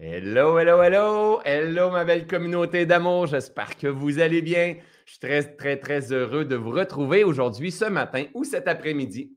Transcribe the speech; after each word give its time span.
Hello, 0.00 0.60
hello, 0.60 0.80
hello, 0.80 1.40
hello 1.44 1.90
ma 1.90 2.04
belle 2.04 2.28
communauté 2.28 2.86
d'amour, 2.86 3.26
j'espère 3.26 3.76
que 3.76 3.88
vous 3.88 4.20
allez 4.20 4.42
bien. 4.42 4.76
Je 5.04 5.10
suis 5.10 5.18
très, 5.18 5.42
très, 5.42 5.76
très 5.76 6.12
heureux 6.12 6.44
de 6.44 6.54
vous 6.54 6.70
retrouver 6.70 7.24
aujourd'hui, 7.24 7.72
ce 7.72 7.86
matin 7.86 8.26
ou 8.32 8.44
cet 8.44 8.68
après-midi 8.68 9.36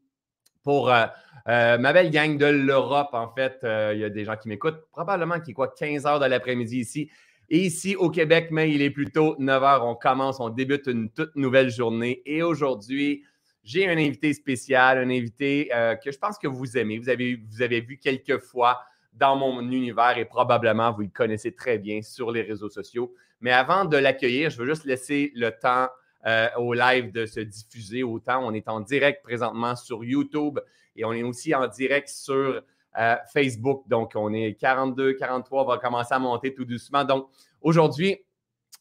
pour 0.62 0.92
euh, 0.92 1.08
euh, 1.48 1.80
ma 1.80 1.94
belle 1.94 2.12
gang 2.12 2.38
de 2.38 2.46
l'Europe. 2.46 3.10
En 3.14 3.34
fait, 3.34 3.58
euh, 3.64 3.94
il 3.96 4.02
y 4.02 4.04
a 4.04 4.12
des 4.12 4.24
gens 4.24 4.38
qui 4.38 4.50
m'écoutent, 4.50 4.86
probablement 4.92 5.40
qui 5.40 5.50
est 5.50 5.54
quoi, 5.56 5.74
15 5.74 6.06
heures 6.06 6.20
de 6.20 6.28
l'après-midi 6.28 6.78
ici. 6.78 7.10
Et 7.50 7.58
ici 7.58 7.96
au 7.96 8.12
Québec, 8.12 8.50
mais 8.52 8.70
il 8.70 8.84
est 8.84 8.92
plutôt 8.92 9.36
9 9.40 9.64
heures, 9.64 9.88
on 9.88 9.96
commence, 9.96 10.40
on 10.40 10.50
débute 10.50 10.86
une 10.86 11.10
toute 11.10 11.36
nouvelle 11.36 11.72
journée. 11.72 12.22
Et 12.28 12.44
aujourd'hui, 12.44 13.24
j'ai 13.64 13.90
un 13.90 13.98
invité 13.98 14.32
spécial, 14.36 15.00
un 15.00 15.10
invité 15.10 15.72
que 16.06 16.12
je 16.12 16.18
pense 16.20 16.38
que 16.38 16.48
vous 16.48 16.78
aimez. 16.78 17.00
Vous 17.00 17.10
avez, 17.10 17.42
vous 17.50 17.64
avez 17.64 17.82
vu 17.82 17.98
quelques 17.98 18.38
fois 18.38 18.80
dans 19.14 19.36
mon 19.36 19.62
univers 19.62 20.18
et 20.18 20.26
probablement 20.26 20.92
vous 20.92 21.02
le 21.02 21.10
connaissez 21.14 21.54
très 21.54 21.78
bien 21.78 22.02
sur 22.02 22.32
les 22.32 22.42
réseaux 22.42 22.70
sociaux. 22.70 23.14
Mais 23.40 23.52
avant 23.52 23.86
de 23.86 23.98
l'accueillir, 23.98 24.50
je 24.50 24.58
veux 24.58 24.68
juste 24.68 24.86
laisser 24.86 25.32
le 25.36 25.52
temps 25.52 25.88
euh, 26.26 26.48
au 26.58 26.74
live 26.74 27.12
de 27.12 27.26
se 27.26 27.40
diffuser. 27.40 28.04
Autant 28.04 28.46
on 28.46 28.54
est 28.54 28.68
en 28.68 28.80
direct 28.80 29.24
présentement 29.24 29.76
sur 29.76 30.04
YouTube 30.04 30.60
et 30.96 31.06
on 31.06 31.14
est 31.14 31.24
aussi 31.24 31.54
en 31.56 31.68
direct 31.68 32.10
sur 32.10 32.62
euh, 32.98 33.16
Facebook. 33.32 33.84
Donc, 33.88 34.12
on 34.16 34.34
est 34.34 34.54
42, 34.60 35.14
43, 35.14 35.64
on 35.64 35.66
va 35.66 35.78
commencer 35.78 36.14
à 36.14 36.20
monter 36.20 36.54
tout 36.54 36.66
doucement. 36.66 37.06
Donc, 37.06 37.28
aujourd'hui, 37.62 38.18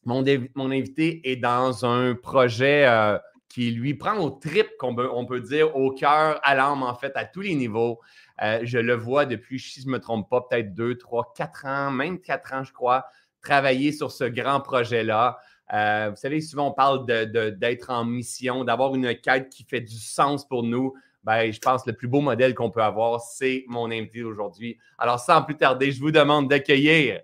mon, 0.04 0.24
mon, 0.54 0.70
invité 0.70 1.20
est 1.30 1.36
dans 1.36 1.84
un 1.84 2.14
projet 2.14 2.86
euh, 2.88 3.18
qui 3.50 3.72
lui 3.72 3.94
prend 3.94 4.16
au 4.18 4.30
trip, 4.30 4.68
qu'on 4.78 4.94
peut, 4.94 5.10
on 5.12 5.26
peut 5.26 5.40
dire, 5.40 5.76
au 5.76 5.90
cœur, 5.90 6.40
à 6.42 6.54
l'âme, 6.54 6.84
en 6.84 6.94
fait, 6.94 7.12
à 7.16 7.24
tous 7.24 7.40
les 7.40 7.54
niveaux. 7.56 8.00
Euh, 8.42 8.60
je 8.62 8.78
le 8.78 8.94
vois 8.94 9.26
depuis, 9.26 9.58
si 9.58 9.82
je 9.82 9.86
ne 9.86 9.92
me 9.92 9.98
trompe 9.98 10.30
pas, 10.30 10.46
peut-être 10.48 10.72
deux, 10.72 10.96
trois, 10.96 11.34
quatre 11.36 11.66
ans, 11.66 11.90
même 11.90 12.20
quatre 12.20 12.54
ans, 12.54 12.62
je 12.62 12.72
crois, 12.72 13.06
travailler 13.42 13.90
sur 13.90 14.12
ce 14.12 14.24
grand 14.24 14.60
projet-là. 14.60 15.38
Euh, 15.74 16.10
vous 16.10 16.16
savez, 16.16 16.40
souvent, 16.40 16.68
on 16.68 16.72
parle 16.72 17.04
d'être 17.06 17.90
en 17.90 18.04
mission, 18.04 18.64
d'avoir 18.64 18.94
une 18.94 19.14
quête 19.16 19.50
qui 19.50 19.64
fait 19.64 19.80
du 19.80 19.98
sens 19.98 20.46
pour 20.46 20.62
nous. 20.62 20.94
Ben, 21.24 21.52
je 21.52 21.58
pense 21.58 21.82
que 21.82 21.90
le 21.90 21.96
plus 21.96 22.08
beau 22.08 22.20
modèle 22.20 22.54
qu'on 22.54 22.70
peut 22.70 22.82
avoir, 22.82 23.20
c'est 23.20 23.64
mon 23.66 23.90
invité 23.90 24.22
aujourd'hui. 24.22 24.78
Alors, 24.96 25.18
sans 25.18 25.42
plus 25.42 25.56
tarder, 25.56 25.90
je 25.90 26.00
vous 26.00 26.12
demande 26.12 26.48
d'accueillir 26.48 27.20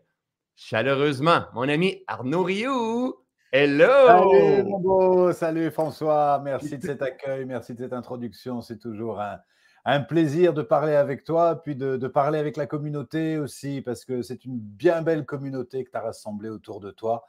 chaleureusement 0.57 1.45
mon 1.55 1.69
ami 1.69 2.03
Arnaud 2.09 2.43
Rioux. 2.43 3.15
Hello! 3.53 3.87
Salut 4.09 4.65
mon 4.65 4.81
beau, 4.81 5.33
salut 5.33 5.71
François, 5.71 6.41
merci 6.45 6.79
de 6.79 6.83
cet 6.83 7.01
accueil, 7.01 7.45
merci 7.45 7.75
de 7.75 7.79
cette 7.79 7.93
introduction, 7.93 8.61
c'est 8.61 8.77
toujours 8.77 9.21
un, 9.21 10.01
plaisir 10.01 10.53
de 10.53 10.63
parler 10.63 10.97
avec 10.97 11.23
toi, 11.23 11.63
puis 11.63 11.77
de, 11.77 11.97
parler 12.09 12.41
avec 12.41 12.57
la 12.57 12.67
communauté 12.67 13.39
aussi, 13.39 13.83
parce 13.83 14.05
que 14.05 14.23
c'est 14.23 14.45
une 14.45 14.59
bien 14.59 15.01
belle 15.01 15.25
communauté 15.25 15.85
que 15.85 15.93
tu 15.93 15.97
as 15.97 16.01
rassemblée 16.01 16.49
autour 16.49 16.81
de 16.81 16.91
toi. 16.91 17.25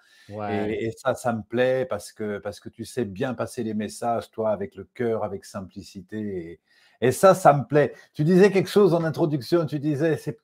Et, 0.50 0.92
ça, 0.98 1.14
ça 1.14 1.34
me 1.34 1.44
plaît 1.44 1.86
parce 1.86 2.12
que, 2.12 2.40
parce 2.40 2.60
que 2.60 2.70
tu 2.70 2.84
sais 2.84 3.06
bien 3.06 3.36
passer 3.36 3.64
les 3.64 3.76
messages, 3.76 4.32
toi, 4.32 4.50
avec 4.50 4.76
le 4.76 4.86
cœur, 4.86 5.24
avec 5.24 5.46
simplicité. 5.46 6.60
Et, 7.00 7.12
ça, 7.12 7.36
ça 7.36 7.54
me 7.54 7.64
plaît. 7.64 7.94
Tu 8.16 8.24
disais 8.24 8.52
quelque 8.52 8.72
chose 8.72 8.96
en 8.96 9.04
introduction, 9.04 9.68
tu 9.68 9.78
disais, 9.78 10.18
c'est 10.18 10.40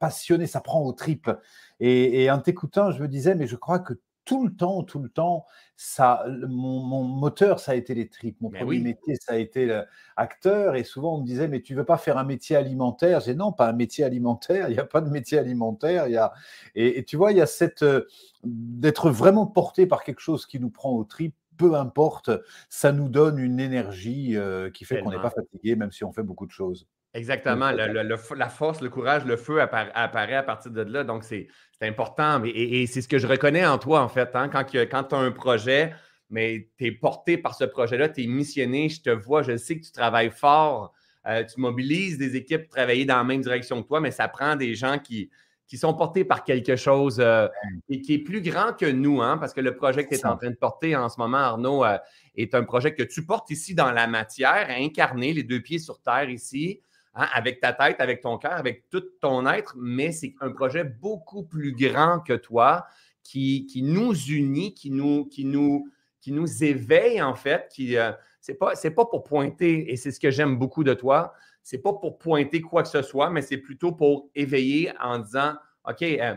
passionné, 0.00 0.48
ça 0.48 0.60
prend 0.60 0.82
aux 0.82 0.92
tripes. 0.92 1.30
Et, 1.78 2.24
et 2.24 2.30
en 2.32 2.40
t'écoutant, 2.40 2.90
je 2.90 3.00
me 3.00 3.06
disais, 3.06 3.36
mais 3.36 3.46
je 3.46 3.54
crois 3.54 3.78
que 3.78 3.94
tout 4.26 4.44
le 4.44 4.54
temps, 4.54 4.82
tout 4.82 4.98
le 4.98 5.08
temps, 5.08 5.46
ça, 5.76 6.26
mon, 6.48 7.04
moteur, 7.04 7.60
ça 7.60 7.72
a 7.72 7.74
été 7.76 7.94
les 7.94 8.08
tripes. 8.08 8.40
Mon 8.40 8.50
premier 8.50 8.80
métier, 8.80 9.14
ça 9.20 9.34
a 9.34 9.36
été 9.36 9.82
acteur. 10.16 10.74
Et 10.74 10.84
souvent, 10.84 11.14
on 11.14 11.20
me 11.20 11.26
disait, 11.26 11.48
mais 11.48 11.62
tu 11.62 11.74
veux 11.74 11.84
pas 11.84 11.96
faire 11.96 12.18
un 12.18 12.24
métier 12.24 12.56
alimentaire? 12.56 13.20
J'ai 13.20 13.34
non, 13.34 13.52
pas 13.52 13.68
un 13.68 13.72
métier 13.72 14.04
alimentaire. 14.04 14.68
Il 14.68 14.72
n'y 14.72 14.80
a 14.80 14.84
pas 14.84 15.00
de 15.00 15.08
métier 15.08 15.38
alimentaire. 15.38 16.08
Il 16.08 16.12
y 16.12 16.16
a... 16.16 16.32
et, 16.74 17.04
tu 17.04 17.16
vois, 17.16 17.30
il 17.30 17.38
y 17.38 17.40
a 17.40 17.46
cette 17.46 17.84
euh, 17.84 18.06
d'être 18.42 19.10
vraiment 19.10 19.46
porté 19.46 19.86
par 19.86 20.02
quelque 20.02 20.20
chose 20.20 20.44
qui 20.44 20.60
nous 20.60 20.70
prend 20.70 20.90
aux 20.90 21.04
tripes. 21.04 21.36
Peu 21.56 21.74
importe, 21.74 22.30
ça 22.68 22.92
nous 22.92 23.08
donne 23.08 23.38
une 23.38 23.60
énergie 23.60 24.36
euh, 24.36 24.70
qui 24.70 24.84
fait 24.84 25.00
qu'on 25.00 25.10
n'est 25.10 25.22
pas 25.22 25.30
fatigué, 25.30 25.74
même 25.74 25.90
si 25.90 26.04
on 26.04 26.12
fait 26.12 26.22
beaucoup 26.22 26.44
de 26.44 26.50
choses. 26.50 26.86
Exactement. 27.16 27.70
la 27.70 28.48
force, 28.48 28.80
le 28.80 28.90
courage, 28.90 29.24
le 29.24 29.36
feu 29.36 29.60
apparaît, 29.60 30.34
à 30.34 30.42
partir 30.42 30.70
de 30.70 30.82
là. 30.82 31.02
Donc, 31.02 31.24
c'est 31.24 31.48
important. 31.80 32.42
Et, 32.44 32.86
c'est 32.86 33.00
ce 33.00 33.08
que 33.08 33.18
je 33.18 33.26
reconnais 33.26 33.66
en 33.66 33.78
toi, 33.78 34.02
en 34.02 34.08
fait. 34.08 34.30
Hein. 34.34 34.48
Quand, 34.48 34.64
tu 34.64 34.78
as 34.78 35.18
un 35.18 35.30
projet, 35.30 35.94
mais 36.28 36.68
tu 36.78 36.86
es 36.86 36.92
porté 36.92 37.38
par 37.38 37.54
ce 37.54 37.64
projet-là, 37.64 38.10
tu 38.10 38.24
es 38.24 38.26
missionné, 38.26 38.88
je 38.88 39.00
te 39.00 39.10
vois, 39.10 39.42
je 39.42 39.56
sais 39.56 39.78
que 39.78 39.84
tu 39.84 39.92
travailles 39.92 40.30
fort, 40.30 40.92
euh, 41.26 41.42
tu 41.44 41.60
mobilises 41.60 42.18
des 42.18 42.36
équipes 42.36 42.64
pour 42.64 42.76
travailler 42.76 43.04
dans 43.04 43.16
la 43.16 43.24
même 43.24 43.40
direction 43.40 43.82
que 43.82 43.88
toi, 43.88 44.00
mais 44.00 44.10
ça 44.10 44.28
prend 44.28 44.54
des 44.54 44.74
gens 44.74 44.98
qui, 44.98 45.30
qui 45.66 45.78
sont 45.78 45.94
portés 45.94 46.24
par 46.24 46.44
quelque 46.44 46.76
chose 46.76 47.18
euh, 47.18 47.48
et 47.88 48.00
qui 48.00 48.14
est 48.14 48.18
plus 48.18 48.40
grand 48.40 48.72
que 48.72 48.86
nous, 48.86 49.20
hein, 49.20 49.38
parce 49.38 49.52
que 49.52 49.60
le 49.60 49.74
projet 49.74 50.04
que 50.04 50.14
tu 50.14 50.20
es 50.20 50.26
en 50.26 50.36
train 50.36 50.50
de 50.50 50.56
porter 50.56 50.94
en 50.94 51.08
ce 51.08 51.18
moment, 51.18 51.38
Arnaud, 51.38 51.84
euh, 51.84 51.98
est 52.36 52.54
un 52.54 52.62
projet 52.64 52.94
que 52.94 53.02
tu 53.02 53.24
portes 53.24 53.50
ici 53.50 53.74
dans 53.74 53.90
la 53.90 54.06
matière, 54.06 54.68
incarné, 54.70 55.32
les 55.32 55.42
deux 55.42 55.60
pieds 55.60 55.78
sur 55.78 56.00
terre 56.00 56.30
ici. 56.30 56.82
Hein, 57.18 57.28
avec 57.32 57.60
ta 57.60 57.72
tête, 57.72 57.98
avec 58.00 58.20
ton 58.20 58.36
cœur, 58.36 58.52
avec 58.52 58.90
tout 58.90 59.02
ton 59.22 59.46
être, 59.46 59.74
mais 59.78 60.12
c'est 60.12 60.34
un 60.42 60.50
projet 60.50 60.84
beaucoup 60.84 61.44
plus 61.44 61.72
grand 61.72 62.20
que 62.20 62.34
toi 62.34 62.86
qui, 63.22 63.64
qui 63.64 63.82
nous 63.82 64.14
unit, 64.14 64.74
qui 64.74 64.90
nous, 64.90 65.24
qui, 65.24 65.46
nous, 65.46 65.88
qui 66.20 66.30
nous 66.30 66.62
éveille 66.62 67.22
en 67.22 67.34
fait. 67.34 67.70
Qui, 67.72 67.96
euh, 67.96 68.12
c'est 68.42 68.56
pas, 68.56 68.74
c'est 68.74 68.90
pas 68.90 69.06
pour 69.06 69.24
pointer, 69.24 69.90
et 69.90 69.96
c'est 69.96 70.10
ce 70.10 70.20
que 70.20 70.30
j'aime 70.30 70.58
beaucoup 70.58 70.84
de 70.84 70.92
toi, 70.92 71.32
c'est 71.62 71.78
pas 71.78 71.94
pour 71.94 72.18
pointer 72.18 72.60
quoi 72.60 72.82
que 72.82 72.88
ce 72.90 73.00
soit, 73.00 73.30
mais 73.30 73.40
c'est 73.40 73.56
plutôt 73.56 73.92
pour 73.92 74.28
éveiller 74.34 74.92
en 75.00 75.18
disant, 75.18 75.54
OK, 75.88 76.02
euh, 76.02 76.34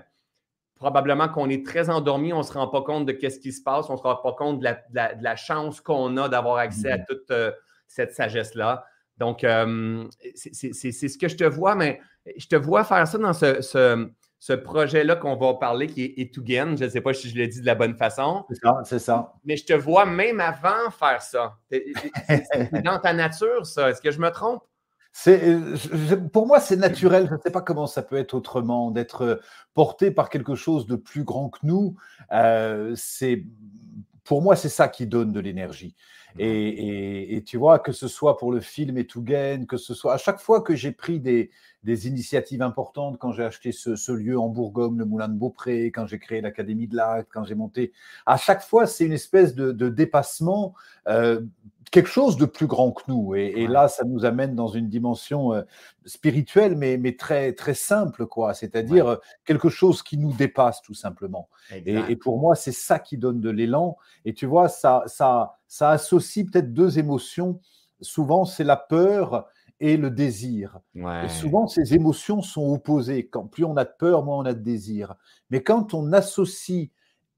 probablement 0.75 1.27
qu'on 1.27 1.49
est 1.49 1.65
très 1.65 1.89
endormi, 1.89 2.31
on 2.31 2.37
ne 2.37 2.43
se 2.43 2.53
rend 2.53 2.69
pas 2.69 2.83
compte 2.83 3.05
de 3.05 3.29
ce 3.29 3.37
qui 3.37 3.51
se 3.51 3.61
passe, 3.61 3.89
on 3.89 3.93
ne 3.93 3.97
se 3.97 4.03
rend 4.03 4.15
pas 4.15 4.31
compte 4.31 4.61
de 4.61 4.69
la, 4.93 5.35
chance 5.35 5.81
qu'on 5.81 6.15
a 6.15 6.29
d'avoir 6.29 6.55
accès 6.55 6.89
à 6.89 6.97
mm-hmm. 6.99 7.05
toute 7.05 7.31
euh, 7.31 7.51
cette 7.85 8.13
sagesse-là. 8.13 8.85
Donc, 9.19 9.43
euh, 9.43 10.05
c'est 10.33 10.73
ce 10.73 11.17
que 11.17 11.27
je 11.27 11.35
te 11.35 11.43
vois, 11.43 11.75
mais 11.75 11.99
je 12.37 12.47
te 12.47 12.55
vois 12.55 12.83
faire 12.83 13.05
ça 13.07 13.17
dans 13.17 13.33
ce, 13.33 14.55
projet-là 14.55 15.17
qu'on 15.17 15.35
va 15.35 15.55
parler 15.55 15.87
qui 15.87 16.03
est 16.05 16.13
Etugen. 16.17 16.77
Je 16.77 16.85
ne 16.85 16.89
sais 16.89 17.01
pas 17.01 17.13
si 17.13 17.29
je 17.29 17.35
l'ai 17.35 17.47
dit 17.47 17.59
de 17.59 17.65
la 17.65 17.75
bonne 17.75 17.95
façon. 17.95 18.45
C'est 18.49 18.59
ça, 18.61 18.81
c'est 18.85 18.99
ça. 18.99 19.33
Mais 19.43 19.57
je 19.57 19.65
te 19.65 19.73
vois 19.73 20.05
même 20.05 20.39
avant 20.39 20.89
faire 20.97 21.21
ça. 21.21 21.57
C'est 21.69 21.83
dans 22.83 22.99
ta 22.99 23.13
nature, 23.13 23.65
ça. 23.65 23.89
Est-ce 23.89 24.01
que 24.01 24.11
je 24.11 24.19
me 24.19 24.31
trompe? 24.31 24.63
pour 26.31 26.47
moi, 26.47 26.59
c'est 26.61 26.77
naturel. 26.77 27.27
Je 27.27 27.33
ne 27.33 27.39
sais 27.39 27.51
pas 27.51 27.61
comment 27.61 27.87
ça 27.87 28.01
peut 28.01 28.15
être 28.15 28.33
autrement, 28.33 28.91
d'être 28.91 29.41
porté 29.73 30.11
par 30.11 30.29
quelque 30.29 30.55
chose 30.55 30.87
de 30.87 30.95
plus 30.95 31.25
grand 31.25 31.49
que 31.49 31.59
nous. 31.63 31.95
Euh, 32.31 32.93
c'est 32.95 33.43
pour 34.23 34.41
moi, 34.41 34.55
c'est 34.55 34.69
ça 34.69 34.87
qui 34.87 35.07
donne 35.07 35.33
de 35.33 35.39
l'énergie. 35.39 35.95
Et, 36.41 37.43
tu 37.45 37.57
vois, 37.57 37.79
que 37.79 37.91
ce 37.91 38.07
soit 38.07 38.37
pour 38.37 38.51
le 38.51 38.61
film 38.61 38.97
et 38.97 39.05
que 39.67 39.77
ce 39.77 39.93
soit 39.93 40.13
à 40.13 40.17
chaque 40.17 40.39
fois 40.39 40.61
que 40.61 40.75
j'ai 40.75 40.91
pris 40.91 41.19
des, 41.19 41.51
initiatives 41.85 42.61
importantes, 42.61 43.17
quand 43.17 43.31
j'ai 43.31 43.43
acheté 43.43 43.71
ce, 43.71 44.11
lieu 44.11 44.39
en 44.39 44.49
Bourgogne, 44.49 44.97
le 44.97 45.05
Moulin 45.05 45.29
de 45.29 45.37
Beaupré, 45.37 45.85
quand 45.87 46.05
j'ai 46.05 46.19
créé 46.19 46.41
l'Académie 46.41 46.87
de 46.87 46.95
l'Acte, 46.95 47.29
quand 47.31 47.43
j'ai 47.43 47.55
monté, 47.55 47.93
à 48.25 48.37
chaque 48.37 48.61
fois, 48.61 48.85
c'est 48.85 49.05
une 49.05 49.13
espèce 49.13 49.55
de, 49.55 49.89
dépassement, 49.89 50.73
euh, 51.07 51.41
quelque 51.91 52.09
chose 52.09 52.37
de 52.37 52.45
plus 52.45 52.67
grand 52.67 52.91
que 52.91 53.03
nous. 53.07 53.35
Et, 53.35 53.67
là, 53.67 53.87
ça 53.87 54.03
nous 54.03 54.25
amène 54.25 54.55
dans 54.55 54.67
une 54.67 54.89
dimension 54.89 55.53
euh, 55.53 55.63
spirituelle, 56.05 56.75
mais, 56.75 56.97
mais 56.97 57.15
très, 57.15 57.53
très 57.53 57.73
simple, 57.73 58.27
quoi. 58.27 58.53
C'est-à-dire 58.53 59.07
euh, 59.07 59.15
quelque 59.45 59.69
chose 59.69 60.03
qui 60.03 60.17
nous 60.17 60.33
dépasse, 60.33 60.81
tout 60.81 60.93
simplement. 60.93 61.49
Et, 61.71 61.95
et, 62.09 62.15
pour 62.15 62.39
moi, 62.39 62.55
c'est 62.55 62.71
ça 62.71 62.99
qui 62.99 63.17
donne 63.17 63.41
de 63.41 63.49
l'élan. 63.49 63.97
Et 64.25 64.33
tu 64.33 64.45
vois, 64.45 64.69
ça, 64.69 65.03
ça, 65.07 65.55
ça 65.67 65.91
associe 65.91 66.45
peut-être 66.45 66.73
deux 66.73 66.99
émotions. 66.99 67.59
Souvent, 68.01 68.45
c'est 68.45 68.63
la 68.63 68.77
peur 68.77 69.47
et 69.79 69.97
le 69.97 70.09
désir. 70.09 70.79
Et 70.95 71.29
souvent, 71.29 71.67
ces 71.67 71.93
émotions 71.93 72.41
sont 72.41 72.73
opposées. 72.73 73.27
Quand 73.27 73.47
plus 73.47 73.63
on 73.63 73.77
a 73.77 73.85
de 73.85 73.93
peur, 73.97 74.23
moins 74.23 74.37
on 74.37 74.45
a 74.45 74.53
de 74.53 74.61
désir. 74.61 75.15
Mais 75.49 75.63
quand 75.63 75.93
on 75.93 76.11
associe 76.11 76.89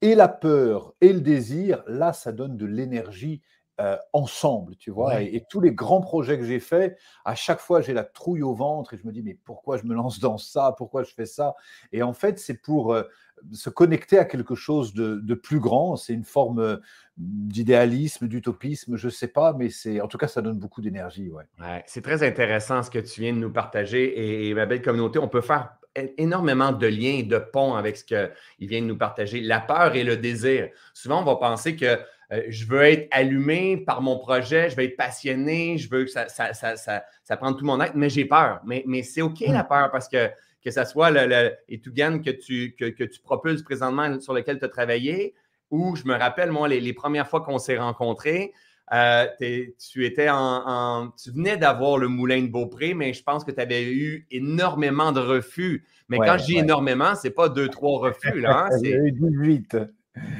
et 0.01 0.15
la 0.15 0.27
peur 0.27 0.93
et 1.01 1.13
le 1.13 1.21
désir, 1.21 1.83
là, 1.87 2.13
ça 2.13 2.31
donne 2.31 2.57
de 2.57 2.65
l'énergie 2.65 3.41
euh, 3.79 3.97
ensemble, 4.13 4.75
tu 4.75 4.91
vois. 4.91 5.21
Et, 5.21 5.43
tous 5.49 5.59
les 5.59 5.71
grands 5.71 6.01
projets 6.01 6.37
que 6.37 6.43
j'ai 6.43 6.59
faits, 6.59 6.99
à 7.25 7.33
chaque 7.33 7.59
fois, 7.59 7.81
j'ai 7.81 7.93
la 7.93 8.03
trouille 8.03 8.43
au 8.43 8.53
ventre 8.53 8.93
et 8.93 8.97
je 8.97 9.07
me 9.07 9.11
dis, 9.11 9.23
mais 9.23 9.33
pourquoi 9.43 9.77
je 9.77 9.85
me 9.85 9.95
lance 9.95 10.19
dans 10.19 10.37
ça? 10.37 10.75
Pourquoi 10.77 11.03
je 11.03 11.11
fais 11.13 11.25
ça? 11.25 11.55
Et 11.91 12.03
en 12.03 12.13
fait, 12.13 12.37
c'est 12.37 12.61
pour 12.61 12.93
euh, 12.93 13.03
se 13.51 13.69
connecter 13.69 14.17
à 14.17 14.25
quelque 14.25 14.55
chose 14.55 14.93
de, 14.93 15.33
plus 15.33 15.59
grand. 15.59 15.95
C'est 15.95 16.13
une 16.13 16.23
forme 16.23 16.59
euh, 16.59 16.77
d'idéalisme, 17.17 18.27
d'utopisme, 18.27 18.95
je 18.95 19.07
ne 19.07 19.11
sais 19.11 19.27
pas, 19.27 19.53
mais 19.53 19.69
c'est 19.69 20.01
en 20.01 20.07
tout 20.07 20.17
cas, 20.17 20.27
ça 20.27 20.41
donne 20.41 20.57
beaucoup 20.57 20.81
d'énergie. 20.81 21.29
Ouais. 21.29 21.83
c'est 21.85 22.01
très 22.01 22.23
intéressant 22.23 22.83
ce 22.83 22.89
que 22.89 22.99
tu 22.99 23.21
viens 23.21 23.33
de 23.33 23.39
nous 23.39 23.51
partager. 23.51 24.47
Et, 24.47 24.53
ma 24.53 24.65
belle 24.65 24.81
communauté, 24.81 25.19
on 25.19 25.27
peut 25.27 25.41
faire 25.41 25.73
énormément 26.17 26.71
de 26.71 26.87
liens 26.87 27.17
et 27.19 27.23
de 27.23 27.37
ponts 27.37 27.75
avec 27.75 27.97
ce 27.97 28.03
qu'il 28.05 28.67
vient 28.67 28.81
de 28.81 28.87
nous 28.87 28.97
partager. 28.97 29.41
La 29.41 29.59
peur 29.59 29.95
et 29.95 30.03
le 30.03 30.17
désir. 30.17 30.69
Souvent, 30.93 31.21
on 31.21 31.25
va 31.25 31.35
penser 31.35 31.75
que 31.75 31.99
euh, 32.31 32.43
je 32.47 32.65
veux 32.65 32.83
être 32.83 33.07
allumé 33.11 33.77
par 33.77 34.01
mon 34.01 34.17
projet, 34.17 34.69
je 34.69 34.77
veux 34.77 34.83
être 34.83 34.95
passionné, 34.95 35.77
je 35.77 35.89
veux 35.89 36.05
que 36.05 36.11
ça, 36.11 36.29
ça, 36.29 36.53
ça, 36.53 36.75
ça, 36.75 37.37
prenne 37.37 37.57
tout 37.57 37.65
mon 37.65 37.81
être, 37.81 37.95
mais 37.95 38.09
j'ai 38.09 38.25
peur. 38.25 38.61
Mais, 38.65 38.83
mais 38.87 39.03
c'est 39.03 39.21
OK 39.21 39.41
la 39.41 39.63
mm. 39.63 39.67
peur 39.67 39.91
parce 39.91 40.07
que 40.07 40.29
que 40.63 40.71
ce 40.71 40.83
soit 40.85 41.11
le, 41.11 41.27
le 41.27 41.51
Etugan 41.69 42.19
que 42.19 42.29
tu, 42.29 42.75
que, 42.77 42.85
que, 42.85 43.03
tu 43.03 43.19
propulses 43.21 43.63
présentement 43.63 44.19
sur 44.19 44.33
lequel 44.33 44.59
tu 44.59 44.65
as 44.65 44.69
travaillé, 44.69 45.33
ou 45.71 45.95
je 45.95 46.03
me 46.05 46.15
rappelle, 46.15 46.51
moi, 46.51 46.67
les, 46.67 46.93
premières 46.93 47.27
fois 47.27 47.41
qu'on 47.41 47.57
s'est 47.57 47.77
rencontrés, 47.77 48.53
euh, 48.93 49.25
tu 49.39 50.05
étais 50.05 50.27
en, 50.29 51.11
tu 51.21 51.31
venais 51.31 51.55
d'avoir 51.55 51.97
le 51.97 52.09
moulin 52.09 52.41
de 52.41 52.47
Beaupré, 52.47 52.93
mais 52.93 53.13
je 53.13 53.23
pense 53.23 53.45
que 53.45 53.51
tu 53.51 53.61
avais 53.61 53.85
eu 53.85 54.27
énormément 54.31 55.13
de 55.13 55.21
refus. 55.21 55.85
Mais 56.09 56.17
quand 56.17 56.37
je 56.37 56.45
dis 56.45 56.57
énormément, 56.57 57.15
ce 57.15 57.27
n'est 57.27 57.33
pas 57.33 57.47
deux, 57.47 57.69
trois 57.69 57.99
refus. 57.99 58.41
Là, 58.41 58.65
hein, 58.65 58.69
c'est 58.83 58.89
eu 58.89 59.11
18. 59.13 59.77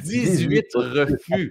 18 0.03 0.65
refus 0.75 1.50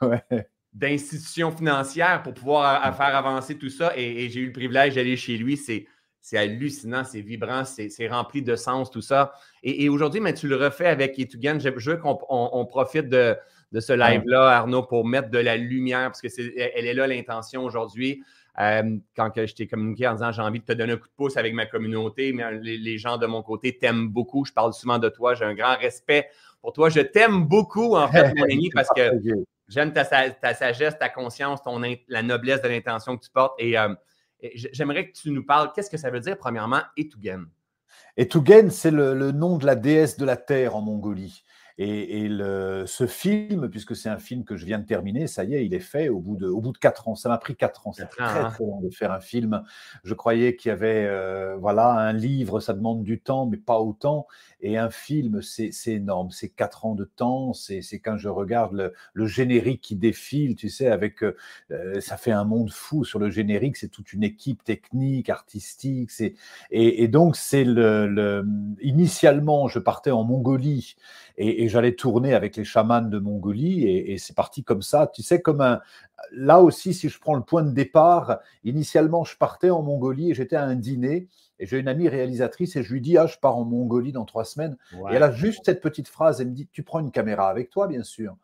d'institutions 0.72 1.52
financières 1.52 2.24
pour 2.24 2.34
pouvoir 2.34 2.96
faire 2.96 3.14
avancer 3.14 3.56
tout 3.56 3.70
ça. 3.70 3.92
Et, 3.96 4.28
j'ai 4.28 4.40
eu 4.40 4.46
le 4.46 4.52
privilège 4.52 4.96
d'aller 4.96 5.16
chez 5.16 5.36
lui. 5.36 5.56
C'est, 5.56 5.86
hallucinant, 6.34 7.04
c'est 7.04 7.20
vibrant, 7.20 7.64
c'est, 7.64 8.08
rempli 8.08 8.42
de 8.42 8.56
sens, 8.56 8.90
tout 8.90 9.00
ça. 9.00 9.32
Et, 9.62 9.88
aujourd'hui, 9.88 10.20
mais 10.20 10.34
tu 10.34 10.48
le 10.48 10.56
refais 10.56 10.86
avec 10.86 11.18
Etugan. 11.18 11.58
Je, 11.60 11.68
veux 11.68 11.96
qu'on 11.96 12.66
profite 12.66 13.08
de, 13.08 13.36
ce 13.78 13.92
live-là, 13.92 14.58
Arnaud, 14.58 14.82
pour 14.82 15.06
mettre 15.06 15.30
de 15.30 15.38
la 15.38 15.56
lumière, 15.56 16.08
parce 16.08 16.20
que 16.20 16.28
c'est, 16.28 16.52
elle 16.74 16.86
est 16.86 16.94
là 16.94 17.06
l'intention 17.06 17.64
aujourd'hui. 17.64 18.22
Euh, 18.58 18.96
quand 19.14 19.30
je 19.36 19.54
t'ai 19.54 19.66
communiqué 19.66 20.08
en 20.08 20.14
disant 20.14 20.32
j'ai 20.32 20.40
envie 20.40 20.60
de 20.60 20.64
te 20.64 20.72
donner 20.72 20.94
un 20.94 20.96
coup 20.96 21.08
de 21.08 21.14
pouce 21.14 21.36
avec 21.36 21.52
ma 21.52 21.66
communauté, 21.66 22.32
mais 22.32 22.58
les, 22.58 22.78
les 22.78 22.96
gens 22.96 23.18
de 23.18 23.26
mon 23.26 23.42
côté 23.42 23.76
t'aiment 23.76 24.08
beaucoup. 24.08 24.46
Je 24.46 24.52
parle 24.52 24.72
souvent 24.72 24.98
de 24.98 25.10
toi, 25.10 25.34
j'ai 25.34 25.44
un 25.44 25.54
grand 25.54 25.76
respect 25.76 26.28
pour 26.62 26.72
toi. 26.72 26.88
Je 26.88 27.00
t'aime 27.00 27.44
beaucoup, 27.44 27.96
en 27.96 28.08
fait, 28.08 28.32
mon 28.36 28.44
ami, 28.44 28.70
parce 28.74 28.88
que 28.96 29.10
j'aime 29.68 29.92
ta, 29.92 30.04
sagesse, 30.04 30.98
ta 30.98 31.08
conscience, 31.08 31.62
ton, 31.62 31.80
la 32.08 32.22
noblesse 32.22 32.62
de 32.62 32.68
l'intention 32.68 33.16
que 33.16 33.24
tu 33.24 33.30
portes. 33.30 33.54
Et, 33.58 33.78
euh, 33.78 33.94
j'aimerais 34.54 35.10
que 35.10 35.16
tu 35.16 35.30
nous 35.30 35.44
parles, 35.44 35.72
qu'est-ce 35.74 35.90
que 35.90 35.96
ça 35.96 36.10
veut 36.10 36.20
dire, 36.20 36.36
premièrement, 36.38 36.82
Etugen? 36.96 37.46
Etugen, 38.16 38.70
c'est 38.70 38.90
le, 38.90 39.32
nom 39.32 39.58
de 39.58 39.66
la 39.66 39.76
déesse 39.76 40.16
de 40.16 40.24
la 40.24 40.36
terre 40.36 40.76
en 40.76 40.82
Mongolie. 40.82 41.42
Et, 41.78 42.28
ce 42.86 43.06
film, 43.06 43.68
puisque 43.68 43.94
c'est 43.94 44.08
un 44.08 44.18
film 44.18 44.44
que 44.44 44.56
je 44.56 44.64
viens 44.64 44.78
de 44.78 44.86
terminer, 44.86 45.26
ça 45.26 45.44
y 45.44 45.54
est, 45.54 45.66
il 45.66 45.74
est 45.74 45.80
fait 45.80 46.08
au 46.08 46.20
bout 46.20 46.36
de, 46.36 46.48
au 46.48 46.62
bout 46.62 46.72
de 46.72 46.78
quatre 46.78 47.08
ans. 47.08 47.14
Ça 47.14 47.28
m'a 47.28 47.36
pris 47.36 47.54
quatre 47.54 47.86
ans. 47.86 47.92
C'est 47.92 48.06
très, 48.06 48.24
hein. 48.24 48.50
très 48.50 48.64
long 48.64 48.80
de 48.80 48.88
faire 48.88 49.12
un 49.12 49.20
film. 49.20 49.62
Je 50.02 50.14
croyais 50.14 50.56
qu'il 50.56 50.70
y 50.70 50.72
avait, 50.72 51.04
euh, 51.04 51.56
voilà, 51.56 51.90
un 51.90 52.14
livre, 52.14 52.60
ça 52.60 52.72
demande 52.72 53.02
du 53.02 53.20
temps, 53.20 53.44
mais 53.46 53.58
pas 53.58 53.78
autant. 53.78 54.26
Et 54.66 54.76
un 54.76 54.90
film, 54.90 55.42
c'est 55.42 55.70
énorme. 55.86 56.32
C'est 56.32 56.48
quatre 56.48 56.86
ans 56.86 56.96
de 56.96 57.04
temps. 57.04 57.52
C'est 57.52 58.00
quand 58.00 58.16
je 58.16 58.28
regarde 58.28 58.92
le, 59.12 59.26
générique 59.28 59.80
qui 59.80 59.94
défile, 59.94 60.56
tu 60.56 60.68
sais, 60.68 60.88
avec, 60.88 61.22
euh, 61.22 61.36
euh, 61.70 62.00
ça 62.00 62.16
fait 62.16 62.32
un 62.32 62.42
monde 62.42 62.72
fou 62.72 63.04
sur 63.04 63.20
le 63.20 63.30
générique. 63.30 63.76
C'est 63.76 63.90
toute 63.90 64.12
une 64.12 64.24
équipe 64.24 64.64
technique, 64.64 65.30
artistique. 65.30 66.10
Et, 66.20 66.34
et 67.04 67.06
donc, 67.06 67.36
c'est 67.36 67.62
le, 67.62 68.08
le, 68.08 68.44
initialement, 68.82 69.68
je 69.68 69.78
partais 69.78 70.10
en 70.10 70.24
Mongolie 70.24 70.96
et, 71.38 71.68
j'allais 71.68 71.94
tourner 71.94 72.34
avec 72.34 72.56
les 72.56 72.64
chamans 72.64 73.02
de 73.02 73.18
Mongolie 73.20 73.84
et, 73.84 74.18
c'est 74.18 74.34
parti 74.34 74.64
comme 74.64 74.82
ça. 74.82 75.08
Tu 75.14 75.22
sais, 75.22 75.40
comme 75.40 75.60
un. 75.60 75.80
Là 76.32 76.60
aussi, 76.60 76.92
si 76.92 77.08
je 77.08 77.20
prends 77.20 77.34
le 77.34 77.42
point 77.42 77.62
de 77.62 77.70
départ, 77.70 78.40
initialement, 78.64 79.22
je 79.22 79.36
partais 79.36 79.70
en 79.70 79.82
Mongolie 79.82 80.32
et 80.32 80.34
j'étais 80.34 80.56
à 80.56 80.64
un 80.64 80.74
dîner 80.74 81.28
et 81.58 81.66
j'ai 81.66 81.78
une 81.78 81.88
amie 81.88 82.08
réalisatrice 82.08 82.76
et 82.76 82.82
je 82.82 82.92
lui 82.92 83.00
dis 83.00 83.16
Ah, 83.16 83.26
je 83.26 83.38
pars 83.38 83.56
en 83.56 83.64
Mongolie 83.64 84.12
dans 84.12 84.24
trois 84.24 84.44
semaines. 84.44 84.76
Et 85.10 85.14
elle 85.14 85.22
a 85.22 85.30
juste 85.30 85.64
cette 85.64 85.80
petite 85.80 86.08
phrase 86.08 86.40
elle 86.40 86.48
me 86.48 86.54
dit 86.54 86.68
Tu 86.72 86.82
prends 86.82 87.00
une 87.00 87.10
caméra 87.10 87.48
avec 87.48 87.70
toi, 87.70 87.86
bien 87.86 88.02
sûr. 88.02 88.36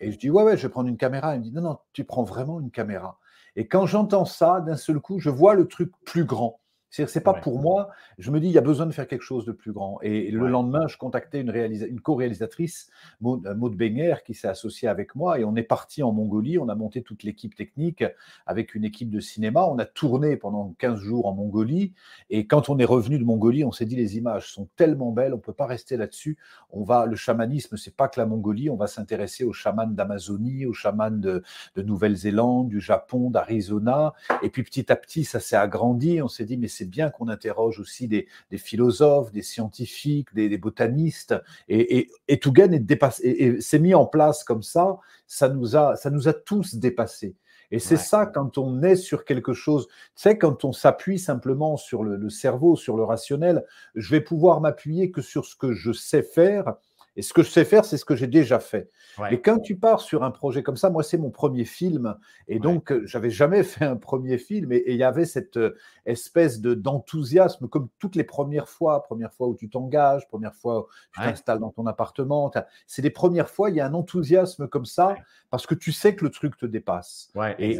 Et 0.00 0.12
je 0.12 0.18
dis 0.18 0.30
Ouais, 0.30 0.42
ouais, 0.42 0.56
je 0.56 0.62
vais 0.62 0.70
prendre 0.70 0.88
une 0.88 0.96
caméra. 0.96 1.34
Elle 1.34 1.40
me 1.40 1.44
dit 1.44 1.52
Non, 1.52 1.62
non, 1.62 1.78
tu 1.92 2.04
prends 2.04 2.24
vraiment 2.24 2.60
une 2.60 2.70
caméra. 2.70 3.18
Et 3.56 3.66
quand 3.66 3.86
j'entends 3.86 4.24
ça, 4.24 4.60
d'un 4.60 4.76
seul 4.76 5.00
coup, 5.00 5.18
je 5.18 5.28
vois 5.28 5.54
le 5.54 5.68
truc 5.68 5.92
plus 6.04 6.24
grand. 6.24 6.60
C'est-à-dire 6.92 7.10
c'est 7.10 7.22
pas 7.22 7.32
pour 7.32 7.58
moi. 7.58 7.88
Je 8.18 8.30
me 8.30 8.38
dis, 8.38 8.48
il 8.48 8.52
y 8.52 8.58
a 8.58 8.62
besoin 8.62 8.84
de 8.84 8.92
faire 8.92 9.08
quelque 9.08 9.22
chose 9.22 9.46
de 9.46 9.52
plus 9.52 9.72
grand. 9.72 9.98
Et 10.02 10.30
le 10.30 10.46
lendemain, 10.46 10.86
je 10.88 10.98
contactais 10.98 11.40
une, 11.40 11.48
une 11.48 12.00
co-réalisatrice, 12.02 12.90
Maud, 13.22 13.46
euh, 13.46 13.54
Benger, 13.54 14.16
qui 14.26 14.34
s'est 14.34 14.48
associée 14.48 14.88
avec 14.88 15.14
moi. 15.14 15.40
Et 15.40 15.44
on 15.44 15.56
est 15.56 15.62
parti 15.62 16.02
en 16.02 16.12
Mongolie. 16.12 16.58
On 16.58 16.68
a 16.68 16.74
monté 16.74 17.02
toute 17.02 17.22
l'équipe 17.22 17.56
technique 17.56 18.04
avec 18.44 18.74
une 18.74 18.84
équipe 18.84 19.08
de 19.08 19.20
cinéma. 19.20 19.64
On 19.64 19.78
a 19.78 19.86
tourné 19.86 20.36
pendant 20.36 20.74
15 20.78 21.00
jours 21.00 21.24
en 21.24 21.34
Mongolie. 21.34 21.94
Et 22.28 22.46
quand 22.46 22.68
on 22.68 22.78
est 22.78 22.84
revenu 22.84 23.18
de 23.18 23.24
Mongolie, 23.24 23.64
on 23.64 23.72
s'est 23.72 23.86
dit, 23.86 23.96
les 23.96 24.18
images 24.18 24.52
sont 24.52 24.68
tellement 24.76 25.12
belles, 25.12 25.32
on 25.32 25.38
peut 25.38 25.54
pas 25.54 25.66
rester 25.66 25.96
là-dessus. 25.96 26.36
On 26.72 26.84
va, 26.84 27.06
le 27.06 27.16
chamanisme, 27.16 27.78
c'est 27.78 27.96
pas 27.96 28.08
que 28.08 28.20
la 28.20 28.26
Mongolie. 28.26 28.68
On 28.68 28.76
va 28.76 28.86
s'intéresser 28.86 29.44
aux 29.44 29.54
chamans 29.54 29.86
d'Amazonie, 29.86 30.66
aux 30.66 30.74
chamans 30.74 31.10
de, 31.10 31.42
de 31.74 31.82
Nouvelle-Zélande, 31.82 32.68
du 32.68 32.82
Japon, 32.82 33.30
d'Arizona. 33.30 34.12
Et 34.42 34.50
puis 34.50 34.62
petit 34.62 34.92
à 34.92 34.96
petit, 34.96 35.24
ça 35.24 35.40
s'est 35.40 35.56
agrandi. 35.56 36.20
On 36.20 36.28
s'est 36.28 36.44
dit, 36.44 36.58
mais 36.58 36.68
c'est 36.68 36.81
c'est 36.82 36.90
bien 36.90 37.10
qu'on 37.10 37.28
interroge 37.28 37.78
aussi 37.78 38.08
des, 38.08 38.26
philosophes, 38.56 39.30
des 39.30 39.42
scientifiques, 39.42 40.34
des, 40.34 40.58
botanistes. 40.58 41.34
Et, 41.68 41.98
et, 41.98 42.10
et 42.28 43.60
s'est 43.60 43.78
mis 43.78 43.94
en 43.94 44.06
place 44.06 44.42
comme 44.42 44.62
ça, 44.62 44.98
ça 45.26 45.48
nous 45.48 45.76
a, 45.76 45.94
ça 45.96 46.10
nous 46.10 46.28
a 46.28 46.32
tous 46.32 46.74
dépassés. 46.74 47.36
Et 47.70 47.78
c'est 47.78 47.96
ça 47.96 48.26
quand 48.26 48.58
on 48.58 48.82
est 48.82 48.96
sur 48.96 49.24
quelque 49.24 49.54
chose, 49.54 49.86
tu 49.88 49.94
sais, 50.16 50.36
quand 50.36 50.64
on 50.66 50.72
s'appuie 50.72 51.18
simplement 51.18 51.78
sur 51.78 52.04
le, 52.04 52.28
cerveau, 52.28 52.76
sur 52.76 52.98
le 52.98 53.04
rationnel, 53.04 53.64
je 53.94 54.10
vais 54.10 54.20
pouvoir 54.20 54.60
m'appuyer 54.60 55.10
que 55.10 55.22
sur 55.22 55.46
ce 55.46 55.56
que 55.56 55.72
je 55.72 55.92
sais 55.92 56.22
faire 56.22 56.74
et 57.14 57.22
ce 57.22 57.34
que 57.34 57.42
je 57.42 57.50
sais 57.50 57.64
faire, 57.64 57.84
c'est 57.84 57.98
ce 57.98 58.04
que 58.04 58.16
j'ai 58.16 58.26
déjà 58.26 58.58
fait. 58.58 58.90
Et 59.30 59.42
quand 59.42 59.58
tu 59.58 59.76
pars 59.76 60.00
sur 60.00 60.22
un 60.22 60.30
projet 60.30 60.62
comme 60.62 60.78
ça, 60.78 60.88
moi, 60.88 61.02
c'est 61.02 61.18
mon 61.18 61.30
premier 61.30 61.66
film. 61.66 62.16
Et 62.48 62.58
donc, 62.58 62.90
euh, 62.90 63.02
j'avais 63.04 63.28
jamais 63.28 63.62
fait 63.62 63.84
un 63.84 63.96
premier 63.96 64.38
film. 64.38 64.72
Et 64.72 64.92
il 64.92 64.96
y 64.96 65.04
avait 65.04 65.26
cette 65.26 65.58
euh, 65.58 65.76
espèce 66.06 66.60
de, 66.60 66.72
d'enthousiasme, 66.72 67.68
comme 67.68 67.88
toutes 67.98 68.16
les 68.16 68.24
premières 68.24 68.68
fois. 68.68 69.02
Première 69.02 69.32
fois 69.34 69.48
où 69.48 69.54
tu 69.54 69.68
t'engages, 69.68 70.26
première 70.28 70.54
fois 70.54 70.80
où 70.80 70.86
tu 71.12 71.20
t'installes 71.20 71.60
dans 71.60 71.70
ton 71.70 71.86
appartement. 71.86 72.50
C'est 72.86 73.02
les 73.02 73.10
premières 73.10 73.50
fois, 73.50 73.68
il 73.68 73.76
y 73.76 73.80
a 73.80 73.86
un 73.86 73.94
enthousiasme 73.94 74.66
comme 74.66 74.86
ça, 74.86 75.14
parce 75.50 75.66
que 75.66 75.74
tu 75.74 75.92
sais 75.92 76.16
que 76.16 76.24
le 76.24 76.30
truc 76.30 76.56
te 76.56 76.64
dépasse. 76.64 77.30
et, 77.58 77.78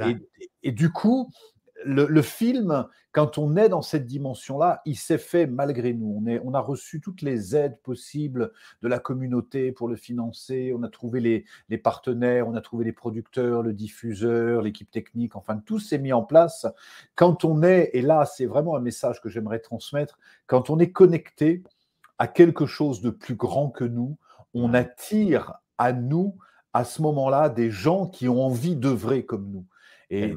et, 0.63 0.73
du 0.73 0.93
coup, 0.93 1.31
le, 1.85 2.23
film, 2.23 2.87
quand 3.13 3.39
on 3.39 3.57
est 3.57 3.69
dans 3.69 3.83
cette 3.83 4.07
dimension-là, 4.07 4.83
il 4.85 4.97
s'est 4.97 5.19
fait 5.19 5.47
malgré 5.47 5.93
nous. 5.93 6.23
On, 6.45 6.55
a 6.55 6.61
reçu 6.61 7.01
toutes 7.01 7.23
les 7.23 7.57
aides 7.57 7.79
possibles 7.83 8.53
de 8.83 8.89
la 8.89 8.99
communauté 8.99 9.73
pour 9.73 9.89
le 9.89 9.97
financer. 9.97 10.73
On 10.77 10.83
a 10.83 10.89
trouvé 10.89 11.45
les, 11.69 11.79
partenaires, 11.79 12.49
on 12.49 12.55
a 12.55 12.61
trouvé 12.61 12.85
les 12.85 12.93
producteurs, 12.93 13.63
le 13.63 13.73
diffuseur, 13.73 14.63
l'équipe 14.63 14.91
technique. 14.91 15.37
Enfin, 15.37 15.59
tout 15.59 15.79
s'est 15.79 15.99
mis 15.99 16.13
en 16.13 16.23
place. 16.23 16.67
Quand 17.15 17.45
on 17.45 17.63
est, 17.63 17.91
et 17.93 18.03
là, 18.03 18.25
c'est 18.25 18.47
vraiment 18.47 18.77
un 18.77 18.81
message 18.81 19.21
que 19.21 19.29
j'aimerais 19.29 19.61
transmettre, 19.61 20.19
quand 20.47 20.71
on 20.71 20.79
est 20.79 20.93
connecté 20.93 21.63
à 22.19 22.29
quelque 22.29 22.67
chose 22.67 23.01
de 23.01 23.11
plus 23.11 23.35
grand 23.35 23.71
que 23.71 23.85
nous, 23.85 24.17
on 24.55 24.75
attire 24.75 25.55
à 25.79 25.93
nous, 25.93 26.37
à 26.73 26.85
ce 26.85 27.03
moment-là, 27.03 27.49
des 27.49 27.71
gens 27.71 28.07
qui 28.07 28.29
ont 28.29 28.45
envie 28.45 28.77
d'œuvrer 28.77 29.25
comme 29.25 29.51
nous. 29.51 29.67
Et 30.11 30.35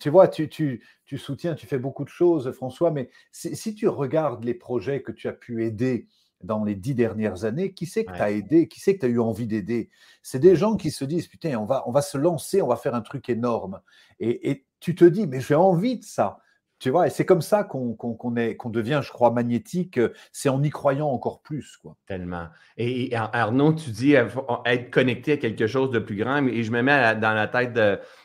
tu 0.00 0.10
vois, 0.10 0.28
tu, 0.28 0.48
tu, 0.48 0.82
tu, 1.04 1.18
soutiens, 1.18 1.54
tu 1.54 1.66
fais 1.66 1.78
beaucoup 1.78 2.04
de 2.04 2.08
choses, 2.08 2.50
François, 2.52 2.90
mais 2.90 3.10
si, 3.30 3.74
tu 3.74 3.88
regardes 3.88 4.44
les 4.44 4.54
projets 4.54 5.02
que 5.02 5.12
tu 5.12 5.28
as 5.28 5.32
pu 5.32 5.64
aider 5.64 6.08
dans 6.42 6.64
les 6.64 6.74
dix 6.74 6.94
dernières 6.94 7.44
années, 7.44 7.72
qui 7.72 7.86
c'est 7.86 8.04
que 8.04 8.12
tu 8.12 8.20
as 8.20 8.30
aidé, 8.30 8.68
qui 8.68 8.80
c'est 8.80 8.94
que 8.94 9.00
tu 9.00 9.06
as 9.06 9.08
eu 9.08 9.20
envie 9.20 9.46
d'aider? 9.46 9.90
C'est 10.22 10.40
des 10.40 10.56
gens 10.56 10.76
qui 10.76 10.90
se 10.90 11.04
disent, 11.04 11.28
putain, 11.28 11.56
on 11.56 11.64
va, 11.64 11.82
on 11.86 11.90
va 11.92 12.02
se 12.02 12.18
lancer, 12.18 12.60
on 12.60 12.66
va 12.66 12.76
faire 12.76 12.94
un 12.94 13.00
truc 13.00 13.28
énorme. 13.28 13.80
Et, 14.20 14.50
et 14.50 14.66
tu 14.80 14.94
te 14.94 15.04
dis, 15.04 15.26
mais 15.26 15.40
j'ai 15.40 15.54
envie 15.54 15.98
de 15.98 16.04
ça. 16.04 16.38
Tu 16.84 16.90
vois, 16.90 17.06
et 17.06 17.10
c'est 17.10 17.24
comme 17.24 17.40
ça 17.40 17.64
qu'on 17.64 17.96
devient, 18.70 19.00
je 19.02 19.10
crois, 19.10 19.30
magnétique. 19.30 19.98
C'est 20.32 20.50
en 20.50 20.62
y 20.62 20.68
croyant 20.68 21.08
encore 21.08 21.40
plus. 21.40 21.78
Quoi. 21.78 21.96
Tellement. 22.06 22.48
Et, 22.76 23.10
Arnaud, 23.16 23.72
tu 23.72 23.88
dis 23.88 24.14
euh, 24.14 24.28
être 24.66 24.90
connecté 24.90 25.32
à 25.32 25.36
quelque 25.38 25.66
chose 25.66 25.90
de 25.90 25.98
plus 25.98 26.14
grand, 26.14 26.46
et 26.46 26.62
je 26.62 26.70
me 26.70 26.82
mets 26.82 27.14
dans 27.14 27.32
la 27.32 27.48
tête 27.48 27.72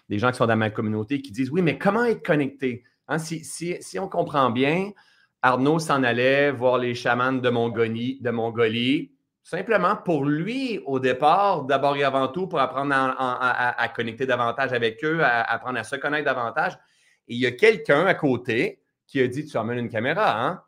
des 0.10 0.20
gens 0.20 0.32
qui 0.32 0.36
sont 0.36 0.46
dans 0.46 0.58
ma 0.58 0.72
communauté 0.72 1.22
qui 1.22 1.32
disent 1.32 1.50
Oui, 1.52 1.62
mais 1.62 1.78
comment 1.78 2.04
être 2.04 2.22
connecté? 2.22 2.84
Hein, 3.08 3.18
si, 3.18 3.46
si, 3.46 3.98
on 3.98 4.10
comprend 4.10 4.50
bien, 4.50 4.92
Arnaud 5.42 5.80
s'en 5.80 6.04
allait 6.04 6.52
voir 6.52 6.80
les 6.80 6.96
chamans 6.96 7.32
de 7.32 7.50
Mongolie, 7.50 8.20
de 8.20 8.30
Mongolie 8.30 9.14
simplement 9.42 9.96
pour 9.96 10.26
lui, 10.26 10.82
au 10.86 11.00
départ, 11.00 11.64
d'abord 11.64 11.96
et 11.96 12.04
avant 12.04 12.28
tout, 12.28 12.48
pour 12.48 12.60
apprendre 12.60 12.94
à, 12.94 13.88
connecter 13.96 14.26
davantage 14.26 14.74
avec 14.74 15.02
eux, 15.06 15.24
à 15.24 15.50
apprendre 15.50 15.80
à 15.80 15.86
se 15.86 15.96
connaître 15.96 16.26
davantage. 16.26 16.78
Et 17.30 17.36
il 17.36 17.40
y 17.40 17.46
a 17.46 17.52
quelqu'un 17.52 18.06
à 18.06 18.16
côté 18.16 18.82
qui 19.08 19.22
a 19.22 19.28
dit 19.28 19.46
Tu 19.46 19.58
amènes 19.58 19.80
une 19.80 19.90
caméra, 19.90 20.46
hein? 20.46 20.62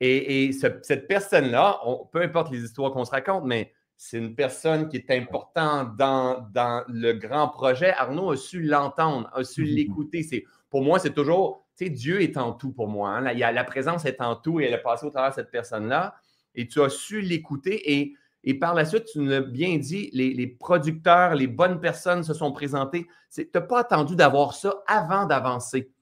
Et, 0.00 0.52
cette 0.52 1.06
personne-là, 1.06 1.80
peu 2.12 2.20
importe 2.20 2.50
les 2.50 2.62
histoires 2.62 2.92
qu'on 2.92 3.04
se 3.04 3.10
raconte, 3.10 3.44
mais 3.44 3.72
c'est 3.96 4.18
une 4.18 4.34
personne 4.34 4.88
qui 4.88 4.96
est 4.96 5.10
importante 5.10 5.96
dans, 5.96 6.46
dans 6.52 6.84
le 6.88 7.12
grand 7.12 7.48
projet. 7.48 7.92
Arnaud 7.92 8.32
a 8.32 8.36
su 8.36 8.62
l'entendre, 8.62 9.30
a 9.32 9.44
su 9.44 9.64
mm-hmm. 9.64 9.74
l'écouter. 9.74 10.44
pour 10.68 10.82
moi, 10.82 10.98
c'est 10.98 11.14
toujours, 11.14 11.66
tu 11.78 11.84
sais, 11.84 11.90
Dieu 11.90 12.20
est 12.22 12.36
en 12.36 12.52
tout 12.52 12.72
pour 12.72 12.88
moi. 12.88 13.10
Hein? 13.10 13.32
la 13.32 13.64
présence 13.64 14.04
est 14.04 14.20
en 14.20 14.36
tout 14.36 14.60
et 14.60 14.64
elle 14.64 14.74
est 14.74 14.82
passée 14.82 15.06
au 15.06 15.10
travers 15.10 15.30
de 15.30 15.36
cette 15.36 15.50
personne-là. 15.50 16.16
Et 16.54 16.66
tu 16.66 16.82
as 16.82 16.90
su 16.90 17.20
l'écouter 17.20 17.94
et 17.94 18.14
Et 18.42 18.54
par 18.58 18.74
la 18.74 18.84
suite, 18.84 19.06
tu 19.06 19.20
nous 19.20 19.30
l'as 19.30 19.40
bien 19.40 19.78
dit, 19.78 20.10
les, 20.12 20.46
producteurs, 20.46 21.34
les 21.34 21.46
bonnes 21.46 21.80
personnes 21.80 22.24
se 22.24 22.34
sont 22.34 22.52
présentées. 22.52 23.06
Tu 23.32 23.48
n'as 23.54 23.60
pas 23.62 23.80
attendu 23.80 24.16
d'avoir 24.16 24.52
ça 24.52 24.82
avant 24.86 25.24
d'avancer. 25.24 25.93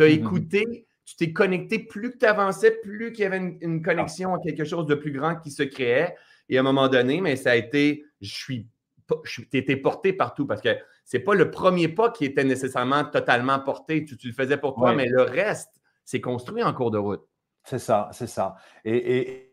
Tu 0.00 0.06
as 0.06 0.08
mm-hmm. 0.08 0.18
écouté, 0.18 0.86
tu 1.04 1.16
t'es 1.16 1.32
connecté. 1.32 1.78
Plus 1.78 2.12
que 2.12 2.18
tu 2.18 2.26
avançais, 2.26 2.70
plus 2.70 3.12
qu'il 3.12 3.24
y 3.24 3.26
avait 3.26 3.58
une, 3.60 3.82
connexion 3.82 4.34
à 4.34 4.38
quelque 4.38 4.64
chose 4.64 4.86
de 4.86 4.94
plus 4.94 5.12
grand 5.12 5.36
qui 5.36 5.50
se 5.50 5.62
créait. 5.62 6.16
Et 6.48 6.56
à 6.56 6.60
un 6.60 6.64
moment 6.64 6.88
donné, 6.88 7.20
mais 7.20 7.36
ça 7.36 7.50
a 7.50 7.56
été, 7.56 8.04
je 8.22 8.32
suis, 8.32 8.66
tu 9.26 9.46
étais 9.52 9.76
porté 9.76 10.14
partout 10.14 10.46
parce 10.46 10.62
que 10.62 10.70
ce 11.04 11.16
n'est 11.16 11.22
pas 11.22 11.34
le 11.34 11.50
premier 11.50 11.88
pas 11.88 12.10
qui 12.10 12.24
était 12.24 12.44
nécessairement 12.44 13.04
totalement 13.04 13.58
porté. 13.60 14.04
Tu, 14.04 14.16
le 14.24 14.32
faisais 14.32 14.56
pour 14.56 14.74
toi, 14.74 14.94
mais 14.94 15.06
le 15.06 15.22
reste, 15.22 15.80
c'est 16.04 16.20
construit 16.20 16.62
en 16.62 16.72
cours 16.72 16.90
de 16.90 16.98
route. 16.98 17.26
C'est 17.64 17.78
ça, 17.78 18.08
c'est 18.12 18.26
ça. 18.26 18.56
et, 18.86 19.18
et 19.18 19.49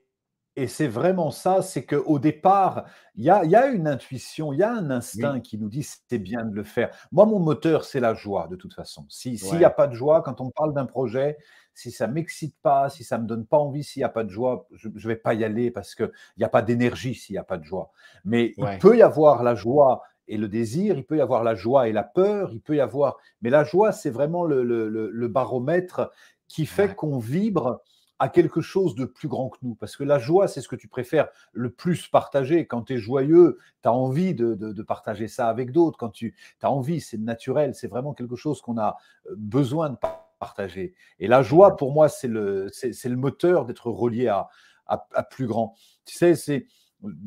c'est 0.66 0.88
vraiment 0.88 1.30
ça, 1.30 1.62
c'est 1.62 1.86
qu'au 1.86 2.18
départ, 2.18 2.86
il 3.14 3.24
y 3.24 3.30
a, 3.30 3.68
une 3.68 3.88
intuition, 3.88 4.54
il 4.54 4.60
y 4.60 4.64
a 4.64 4.72
un 4.72 4.90
instinct 4.90 5.40
qui 5.40 5.60
nous 5.60 5.70
dit 5.70 5.84
c'est 5.84 6.18
bien 6.18 6.46
de 6.46 6.56
le 6.56 6.64
faire. 6.64 6.90
Moi, 7.12 7.28
mon 7.28 7.38
moteur, 7.38 7.84
c'est 7.84 8.00
la 8.00 8.16
joie, 8.16 8.48
de 8.50 8.56
toute 8.56 8.74
façon. 8.74 9.06
S'il 9.08 9.36
n'y 9.56 9.64
a 9.64 9.70
pas 9.70 9.86
de 9.86 9.94
joie, 9.94 10.24
quand 10.24 10.42
on 10.42 10.50
parle 10.50 10.74
d'un 10.74 10.88
projet, 10.88 11.38
si 11.76 11.92
ça 11.92 12.08
ne 12.08 12.14
m'excite 12.14 12.56
pas, 12.64 12.90
si 12.90 13.04
ça 13.04 13.20
ne 13.20 13.24
me 13.24 13.28
donne 13.28 13.46
pas 13.46 13.58
envie, 13.58 13.84
s'il 13.84 14.00
n'y 14.00 14.06
a 14.06 14.10
pas 14.10 14.24
de 14.24 14.32
joie, 14.32 14.68
je 14.74 14.90
ne 14.90 15.08
vais 15.08 15.16
pas 15.16 15.36
y 15.36 15.44
aller 15.44 15.70
parce 15.70 15.94
qu'il 15.94 16.12
n'y 16.40 16.44
a 16.44 16.50
pas 16.50 16.64
d'énergie 16.64 17.14
s'il 17.14 17.34
n'y 17.34 17.40
a 17.40 17.44
pas 17.44 17.60
de 17.60 17.64
joie. 17.64 17.92
Mais 18.26 18.54
il 18.58 18.80
peut 18.80 18.98
y 18.98 19.04
avoir 19.04 19.44
la 19.44 19.54
joie 19.54 20.02
et 20.28 20.38
le 20.38 20.48
désir, 20.48 20.98
il 20.98 21.06
peut 21.06 21.18
y 21.18 21.22
avoir 21.22 21.44
la 21.44 21.54
joie 21.54 21.88
et 21.88 21.92
la 21.92 22.04
peur, 22.04 22.52
il 22.52 22.62
peut 22.62 22.76
y 22.76 22.82
avoir... 22.82 23.18
Mais 23.44 23.52
la 23.52 23.64
joie, 23.64 23.92
c'est 23.92 24.10
vraiment 24.10 24.44
le, 24.44 25.28
baromètre 25.28 26.10
qui 26.48 26.66
fait 26.66 26.96
qu'on 26.96 27.20
vibre 27.20 27.84
à 28.20 28.30
quelque 28.30 28.62
chose 28.62 28.96
de 28.96 29.06
plus 29.06 29.28
grand 29.28 29.50
que 29.50 29.58
nous. 29.62 29.76
Parce 29.76 29.96
que 29.96 30.04
la 30.04 30.20
joie, 30.20 30.48
c'est 30.48 30.62
ce 30.62 30.68
que 30.68 30.76
tu 30.76 30.88
préfères 30.88 31.28
le 31.54 31.72
plus 31.72 32.08
partager. 32.08 32.66
Quand 32.66 32.84
tu 32.84 32.94
es 32.94 32.98
joyeux, 32.98 33.60
tu 33.84 33.90
as 33.90 33.94
envie 33.94 34.34
de, 34.34 34.82
partager 34.82 35.28
ça 35.28 35.50
avec 35.50 35.72
d'autres. 35.72 35.98
Quand 35.98 36.10
tu 36.10 36.36
as 36.62 36.72
envie, 36.72 37.02
c'est 37.02 37.18
naturel, 37.18 37.76
c'est 37.76 37.88
vraiment 37.88 38.14
quelque 38.14 38.36
chose 38.36 38.62
qu'on 38.62 38.78
a 38.78 38.98
euh, 39.30 39.36
besoin 39.38 39.92
de 39.92 39.98
partager. 40.40 40.94
Et 41.20 41.28
la 41.28 41.42
joie, 41.42 41.76
pour 41.76 41.92
moi, 41.92 42.10
c'est 42.10 42.28
le, 42.28 42.68
c'est, 42.72 43.10
le 43.10 43.18
moteur 43.18 43.66
d'être 43.66 43.90
relié 43.90 44.28
à, 44.28 44.50
à, 44.88 45.24
plus 45.24 45.48
grand. 45.48 45.76
Tu 46.06 46.16
sais, 46.16 46.36
c'est 46.36 46.68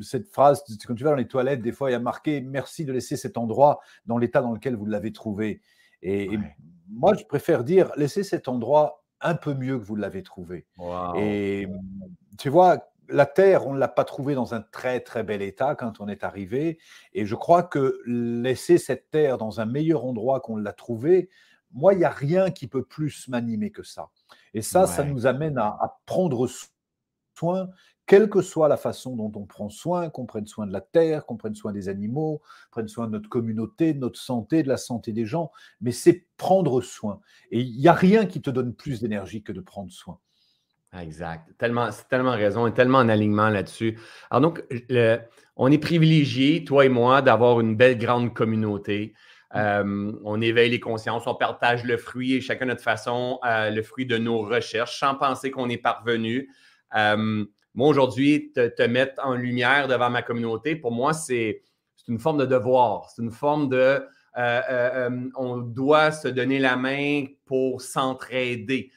cette 0.01 0.29
phrase, 0.29 0.65
quand 0.87 0.95
tu 0.95 1.05
vas 1.05 1.11
dans 1.11 1.17
les 1.17 1.29
toilettes, 1.29 1.63
des 1.63 1.73
fois, 1.73 1.91
il 1.91 1.93
y 1.93 1.97
a 1.97 2.01
marqué 2.01 2.41
Merci 2.41 2.85
de 2.85 2.93
laisser 2.93 3.17
cet 3.17 3.37
endroit 3.37 3.81
dans 4.07 4.19
l'état 4.19 4.43
dans 4.43 4.53
lequel 4.53 4.75
vous 4.75 4.87
l'avez 4.87 5.13
trouvé. 5.13 5.61
et 6.03 6.29
moi, 6.89 7.15
je 7.15 7.25
préfère 7.25 7.63
dire 7.63 7.93
Laissez 7.97 8.25
cet 8.25 8.49
endroit 8.49 9.00
un 9.21 9.35
peu 9.35 9.55
mieux 9.55 9.79
que 9.79 9.85
vous 9.85 9.97
l'avez 9.97 10.23
trouvé. 10.23 10.67
Et 11.17 11.67
tu 12.39 12.49
vois, 12.49 12.91
la 13.09 13.27
Terre, 13.27 13.67
on 13.67 13.75
ne 13.75 13.79
l'a 13.79 13.89
pas 13.89 14.05
trouvée 14.05 14.35
dans 14.35 14.55
un 14.55 14.63
très 14.63 15.01
très 15.01 15.23
bel 15.23 15.43
état 15.43 15.75
quand 15.75 16.01
on 16.01 16.09
est 16.09 16.25
arrivé. 16.25 16.79
Et 17.13 17.27
je 17.27 17.35
crois 17.35 17.63
que 17.63 18.01
laisser 18.07 18.79
cette 18.79 19.11
Terre 19.11 19.39
dans 19.39 19.61
un 19.61 19.67
meilleur 19.67 20.05
endroit 20.05 20.41
qu'on 20.41 20.57
l'a 20.57 20.73
trouvée, 20.73 21.29
moi, 21.73 21.95
il 21.95 21.99
n'y 21.99 22.05
a 22.05 22.11
rien 22.11 22.51
qui 22.51 22.67
peut 22.67 22.85
plus 22.85 23.29
m'animer 23.29 23.71
que 23.71 23.83
ça. 23.83 24.11
Et 24.55 24.63
ça, 24.63 24.87
ça 24.87 25.05
nous 25.05 25.27
amène 25.27 25.59
à, 25.59 25.67
à 25.67 26.01
prendre 26.07 26.49
soin 27.37 27.69
quelle 28.11 28.29
que 28.29 28.43
soit 28.43 28.67
la 28.67 28.77
façon 28.77 29.15
dont 29.15 29.31
on 29.37 29.47
prend 29.47 29.69
soin, 29.69 30.11
qu'on 30.11 30.27
prenne 30.27 30.49
soin 30.49 30.67
de 30.67 30.73
la 30.73 30.81
terre, 30.81 31.27
qu'on 31.27 31.37
prenne 31.37 31.55
soin 31.55 31.71
des 31.71 31.89
animaux, 31.89 32.43
prenne 32.73 32.89
soin 32.89 33.07
de 33.07 33.13
notre 33.13 33.29
communauté, 33.29 33.95
de 33.95 34.01
notre 34.01 34.19
santé, 34.19 34.65
de 34.65 34.69
la 34.69 34.79
santé 34.79 35.13
des 35.13 35.27
gens, 35.27 35.53
mais 35.81 35.93
c'est 35.93 36.27
prendre 36.37 36.81
soin. 36.81 37.21
Et 37.53 37.61
il 37.61 37.79
n'y 37.79 37.87
a 37.87 37.93
rien 37.93 38.27
qui 38.27 38.43
te 38.43 38.51
donne 38.51 38.75
plus 38.75 39.01
d'énergie 39.01 39.45
que 39.45 39.53
de 39.53 39.61
prendre 39.61 39.93
soin. 39.93 40.19
Exact. 40.99 41.53
Tellement, 41.57 41.93
c'est 41.93 42.09
tellement 42.09 42.33
raison 42.33 42.67
et 42.67 42.75
tellement 42.75 42.99
en 42.99 43.09
alignement 43.09 43.49
là-dessus. 43.49 43.97
Alors 44.29 44.41
donc, 44.41 44.65
on 45.55 45.71
est 45.71 45.79
privilégié, 45.79 46.65
toi 46.65 46.85
et 46.85 46.89
moi, 46.89 47.23
d'avoir 47.23 47.61
une 47.61 47.77
belle 47.77 47.97
grande 47.97 48.35
communauté. 48.35 49.15
Euh, 49.55 50.13
on 50.25 50.41
éveille 50.41 50.71
les 50.71 50.81
consciences, 50.81 51.29
on 51.29 51.37
partage 51.37 51.85
le 51.85 51.97
fruit 51.97 52.35
et 52.35 52.41
chacun 52.41 52.67
notre 52.67 52.83
façon, 52.83 53.39
euh, 53.47 53.71
le 53.71 53.83
fruit 53.85 54.07
de 54.07 54.19
nos 54.19 54.43
recherches, 54.43 54.99
sans 54.99 55.15
penser 55.15 55.53
qu'on 55.53 55.69
est 55.69 55.79
parvenu. 55.79 56.51
Euh, 56.97 57.45
moi, 57.75 57.89
aujourd'hui, 57.89 58.53
te, 58.53 58.83
mettre 58.87 59.25
en 59.25 59.35
lumière 59.35 59.87
devant 59.87 60.11
ma 60.11 60.23
communauté, 60.23 60.75
pour 60.75 60.93
moi, 60.93 61.13
c'est 61.13 61.63
une 62.09 62.19
forme 62.19 62.39
de 62.39 62.47
devoir. 62.47 63.09
C'est 63.11 63.23
une 63.23 63.31
forme 63.31 63.69
de. 63.69 63.77
Euh, 63.77 64.03
euh, 64.39 64.61
euh, 64.71 65.29
on 65.37 65.59
doit 65.59 66.13
se 66.13 66.29
donner 66.29 66.59
la 66.59 66.77
main 66.77 67.25
pour 67.47 67.83
s'entraider. 67.83 68.91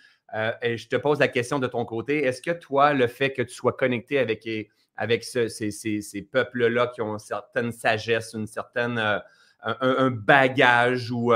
et 0.61 0.77
je 0.77 0.87
te 0.87 0.95
pose 0.95 1.19
la 1.19 1.27
question 1.27 1.59
de 1.59 1.67
ton 1.67 1.85
côté. 1.85 2.23
Est-ce 2.23 2.41
que 2.41 2.51
toi, 2.51 2.93
le 2.93 3.07
fait 3.07 3.31
que 3.31 3.43
tu 3.43 3.53
sois 3.53 3.73
connecté 3.73 4.17
avec, 4.17 4.47
avec 4.95 5.23
ces, 5.23 6.27
peuples-là 6.31 6.87
qui 6.87 7.01
ont 7.01 7.13
une 7.13 7.19
certaine 7.19 7.71
sagesse, 7.71 8.33
une 8.33 8.47
certaine, 8.47 9.21
un, 9.61 10.09
bagage 10.09 11.11
ou 11.11 11.31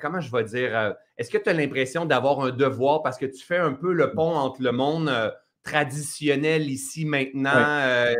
comment 0.00 0.20
je 0.20 0.32
vais 0.32 0.44
dire, 0.44 0.96
est-ce 1.16 1.30
que 1.30 1.38
tu 1.38 1.48
as 1.48 1.52
l'impression 1.52 2.04
d'avoir 2.04 2.40
un 2.40 2.50
devoir 2.50 3.02
parce 3.02 3.18
que 3.18 3.26
tu 3.26 3.44
fais 3.44 3.58
un 3.58 3.72
peu 3.72 3.92
le 3.92 4.12
pont 4.12 4.34
entre 4.34 4.62
le 4.62 4.72
monde 4.72 5.08
traditionnel 5.62 6.70
ici 6.70 7.04
maintenant 7.04 7.50
euh, 7.54 8.14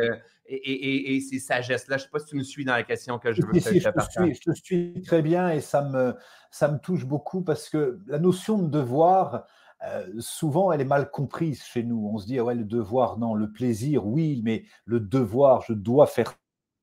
et, 0.47 1.19
ces 1.21 1.39
sagesses-là. 1.39 1.97
Je 1.97 2.03
ne 2.03 2.05
sais 2.05 2.11
pas 2.11 2.19
si 2.19 2.25
tu 2.27 2.35
me 2.35 2.43
suis 2.43 2.65
dans 2.65 2.73
la 2.73 2.83
question 2.83 3.19
que 3.19 3.33
je 3.33 3.41
veux 3.41 3.59
si, 3.59 3.79
je, 3.79 3.89
te 3.89 4.33
je 4.33 4.41
te 4.41 4.51
suis 4.51 5.01
très 5.01 5.21
bien 5.21 5.49
et 5.49 5.61
ça 5.61 5.81
me, 5.83 6.15
ça 6.51 6.67
me 6.69 6.79
touche 6.79 7.05
beaucoup 7.05 7.41
parce 7.41 7.69
que 7.69 7.99
la 8.07 8.19
notion 8.19 8.57
de 8.59 8.67
devoir, 8.67 9.45
euh, 9.85 10.07
souvent, 10.19 10.71
elle 10.71 10.81
est 10.81 10.85
mal 10.85 11.09
comprise 11.11 11.63
chez 11.63 11.83
nous. 11.83 12.09
On 12.13 12.17
se 12.17 12.25
dit, 12.25 12.39
ah 12.39 12.43
ouais, 12.43 12.55
le 12.55 12.65
devoir, 12.65 13.17
non, 13.17 13.33
le 13.33 13.51
plaisir, 13.51 14.05
oui, 14.05 14.41
mais 14.43 14.65
le 14.85 14.99
devoir, 14.99 15.61
je 15.67 15.73
dois 15.73 16.07
faire 16.07 16.33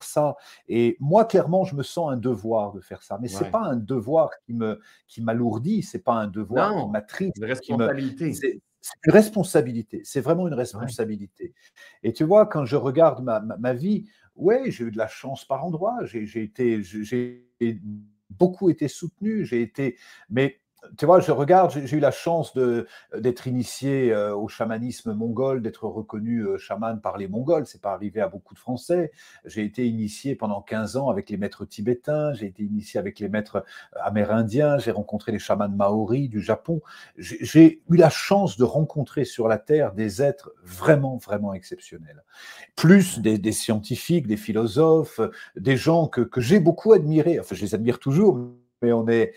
ça. 0.01 0.37
Et 0.69 0.97
moi, 1.01 1.25
clairement, 1.25 1.65
je 1.65 1.75
me 1.75 1.83
sens 1.83 2.11
un 2.11 2.17
devoir 2.17 2.73
de 2.73 2.81
faire 2.81 3.03
ça. 3.03 3.19
Mais 3.21 3.29
ce 3.29 3.45
n'est 3.45 3.51
pas 3.51 3.63
un 3.63 3.77
devoir 3.77 4.31
qui 4.47 4.55
me 4.55 4.81
qui 5.07 5.23
m'alourdit, 5.23 5.83
c'est 5.83 6.03
pas 6.03 6.15
un 6.15 6.27
devoir 6.27 6.85
qui 6.85 6.91
m'attriste. 6.91 7.37
Une 7.37 7.45
responsabilité 7.45 8.33
c'est 8.81 8.95
une 9.07 9.13
responsabilité, 9.13 10.03
c'est 10.05 10.21
vraiment 10.21 10.49
une 10.49 10.55
responsabilité. 10.55 11.55
Et 12.03 12.13
tu 12.13 12.25
vois, 12.25 12.47
quand 12.47 12.65
je 12.65 12.77
regarde 12.77 13.23
ma, 13.23 13.41
ma, 13.41 13.73
vie, 13.75 14.07
ouais, 14.37 14.71
j'ai 14.71 14.85
eu 14.85 14.91
de 14.91 14.99
la 14.99 15.09
chance 15.09 15.45
par 15.45 15.65
endroits, 15.65 15.99
j'ai 16.05 16.43
été, 16.43 16.83
j'ai 16.83 17.47
beaucoup 18.31 18.71
été 18.71 18.89
soutenu, 18.89 19.45
j'ai 19.45 19.63
été, 19.63 19.99
mais 20.29 20.61
tu 20.97 21.07
vois, 21.07 21.21
je 21.21 21.31
regarde, 21.31 21.73
j'ai 21.85 21.97
eu 21.97 22.01
la 22.01 22.11
chance 22.11 22.57
d'être 23.15 23.47
initié 23.47 24.13
euh, 24.13 24.35
au 24.35 24.49
chamanisme 24.49 25.13
mongol, 25.13 25.63
d'être 25.63 25.87
reconnu 25.87 26.41
euh, 26.41 26.59
chaman 26.59 27.01
par 27.01 27.19
les 27.19 27.29
Mongols. 27.29 27.67
C'est 27.67 27.81
pas 27.81 27.93
arrivé 27.93 28.21
à 28.21 28.29
beaucoup 28.29 28.55
de 28.55 28.59
Français. 28.59 29.13
J'ai 29.45 29.65
été 29.65 29.87
initié 29.87 30.35
pendant 30.35 30.63
15 30.63 30.97
ans 30.97 31.09
avec 31.09 31.31
les 31.31 31.37
maîtres 31.37 31.65
tibétains. 31.65 32.33
J'ai 32.33 32.47
été 32.47 32.63
initié 32.63 32.99
avec 32.99 33.19
les 33.19 33.29
maîtres 33.29 33.57
euh, 33.57 34.01
amérindiens. 34.03 34.79
J'ai 34.79 34.91
rencontré 34.91 35.33
les 35.33 35.39
chamans 35.39 35.69
maoris 35.69 36.29
du 36.29 36.41
Japon. 36.41 36.81
J'ai 37.17 37.83
eu 37.91 37.97
la 37.97 38.11
chance 38.11 38.57
de 38.57 38.65
rencontrer 38.65 39.25
sur 39.25 39.49
la 39.49 39.59
terre 39.59 39.93
des 39.93 40.23
êtres 40.23 40.53
vraiment, 40.65 41.17
vraiment 41.17 41.55
exceptionnels. 41.55 42.25
Plus 42.77 43.21
des, 43.21 43.53
scientifiques, 43.53 44.27
des 44.27 44.37
philosophes, 44.37 45.21
des 45.57 45.77
gens 45.77 46.07
que, 46.09 46.21
que 46.21 46.41
j'ai 46.41 46.61
beaucoup 46.61 46.93
admirés. 46.93 47.39
Enfin, 47.39 47.55
je 47.55 47.63
les 47.63 47.75
admire 47.75 47.99
toujours 47.99 48.39
mais 48.83 48.93
on 48.93 49.07
est 49.09 49.35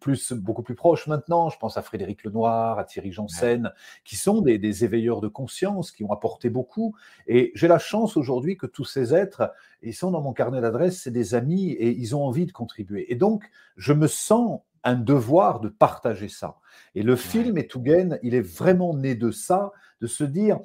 plus, 0.00 0.32
beaucoup 0.32 0.62
plus 0.62 0.74
proche 0.74 1.06
maintenant. 1.06 1.48
Je 1.48 1.58
pense 1.58 1.76
à 1.76 1.82
Frédéric 1.82 2.24
Lenoir, 2.24 2.78
à 2.78 2.84
Thierry 2.84 3.12
Janssen, 3.12 3.70
qui 4.04 4.16
sont 4.16 4.40
des, 4.40 4.84
éveilleurs 4.84 5.20
de 5.20 5.28
conscience, 5.28 5.92
qui 5.92 6.04
ont 6.04 6.12
apporté 6.12 6.50
beaucoup. 6.50 6.94
Et 7.26 7.52
j'ai 7.54 7.68
la 7.68 7.78
chance 7.78 8.16
aujourd'hui 8.16 8.56
que 8.56 8.66
tous 8.66 8.84
ces 8.84 9.14
êtres, 9.14 9.52
ils 9.82 9.94
sont 9.94 10.10
dans 10.10 10.20
mon 10.20 10.32
carnet 10.32 10.60
d'adresses, 10.60 11.00
c'est 11.02 11.10
des 11.10 11.34
amis 11.34 11.70
et 11.70 11.90
ils 11.90 12.14
ont 12.16 12.24
envie 12.24 12.46
de 12.46 12.52
contribuer. 12.52 13.10
Et 13.12 13.16
donc, 13.16 13.48
je 13.76 13.92
me 13.92 14.06
sens 14.06 14.60
un 14.84 14.96
devoir 14.96 15.60
de 15.60 15.68
partager 15.68 16.28
ça. 16.28 16.56
Et 16.94 17.02
le 17.02 17.16
film 17.16 17.56
Etugen, 17.56 18.18
il 18.22 18.34
est 18.34 18.40
vraiment 18.40 18.94
né 18.94 19.14
de 19.14 19.30
ça, 19.30 19.72
de 20.00 20.06
se 20.06 20.24
dire, 20.24 20.58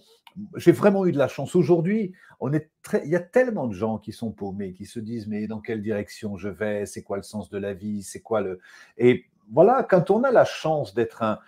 j'ai 0.56 0.72
vraiment 0.72 1.06
eu 1.06 1.12
de 1.12 1.18
la 1.18 1.28
chance. 1.28 1.56
Aujourd'hui, 1.56 2.14
on 2.40 2.54
est 2.54 2.70
très, 2.84 3.04
il 3.06 3.12
y 3.12 3.16
a 3.16 3.20
tellement 3.20 3.68
de 3.68 3.74
gens 3.74 3.98
qui 3.98 4.12
sont 4.12 4.32
paumés, 4.32 4.74
qui 4.74 4.86
se 4.86 5.00
disent 5.00 5.28
mais 5.28 5.48
dans 5.48 5.60
quelle 5.60 5.82
direction 5.82 6.38
je 6.38 6.50
vais? 6.50 6.86
C'est 6.86 7.04
quoi 7.04 7.18
le 7.18 7.24
sens 7.24 7.50
de 7.50 7.58
la 7.58 7.74
vie? 7.74 8.04
C'est 8.04 8.22
quoi 8.22 8.42
le 8.42 8.60
Et 8.98 9.26
voilà, 9.52 9.84
quand 9.84 10.12
on 10.12 10.24
a 10.24 10.32
la 10.32 10.46
chance 10.46 10.94
d'être 10.94 11.24
un, 11.24 11.40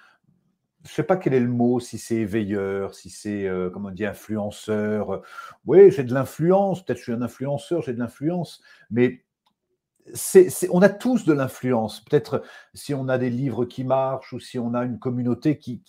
je 0.86 0.91
sais 0.91 1.03
pas 1.03 1.17
quel 1.17 1.34
est 1.34 1.39
le 1.39 1.50
mot, 1.50 1.79
si 1.79 1.98
c'est 1.98 2.15
éveilleur, 2.15 2.96
si 2.96 3.10
c'est, 3.10 3.48
euh, 3.48 3.69
comment 3.69 3.89
on 3.89 3.91
dit, 3.91 4.05
influenceur. 4.05 5.22
Oui, 5.65 5.91
j'ai 5.91 6.03
de 6.03 6.13
l'influence, 6.13 6.84
peut-être 6.84 7.00
je 7.00 7.03
suis 7.03 7.13
un 7.13 7.22
influenceur, 7.22 7.81
j'ai 7.81 7.93
de 7.93 8.00
l'influence, 8.00 8.62
mais 8.89 9.24
on 10.69 10.81
a 10.81 10.89
tous 10.89 11.25
de 11.25 11.33
l'influence. 11.33 12.01
Peut-être 12.01 12.43
si 12.73 12.93
on 12.93 13.07
a 13.07 13.17
des 13.17 13.29
livres 13.29 13.65
qui 13.65 13.83
marchent 13.83 14.33
ou 14.33 14.39
si 14.39 14.59
on 14.59 14.73
a 14.73 14.83
une 14.83 14.99
communauté 14.99 15.57
qui, 15.57 15.81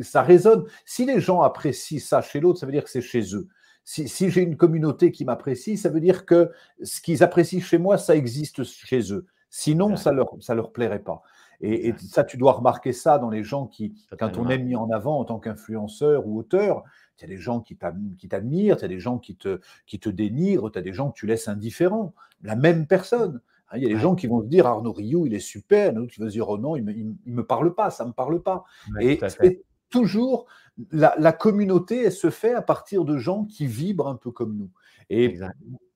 ça 0.00 0.22
résonne. 0.22 0.64
Si 0.84 1.04
les 1.04 1.20
gens 1.20 1.42
apprécient 1.42 2.00
ça 2.00 2.22
chez 2.22 2.40
l'autre, 2.40 2.58
ça 2.58 2.66
veut 2.66 2.72
dire 2.72 2.84
que 2.84 2.90
c'est 2.90 3.00
chez 3.00 3.34
eux. 3.34 3.48
Si, 3.84 4.30
j'ai 4.30 4.42
une 4.42 4.56
communauté 4.56 5.12
qui 5.12 5.24
m'apprécie, 5.24 5.76
ça 5.76 5.90
veut 5.90 6.00
dire 6.00 6.26
que 6.26 6.50
ce 6.82 7.00
qu'ils 7.00 7.22
apprécient 7.22 7.60
chez 7.60 7.78
moi, 7.78 7.98
ça 7.98 8.16
existe 8.16 8.64
chez 8.64 9.12
eux. 9.12 9.26
Sinon, 9.48 9.96
ça 9.96 10.12
leur 10.12 10.34
ça 10.40 10.54
leur 10.54 10.72
plairait 10.72 11.02
pas. 11.02 11.22
Et, 11.60 11.94
ça, 11.98 12.24
tu 12.24 12.36
dois 12.36 12.52
remarquer 12.52 12.92
ça 12.92 13.18
dans 13.18 13.30
les 13.30 13.42
gens 13.42 13.66
qui, 13.66 13.94
quand 14.18 14.36
on 14.36 14.48
est 14.48 14.58
mis 14.58 14.76
en 14.76 14.90
avant 14.90 15.18
en 15.18 15.24
tant 15.24 15.38
qu'influenceur 15.38 16.26
ou 16.26 16.38
auteur, 16.38 16.84
il 17.18 17.22
y 17.22 17.24
a 17.24 17.28
des 17.28 17.38
gens 17.38 17.60
qui 17.60 17.76
t'admirent, 17.76 18.76
il 18.78 18.82
y 18.82 18.84
a 18.84 18.88
des 18.88 19.00
gens 19.00 19.18
qui 19.18 19.36
te, 19.36 19.60
qui 19.86 19.98
te 19.98 20.08
dénigrent, 20.08 20.70
tu 20.70 20.78
as 20.78 20.82
des 20.82 20.92
gens 20.92 21.10
que 21.10 21.18
tu 21.18 21.26
laisses 21.26 21.48
indifférents. 21.48 22.12
La 22.42 22.56
même 22.56 22.86
personne. 22.86 23.40
Hein, 23.70 23.78
il 23.78 23.82
y 23.82 23.86
a 23.86 23.94
des 23.94 24.00
gens 24.00 24.14
qui 24.14 24.26
vont 24.26 24.42
se 24.42 24.46
dire 24.46 24.66
Arnaud 24.66 24.92
Rioux, 24.92 25.26
il 25.26 25.34
est 25.34 25.40
super. 25.40 25.92
D'autres 25.92 26.12
qui 26.12 26.20
vont 26.20 26.26
se 26.26 26.32
dire 26.32 26.48
Oh 26.48 26.58
non, 26.58 26.76
il 26.76 26.84
ne 26.84 27.14
me, 27.26 27.44
parle 27.44 27.74
pas, 27.74 27.90
ça 27.90 28.04
ne 28.04 28.10
me 28.10 28.14
parle 28.14 28.42
pas. 28.42 28.64
et 29.00 29.18
c'est 29.28 29.62
toujours 29.90 30.46
la, 30.90 31.32
communauté, 31.32 32.04
elle 32.04 32.12
se 32.12 32.30
fait 32.30 32.54
à 32.54 32.62
partir 32.62 33.04
de 33.04 33.16
gens 33.16 33.44
qui 33.44 33.66
vibrent 33.66 34.08
un 34.08 34.16
peu 34.16 34.30
comme 34.30 34.56
nous. 34.56 34.70
Et 35.10 35.38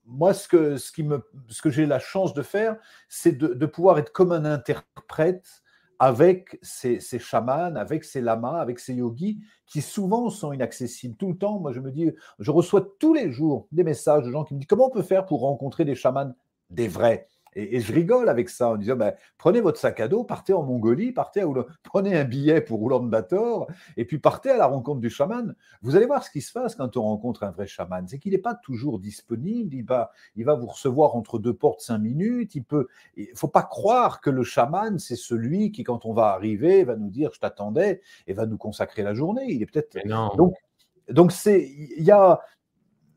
moi, 0.06 0.34
ce 0.34 0.48
que, 0.48 0.76
ce, 0.76 0.92
qui 0.92 1.02
me, 1.02 1.22
ce 1.48 1.62
que 1.62 1.70
j'ai 1.70 1.86
la 1.86 1.98
chance 1.98 2.34
de 2.34 2.42
faire, 2.42 2.76
c'est 3.08 3.36
de, 3.36 3.66
pouvoir 3.66 3.98
être 3.98 4.12
comme 4.12 4.32
un 4.32 4.44
interprète 4.44 5.62
avec 5.98 6.58
ces, 6.62 6.98
ces, 6.98 7.18
chamans, 7.18 7.76
avec 7.76 8.04
ces 8.04 8.22
lamas, 8.22 8.58
avec 8.58 8.78
ces 8.78 8.94
yogis 8.94 9.38
qui 9.66 9.82
souvent 9.82 10.30
sont 10.30 10.52
inaccessibles. 10.52 11.14
Tout 11.16 11.28
le 11.28 11.36
temps, 11.36 11.60
moi, 11.60 11.72
je 11.72 11.80
me 11.80 11.90
dis, 11.90 12.10
je 12.38 12.50
reçois 12.50 12.88
tous 12.98 13.12
les 13.12 13.30
jours 13.30 13.68
des 13.70 13.84
messages 13.84 14.24
de 14.24 14.30
gens 14.30 14.44
qui 14.44 14.54
me 14.54 14.60
disent 14.60 14.66
comment 14.66 14.86
on 14.86 14.90
peut 14.90 15.02
faire 15.02 15.26
pour 15.26 15.40
rencontrer 15.40 15.84
des 15.84 15.94
chamans, 15.94 16.34
des 16.70 16.88
vrais? 16.88 17.28
Et, 17.54 17.80
je 17.80 17.92
rigole 17.92 18.28
avec 18.28 18.48
ça 18.48 18.70
en 18.70 18.76
disant 18.76 18.96
ben, 18.96 19.14
prenez 19.38 19.60
votre 19.60 19.78
sac 19.78 20.00
à 20.00 20.08
dos, 20.08 20.24
partez 20.24 20.52
en 20.52 20.62
Mongolie, 20.62 21.12
partez 21.12 21.40
à 21.40 21.46
prenez 21.82 22.16
un 22.16 22.24
billet 22.24 22.60
pour 22.60 22.86
Ulaanbaatar 22.86 23.66
et 23.96 24.04
puis 24.04 24.18
partez 24.18 24.50
à 24.50 24.56
la 24.56 24.66
rencontre 24.66 25.00
du 25.00 25.10
chaman. 25.10 25.54
Vous 25.82 25.96
allez 25.96 26.06
voir 26.06 26.24
ce 26.24 26.30
qui 26.30 26.40
se 26.40 26.52
passe 26.52 26.74
quand 26.74 26.96
on 26.96 27.02
rencontre 27.02 27.42
un 27.42 27.50
vrai 27.50 27.66
chaman. 27.66 28.06
C'est 28.06 28.18
qu'il 28.18 28.32
n'est 28.32 28.38
pas 28.38 28.54
toujours 28.54 28.98
disponible. 28.98 29.74
Il 29.74 29.84
va, 29.84 30.10
il 30.36 30.44
va 30.44 30.54
vous 30.54 30.66
recevoir 30.66 31.16
entre 31.16 31.38
deux 31.38 31.54
portes 31.54 31.80
cinq 31.80 31.98
minutes. 31.98 32.54
Il 32.54 32.64
peut. 32.64 32.86
Il 33.16 33.28
faut 33.34 33.48
pas 33.48 33.62
croire 33.62 34.20
que 34.20 34.30
le 34.30 34.42
chaman 34.42 34.98
c'est 34.98 35.16
celui 35.16 35.72
qui, 35.72 35.84
quand 35.84 36.04
on 36.06 36.12
va 36.12 36.28
arriver, 36.28 36.84
va 36.84 36.96
nous 36.96 37.10
dire 37.10 37.30
je 37.34 37.40
t'attendais 37.40 38.00
et 38.26 38.32
va 38.32 38.46
nous 38.46 38.58
consacrer 38.58 39.02
la 39.02 39.14
journée. 39.14 39.46
Il 39.48 39.62
est 39.62 39.66
peut-être. 39.66 39.96
Donc, 40.36 40.54
donc 41.08 41.32
c'est 41.32 41.68
il 41.68 42.04
y 42.04 42.10
a 42.12 42.40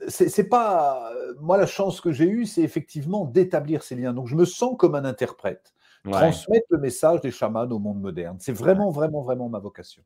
c'est 0.07 0.50
pas 0.50 1.12
moi 1.39 1.57
la 1.57 1.65
chance 1.65 2.01
que 2.01 2.12
j'ai 2.12 2.25
eue, 2.25 2.45
c'est 2.45 2.62
effectivement 2.62 3.25
d'établir 3.25 3.83
ces 3.83 3.95
liens. 3.95 4.13
Donc 4.13 4.27
je 4.27 4.36
me 4.36 4.45
sens 4.45 4.75
comme 4.77 4.95
un 4.95 5.05
interprète, 5.05 5.74
transmettre 6.12 6.65
le 6.69 6.79
message 6.79 7.22
des 7.22 7.31
chamans 7.31 7.65
au 7.65 7.79
monde 7.79 8.01
moderne. 8.01 8.38
C'est 8.39 8.53
vraiment, 8.53 8.89
vraiment, 8.91 9.22
vraiment 9.22 9.50
ma 9.50 9.60
vocation. 9.60 10.03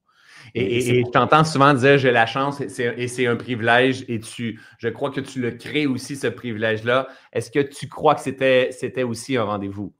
Et, 0.54 1.04
je 1.04 1.12
t'entends 1.12 1.44
souvent 1.44 1.74
dire 1.74 1.98
j'ai 1.98 2.12
la 2.12 2.26
chance 2.26 2.62
et 2.62 3.08
c'est 3.08 3.28
un 3.28 3.36
privilège 3.36 4.06
et 4.08 4.20
tu, 4.20 4.60
je 4.78 4.90
crois 4.90 5.10
que 5.10 5.22
tu 5.22 5.42
le 5.42 5.52
crées 5.52 5.88
aussi 5.88 6.16
ce 6.16 6.28
privilège-là. 6.28 7.08
Est-ce 7.34 7.50
que 7.50 7.60
tu 7.60 7.88
crois 7.88 8.16
que 8.16 8.22
c'était 8.22 9.04
aussi 9.04 9.38
un 9.38 9.44
rendez-vous? 9.44 9.94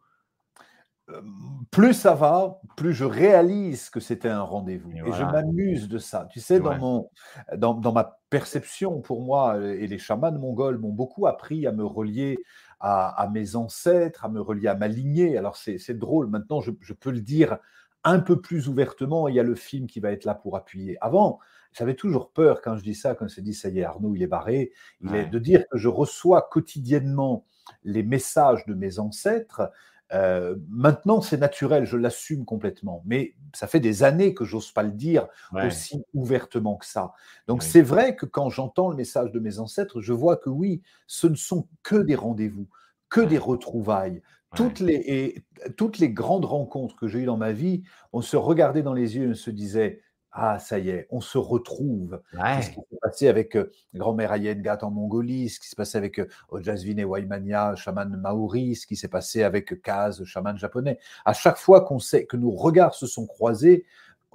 Plus 1.72 1.94
ça 1.94 2.14
va, 2.16 2.60
plus 2.76 2.94
je 2.94 3.06
réalise 3.06 3.90
que 3.90 4.00
c'était 4.00 4.30
un 4.30 4.42
rendez-vous. 4.42 4.92
Et, 4.92 5.12
je 5.14 5.24
m'amuse 5.24 5.88
de 5.88 5.98
ça. 5.98 6.28
Tu 6.32 6.40
sais, 6.40 6.60
dans, 6.60 6.78
mon, 6.78 7.10
dans, 7.56 7.94
ma 7.94 8.20
perception, 8.30 9.00
pour 9.02 9.22
moi, 9.22 9.58
et 9.64 9.88
les 9.88 10.00
chamans 10.00 10.32
mongols 10.32 10.78
m'ont 10.78 10.92
beaucoup 10.92 11.28
appris 11.28 11.66
à 11.66 11.72
me 11.72 11.86
relier 11.86 12.38
à, 12.80 13.30
mes 13.32 13.56
ancêtres, 13.56 14.26
à 14.26 14.30
me 14.30 14.42
relier 14.42 14.68
à 14.68 14.76
ma 14.76 14.88
lignée. 14.88 15.38
Alors 15.38 15.56
c'est 15.58 15.98
drôle, 15.98 16.28
maintenant 16.28 16.62
je, 16.62 16.72
peux 16.94 17.12
le 17.12 17.22
dire 17.22 17.58
un 18.04 18.20
peu 18.20 18.40
plus 18.40 18.68
ouvertement, 18.68 19.28
il 19.28 19.36
y 19.36 19.40
a 19.40 19.44
le 19.44 19.56
film 19.56 19.88
qui 19.88 20.00
va 20.00 20.12
être 20.12 20.26
là 20.26 20.36
pour 20.36 20.56
appuyer. 20.56 20.98
Avant, 21.02 21.40
j'avais 21.74 21.96
toujours 21.96 22.32
peur 22.32 22.62
quand 22.62 22.78
je 22.78 22.84
dis 22.84 22.96
ça, 22.96 23.16
quand 23.16 23.28
se 23.28 23.42
dit 23.42 23.54
ça 23.54 23.70
y 23.70 23.80
est, 23.80 23.84
Arnaud, 23.84 24.16
il 24.16 24.24
est 24.24 24.28
barré, 24.28 24.72
il 25.02 25.16
est 25.16 25.26
de 25.26 25.40
dire 25.40 25.64
que 25.70 25.78
je 25.78 25.88
reçois 25.88 26.48
quotidiennement 26.50 27.46
les 27.84 28.04
messages 28.04 28.66
de 28.66 28.74
mes 28.74 29.00
ancêtres, 29.00 29.70
euh, 30.14 30.56
maintenant, 30.70 31.22
c'est 31.22 31.38
naturel, 31.38 31.86
je 31.86 31.98
l'assume 31.98 32.46
complètement, 32.46 33.04
mais 33.06 33.36
ça 33.54 33.68
fait 33.68 33.80
des 33.80 34.04
années 34.04 34.34
que 34.34 34.46
j'ose 34.46 34.72
pas 34.72 34.84
le 34.84 34.92
dire 34.92 35.28
aussi 35.54 36.04
ouvertement 36.14 36.78
que 36.78 36.86
ça. 36.86 37.14
Donc 37.48 37.64
c'est 37.64 37.82
vrai 37.82 38.16
que 38.16 38.26
quand 38.26 38.50
j'entends 38.50 38.90
le 38.90 38.96
message 38.96 39.32
de 39.32 39.40
mes 39.40 39.60
ancêtres, 39.60 40.02
je 40.02 40.14
vois 40.14 40.38
que 40.38 40.50
oui, 40.50 40.82
ce 41.08 41.28
ne 41.28 41.36
sont 41.36 41.68
que 41.84 41.96
des 41.96 42.16
rendez-vous, 42.16 42.68
que 43.10 43.22
des 43.22 43.38
retrouvailles. 43.38 44.22
Toutes 44.56 44.80
les, 44.80 44.96
et, 44.96 45.44
toutes 45.76 45.98
les 45.98 46.10
grandes 46.10 46.46
rencontres 46.46 46.96
que 46.96 47.08
j'ai 47.08 47.20
eues 47.20 47.26
dans 47.26 47.38
ma 47.38 47.52
vie, 47.52 47.84
on 48.14 48.22
se 48.22 48.38
regardait 48.38 48.82
dans 48.82 48.94
les 48.94 49.18
yeux 49.18 49.26
et 49.26 49.32
on 49.32 49.36
se 49.36 49.52
disait 49.52 50.02
ah, 50.40 50.60
ça 50.60 50.78
y 50.78 50.90
est, 50.90 51.08
on 51.10 51.20
se 51.20 51.40
retrouve. 51.40 52.22
Ce 52.32 52.70
qui 52.70 52.76
s'est 52.76 52.98
passé 53.02 53.28
avec 53.28 53.58
grand-mère 53.96 54.32
Ayengat 54.32 54.78
en 54.84 54.92
Mongolie, 54.92 55.50
ce 55.50 55.60
qui 55.60 55.68
s'est 55.68 55.76
passé 55.76 55.98
avec 55.98 56.22
Ojasvin 56.50 56.98
et 56.98 57.04
Waimania, 57.04 57.76
chaman 57.76 58.16
maori, 58.16 58.76
ce 58.76 58.86
qui 58.86 58.96
s'est 58.96 59.08
passé 59.08 59.42
avec 59.42 59.82
Kaz, 59.82 60.24
chaman 60.26 60.56
japonais. 60.56 61.00
À 61.26 61.34
chaque 61.34 61.58
fois 61.58 61.82
qu'on 61.82 61.98
sait 61.98 62.28
que 62.28 62.38
nos 62.38 62.52
regards 62.52 62.94
se 62.94 63.08
sont 63.08 63.26
croisés, 63.26 63.86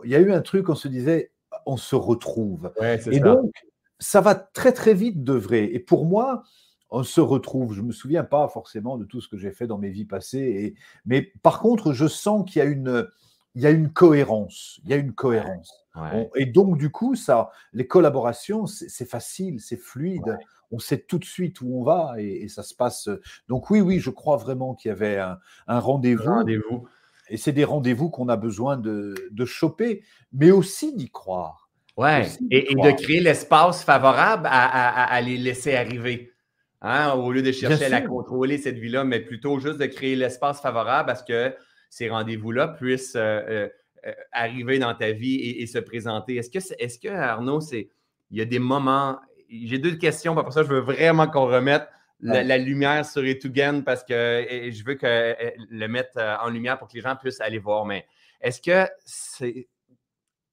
il 0.03 0.11
y 0.11 0.17
a 0.17 0.19
eu 0.19 0.33
un 0.33 0.41
truc, 0.41 0.69
on 0.69 0.75
se 0.75 0.89
disait, 0.89 1.31
on 1.67 1.77
se 1.77 1.95
retrouve. 1.95 2.73
et 2.81 3.21
donc, 3.21 3.53
ça 4.01 4.21
va 4.21 4.35
très 4.35 4.73
très 4.73 4.95
vite 4.95 5.23
d'œuvrer. 5.23 5.71
Et 5.73 5.79
pour 5.79 6.05
moi, 6.05 6.43
on 6.91 7.05
se 7.05 7.21
retrouve. 7.21 7.75
Je 7.75 7.81
ne 7.81 7.87
me 7.87 7.93
souviens 7.93 8.25
pas 8.25 8.49
forcément 8.49 8.99
de 8.99 9.05
tout 9.05 9.21
ce 9.21 9.29
que 9.29 9.37
j'ai 9.37 9.53
fait 9.53 9.69
dans 9.69 9.79
mes 9.79 9.91
vies 9.91 10.05
passées. 10.05 10.39
Et... 10.41 10.75
Mais 11.07 11.23
par 11.45 11.61
contre, 11.61 11.93
je 11.93 12.09
sens 12.09 12.51
qu'il 12.51 12.59
y 12.59 12.63
a 12.63 12.69
une, 12.69 13.07
il 13.55 13.63
y 13.63 13.67
a 13.67 13.71
une 13.71 13.93
cohérence. 13.93 14.81
Il 14.83 14.91
y 14.91 14.95
a 14.95 14.97
une 14.97 15.13
cohérence 15.13 15.82
et 16.35 16.47
donc, 16.47 16.79
du 16.79 16.91
coup, 16.91 17.15
ça, 17.15 17.51
les 17.73 17.87
collaborations, 17.87 18.67
c'est 18.67 19.09
facile, 19.09 19.61
c'est 19.61 19.77
fluide. 19.77 20.39
On 20.71 20.79
sait 20.79 20.99
tout 20.99 21.19
de 21.19 21.25
suite 21.25 21.61
où 21.61 21.81
on 21.81 21.85
va 21.85 22.15
et, 22.19 22.49
ça 22.49 22.63
se 22.63 22.75
passe. 22.75 23.11
Donc, 23.49 23.71
oui, 23.71 23.81
oui, 23.81 24.01
je 24.01 24.11
crois 24.11 24.37
vraiment 24.37 24.75
qu'il 24.75 24.89
y 24.89 24.93
avait 24.93 25.19
un, 25.19 25.39
rendez-vous. 25.69 26.25
Rendez 26.25 26.61
et 27.29 27.37
c'est 27.37 27.53
des 27.53 27.65
rendez-vous 27.65 28.11
qu'on 28.11 28.29
a 28.29 28.37
besoin 28.37 28.77
de, 28.77 29.15
de 29.31 29.45
choper, 29.45 30.05
mais 30.33 30.51
aussi 30.51 30.95
d'y 30.95 31.11
croire. 31.11 31.71
Ouais, 31.97 32.27
et, 32.51 32.75
de 32.75 32.91
créer 33.03 33.21
l'espace 33.21 33.85
favorable 33.85 34.49
à, 34.51 35.21
les 35.21 35.37
laisser 35.37 35.75
arriver. 35.75 36.33
Hein, 36.81 37.13
au 37.13 37.31
lieu 37.31 37.43
de 37.43 37.53
chercher 37.53 37.85
à 37.85 37.89
la 37.89 38.01
contrôler, 38.01 38.59
cette 38.59 38.79
vie-là, 38.79 39.05
mais 39.05 39.21
plutôt 39.21 39.59
juste 39.61 39.79
de 39.79 39.87
créer 39.87 40.17
l'espace 40.17 40.61
favorable 40.61 41.11
à 41.11 41.15
ce 41.15 41.23
que 41.23 41.55
ces 41.91 42.09
rendez-vous-là 42.09 42.69
puissent. 42.69 43.15
Euh, 43.15 43.41
euh, 43.49 43.69
euh, 43.69 43.69
arriver 44.33 44.79
dans 44.79 44.95
ta 44.95 45.13
vie 45.13 45.37
et, 45.37 45.67
se 45.67 45.79
présenter? 45.79 46.37
Est-ce 46.37 46.51
que, 46.51 46.75
est, 46.79 47.03
que, 47.03 47.09
Arnaud, 47.09 47.61
c'est, 47.61 47.89
il 48.31 48.39
y 48.39 48.41
a 48.41 48.45
des 48.45 48.59
moments. 48.59 49.21
J'ai 49.49 49.79
deux 49.79 49.97
questions, 49.97 50.35
pour 50.35 50.53
ça, 50.53 50.63
je 50.63 50.69
veux 50.69 50.81
vraiment 50.81 51.29
qu'on 51.29 51.47
remette 51.47 51.89
la, 52.21 52.59
lumière 52.59 53.05
sur 53.05 53.25
Etugan 53.25 53.83
parce 53.83 54.05
que 54.05 54.47
je 54.71 54.85
veux 54.85 54.95
que, 54.95 55.07
euh, 55.07 55.51
le 55.71 55.87
mettre 55.89 56.19
euh, 56.19 56.37
en 56.41 56.49
lumière 56.49 56.79
pour 56.79 56.89
que 56.89 56.95
les 56.95 57.01
gens 57.01 57.17
puissent 57.17 57.41
aller 57.41 57.59
voir. 57.59 57.85
Mais 57.85 58.07
est-ce 58.41 58.61
que 58.61 58.89
c'est 59.05 59.69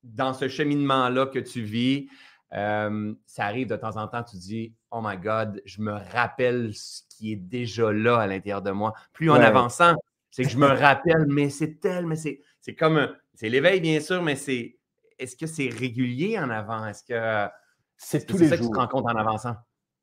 dans 0.04 0.34
ce 0.34 0.48
cheminement-là 0.48 1.28
que 1.28 1.40
tu 1.40 1.62
vis, 1.62 2.08
ça 2.52 3.46
arrive 3.46 3.68
de 3.68 3.76
temps 3.76 3.98
en 3.98 4.08
temps, 4.08 4.24
tu 4.24 4.38
dis 4.38 4.74
Oh 4.92 5.02
my 5.04 5.18
God, 5.18 5.62
je 5.66 5.82
me 5.82 5.92
rappelle 5.92 6.72
ce 6.74 7.02
qui 7.10 7.34
est 7.34 7.36
déjà 7.36 7.92
là 7.92 8.18
à 8.18 8.28
l'intérieur 8.28 8.62
de 8.62 8.72
moi. 8.72 8.94
Plus 9.14 9.30
en 9.30 9.36
avançant, 9.36 9.94
c'est 10.32 10.44
que 10.44 10.50
je 10.50 10.58
me 10.58 10.68
rappelle, 10.68 11.26
mais 11.28 11.50
c'est 11.50 11.80
tel, 11.80 12.08
mais 12.08 12.16
c'est, 12.16 12.42
c'est 12.62 12.76
comme 12.76 13.14
c'est 13.40 13.48
l'éveil, 13.48 13.80
bien 13.80 14.02
sûr, 14.02 14.22
mais 14.22 14.36
c'est 14.36 14.78
est-ce 15.18 15.38
que 15.38 15.48
c'est 15.48 15.70
régulier 15.70 16.38
en 16.38 16.50
avant? 16.50 16.86
Est-ce 16.86 17.06
que 17.06 17.50
c'est 17.96 18.26
tous 18.26 18.38
les 18.38 18.50
jours. 18.50 18.58
que 18.58 18.64
tu 18.64 18.70
te 18.70 18.76
rends 18.76 18.88
compte 18.90 19.06
en 19.06 19.16
avançant? 19.16 19.56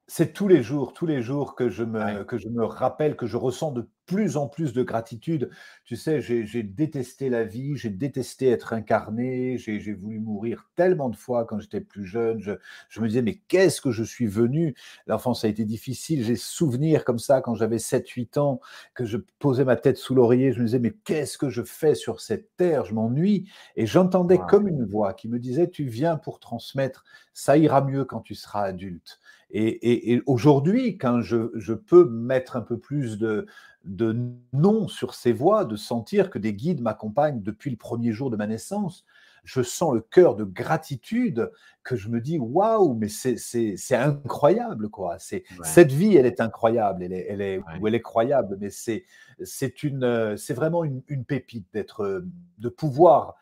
C'est 0.06 0.32
tous 0.32 0.48
les 0.48 0.62
jours, 0.62 0.94
tous 0.94 1.04
les 1.04 1.20
jours 1.20 1.54
que 1.54 1.68
je 1.68 1.84
me, 1.84 2.24
que 2.24 2.38
je 2.38 2.48
me 2.48 2.64
rappelle, 2.64 3.14
que 3.14 3.26
je 3.26 3.36
ressens 3.36 3.72
de 3.72 3.90
plus 4.06 4.36
en 4.36 4.46
plus 4.46 4.72
de 4.72 4.82
gratitude. 4.82 5.50
Tu 5.84 5.96
sais, 5.96 6.20
j'ai 6.20 6.62
détesté 6.62 7.28
la 7.28 7.44
vie, 7.44 7.76
j'ai 7.76 7.90
détesté 7.90 8.48
être 8.48 8.72
incarné, 8.72 9.58
j'ai 9.58 9.92
voulu 9.92 10.20
mourir 10.20 10.68
tellement 10.76 11.08
de 11.08 11.16
fois 11.16 11.44
quand 11.44 11.58
j'étais 11.58 11.80
plus 11.80 12.06
jeune. 12.06 12.40
Je, 12.88 13.00
me 13.00 13.08
disais, 13.08 13.22
mais 13.22 13.40
qu'est-ce 13.48 13.80
que 13.80 13.90
je 13.90 14.04
suis 14.04 14.26
venu? 14.26 14.74
L'enfance 15.06 15.44
a 15.44 15.48
été 15.48 15.64
difficile. 15.64 16.24
J'ai 16.24 16.36
souvenir 16.36 17.04
comme 17.04 17.18
ça 17.18 17.40
quand 17.40 17.54
j'avais 17.54 17.78
7-8 17.78 18.38
ans, 18.38 18.60
que 18.94 19.04
je 19.04 19.18
posais 19.38 19.64
ma 19.64 19.76
tête 19.76 19.98
sous 19.98 20.14
l'oreiller. 20.14 20.52
Je 20.52 20.60
me 20.60 20.64
disais, 20.64 20.78
mais 20.78 20.94
qu'est-ce 21.04 21.36
que 21.36 21.50
je 21.50 21.62
fais 21.62 21.94
sur 21.94 22.20
cette 22.20 22.56
terre? 22.56 22.84
Je 22.84 22.94
m'ennuie. 22.94 23.48
Et 23.74 23.86
j'entendais 23.86 24.38
comme 24.48 24.68
une 24.68 24.84
voix 24.84 25.14
qui 25.14 25.28
me 25.28 25.38
disait, 25.38 25.68
tu 25.68 25.84
viens 25.84 26.16
pour 26.16 26.38
transmettre, 26.38 27.04
ça 27.34 27.56
ira 27.56 27.82
mieux 27.82 28.04
quand 28.04 28.20
tu 28.20 28.34
seras 28.34 28.62
adulte. 28.62 29.20
Et, 29.50 30.22
aujourd'hui, 30.26 30.98
quand 30.98 31.20
je, 31.20 31.72
peux 31.72 32.08
mettre 32.08 32.56
un 32.56 32.60
peu 32.60 32.78
plus 32.78 33.18
de, 33.18 33.46
de 33.86 34.16
nom 34.52 34.88
sur 34.88 35.14
ces 35.14 35.32
voix, 35.32 35.64
de 35.64 35.76
sentir 35.76 36.30
que 36.30 36.38
des 36.38 36.54
guides 36.54 36.80
m'accompagnent 36.80 37.42
depuis 37.42 37.70
le 37.70 37.76
premier 37.76 38.12
jour 38.12 38.30
de 38.30 38.36
ma 38.36 38.46
naissance, 38.46 39.04
je 39.44 39.62
sens 39.62 39.94
le 39.94 40.00
cœur 40.00 40.34
de 40.34 40.44
gratitude 40.44 41.52
que 41.84 41.94
je 41.94 42.08
me 42.08 42.20
dis 42.20 42.38
waouh, 42.38 42.94
mais 42.94 43.08
c'est 43.08 43.94
incroyable 43.94 44.88
quoi. 44.88 45.16
C'est 45.20 45.44
cette 45.62 45.92
vie, 45.92 46.16
elle 46.16 46.26
est 46.26 46.40
incroyable, 46.40 47.04
elle 47.04 47.12
est, 47.12 47.26
elle 47.28 47.40
est, 47.40 47.60
elle 47.84 47.94
est 47.94 48.02
croyable, 48.02 48.56
mais 48.60 48.70
c'est 48.70 49.04
c'est 49.42 49.84
une 49.84 50.36
c'est 50.36 50.54
vraiment 50.54 50.82
une, 50.82 51.02
une 51.06 51.24
pépite 51.24 51.66
d'être 51.72 52.24
de 52.58 52.68
pouvoir 52.68 53.36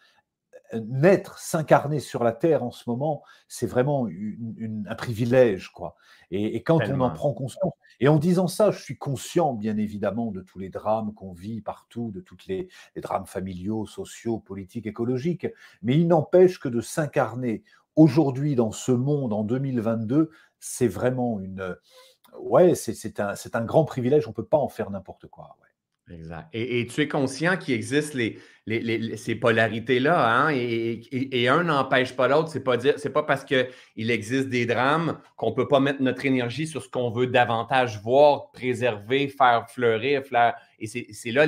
naître, 0.88 1.38
s'incarner 1.38 2.00
sur 2.00 2.24
la 2.24 2.32
terre 2.32 2.62
en 2.62 2.70
ce 2.70 2.88
moment, 2.88 3.22
c'est 3.48 3.66
vraiment 3.66 4.06
un 4.06 4.94
privilège, 4.94 5.70
quoi. 5.70 5.96
Et, 6.30 6.62
quand 6.62 6.80
on 6.88 7.00
en 7.00 7.10
prend 7.10 7.32
conscience, 7.32 7.72
et 8.00 8.08
en 8.08 8.18
disant 8.18 8.48
ça, 8.48 8.70
je 8.70 8.82
suis 8.82 8.98
conscient, 8.98 9.52
bien 9.54 9.76
évidemment, 9.76 10.32
de 10.32 10.40
tous 10.40 10.58
les 10.58 10.68
drames 10.68 11.14
qu'on 11.14 11.32
vit 11.32 11.60
partout, 11.60 12.10
de 12.10 12.20
tous 12.20 12.38
les, 12.48 12.68
les, 12.96 13.02
drames 13.02 13.26
familiaux, 13.26 13.86
sociaux, 13.86 14.38
politiques, 14.38 14.86
écologiques, 14.86 15.46
mais 15.82 15.96
il 15.96 16.08
n'empêche 16.08 16.58
que 16.58 16.68
de 16.68 16.80
s'incarner 16.80 17.62
aujourd'hui 17.96 18.56
dans 18.56 18.72
ce 18.72 18.92
monde 18.92 19.32
en 19.32 19.44
2022, 19.44 20.30
c'est 20.58 20.88
vraiment 20.88 21.40
une, 21.40 21.76
ouais, 22.38 22.74
c'est 22.74 23.20
un, 23.20 23.34
un, 23.52 23.64
grand 23.64 23.84
privilège. 23.84 24.26
On 24.26 24.30
ne 24.30 24.34
peut 24.34 24.44
pas 24.44 24.58
en 24.58 24.68
faire 24.68 24.90
n'importe 24.90 25.26
quoi. 25.28 25.56
Exact. 26.10 26.48
Et, 26.52 26.86
tu 26.86 27.00
es 27.00 27.08
conscient 27.08 27.56
qu'il 27.56 27.72
existe 27.74 28.12
les, 28.12 29.16
ces 29.16 29.34
polarités-là, 29.34 30.46
hein? 30.46 30.50
et, 30.50 31.48
un 31.48 31.64
n'empêche 31.64 32.14
pas 32.14 32.28
l'autre. 32.28 32.50
C'est 32.50 32.62
pas 32.62 32.76
dire, 32.76 32.94
c'est 32.98 33.12
pas 33.12 33.22
parce 33.22 33.44
qu'il 33.44 34.10
existe 34.10 34.50
des 34.50 34.66
drames 34.66 35.18
qu'on 35.36 35.50
ne 35.50 35.54
peut 35.54 35.66
pas 35.66 35.80
mettre 35.80 36.02
notre 36.02 36.26
énergie 36.26 36.66
sur 36.66 36.82
ce 36.82 36.88
qu'on 36.90 37.10
veut 37.10 37.26
davantage 37.26 38.02
voir, 38.02 38.50
préserver, 38.52 39.28
faire 39.28 39.66
fleurir, 39.70 40.22
Et 40.78 40.86
c'est 40.86 41.30
là 41.30 41.46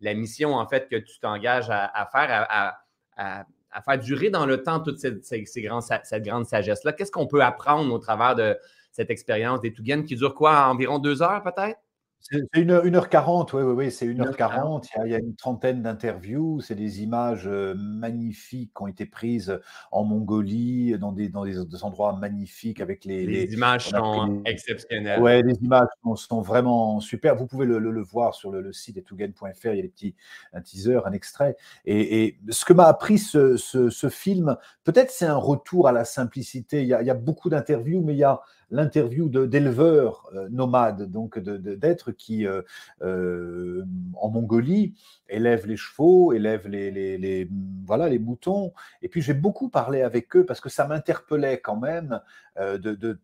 la, 0.00 0.14
mission, 0.14 0.54
en 0.54 0.66
fait, 0.66 0.88
que 0.88 0.96
tu 0.96 1.20
t'engages 1.20 1.70
à, 1.70 2.08
faire, 2.10 2.74
à, 3.16 3.82
faire 3.84 3.98
durer 3.98 4.30
dans 4.30 4.46
le 4.46 4.64
temps 4.64 4.80
toute 4.80 4.98
cette, 4.98 5.24
cette 5.24 5.62
grande 5.62 6.46
sagesse-là. 6.46 6.92
Qu'est-ce 6.92 7.12
qu'on 7.12 7.28
peut 7.28 7.42
apprendre 7.42 7.94
au 7.94 7.98
travers 7.98 8.34
de 8.34 8.58
cette 8.90 9.10
expérience 9.10 9.60
des 9.60 9.72
Touganes 9.72 10.04
qui 10.04 10.16
dure 10.16 10.34
quoi, 10.34 10.66
environ 10.66 10.98
deux 10.98 11.22
heures 11.22 11.42
peut-être? 11.44 11.78
C'est 12.22 12.38
1h40, 12.54 13.50
oui, 13.52 13.62
oui, 13.62 13.72
oui, 13.72 13.90
c'est 13.90 14.06
1h40. 14.06 14.88
Il 15.04 15.10
y, 15.10 15.14
a, 15.14 15.18
une 15.18 15.34
trentaine 15.34 15.82
d'interviews. 15.82 16.60
C'est 16.60 16.76
des 16.76 17.02
images 17.02 17.48
euh, 17.48 17.74
magnifiques 17.76 18.70
qui 18.76 18.82
ont 18.82 18.86
été 18.86 19.06
prises 19.06 19.58
en 19.90 20.04
Mongolie, 20.04 20.96
dans 20.98 21.10
des, 21.10 21.28
dans 21.28 21.44
des, 21.44 21.58
endroits 21.82 22.16
magnifiques 22.16 22.80
avec 22.80 23.04
les. 23.04 23.26
Les, 23.26 23.52
images 23.52 23.88
sont 23.88 24.40
exceptionnelles. 24.44 25.20
Oui, 25.20 25.42
les 25.42 25.56
images 25.62 25.88
sont, 26.14 26.40
vraiment 26.40 27.00
super. 27.00 27.34
Vous 27.34 27.46
pouvez 27.46 27.66
le, 27.66 28.02
voir 28.02 28.34
sur 28.34 28.52
le, 28.52 28.72
site 28.72 28.98
etougen.fr. 28.98 29.66
Il 29.66 29.76
y 29.76 29.80
a 29.80 29.82
des 29.82 29.88
petits, 29.88 30.14
un 30.52 30.60
teaser, 30.60 31.00
un 31.04 31.12
extrait. 31.12 31.56
Et, 31.84 32.38
ce 32.50 32.64
que 32.64 32.72
m'a 32.72 32.86
appris 32.86 33.18
ce, 33.18 33.56
ce, 33.56 34.08
film, 34.08 34.56
peut-être 34.84 35.10
c'est 35.10 35.26
un 35.26 35.36
retour 35.36 35.88
à 35.88 35.92
la 35.92 36.04
simplicité. 36.04 36.82
Il 36.82 36.88
y 36.88 36.94
a, 36.94 37.02
il 37.02 37.06
y 37.06 37.10
a 37.10 37.14
beaucoup 37.14 37.50
d'interviews, 37.50 38.00
mais 38.00 38.14
il 38.14 38.18
y 38.18 38.24
a 38.24 38.40
l'interview 38.72 39.28
d'éleveurs 39.28 40.28
euh, 40.34 40.48
nomades, 40.48 41.02
donc 41.10 41.38
d'êtres 41.38 42.10
qui, 42.10 42.46
euh, 42.46 42.62
euh, 43.02 43.84
en 44.14 44.30
Mongolie, 44.30 44.94
élèvent 45.28 45.66
les 45.66 45.76
chevaux, 45.76 46.32
élèvent 46.32 46.66
les, 46.66 46.90
les, 46.90 47.48
voilà, 47.86 48.08
les 48.08 48.18
moutons. 48.18 48.72
Et 49.02 49.08
puis 49.08 49.20
j'ai 49.20 49.34
beaucoup 49.34 49.68
parlé 49.68 50.02
avec 50.02 50.34
eux 50.34 50.44
parce 50.44 50.60
que 50.60 50.70
ça 50.70 50.86
m'interpellait 50.86 51.60
quand 51.60 51.76
même 51.76 52.20
de, 52.58 53.18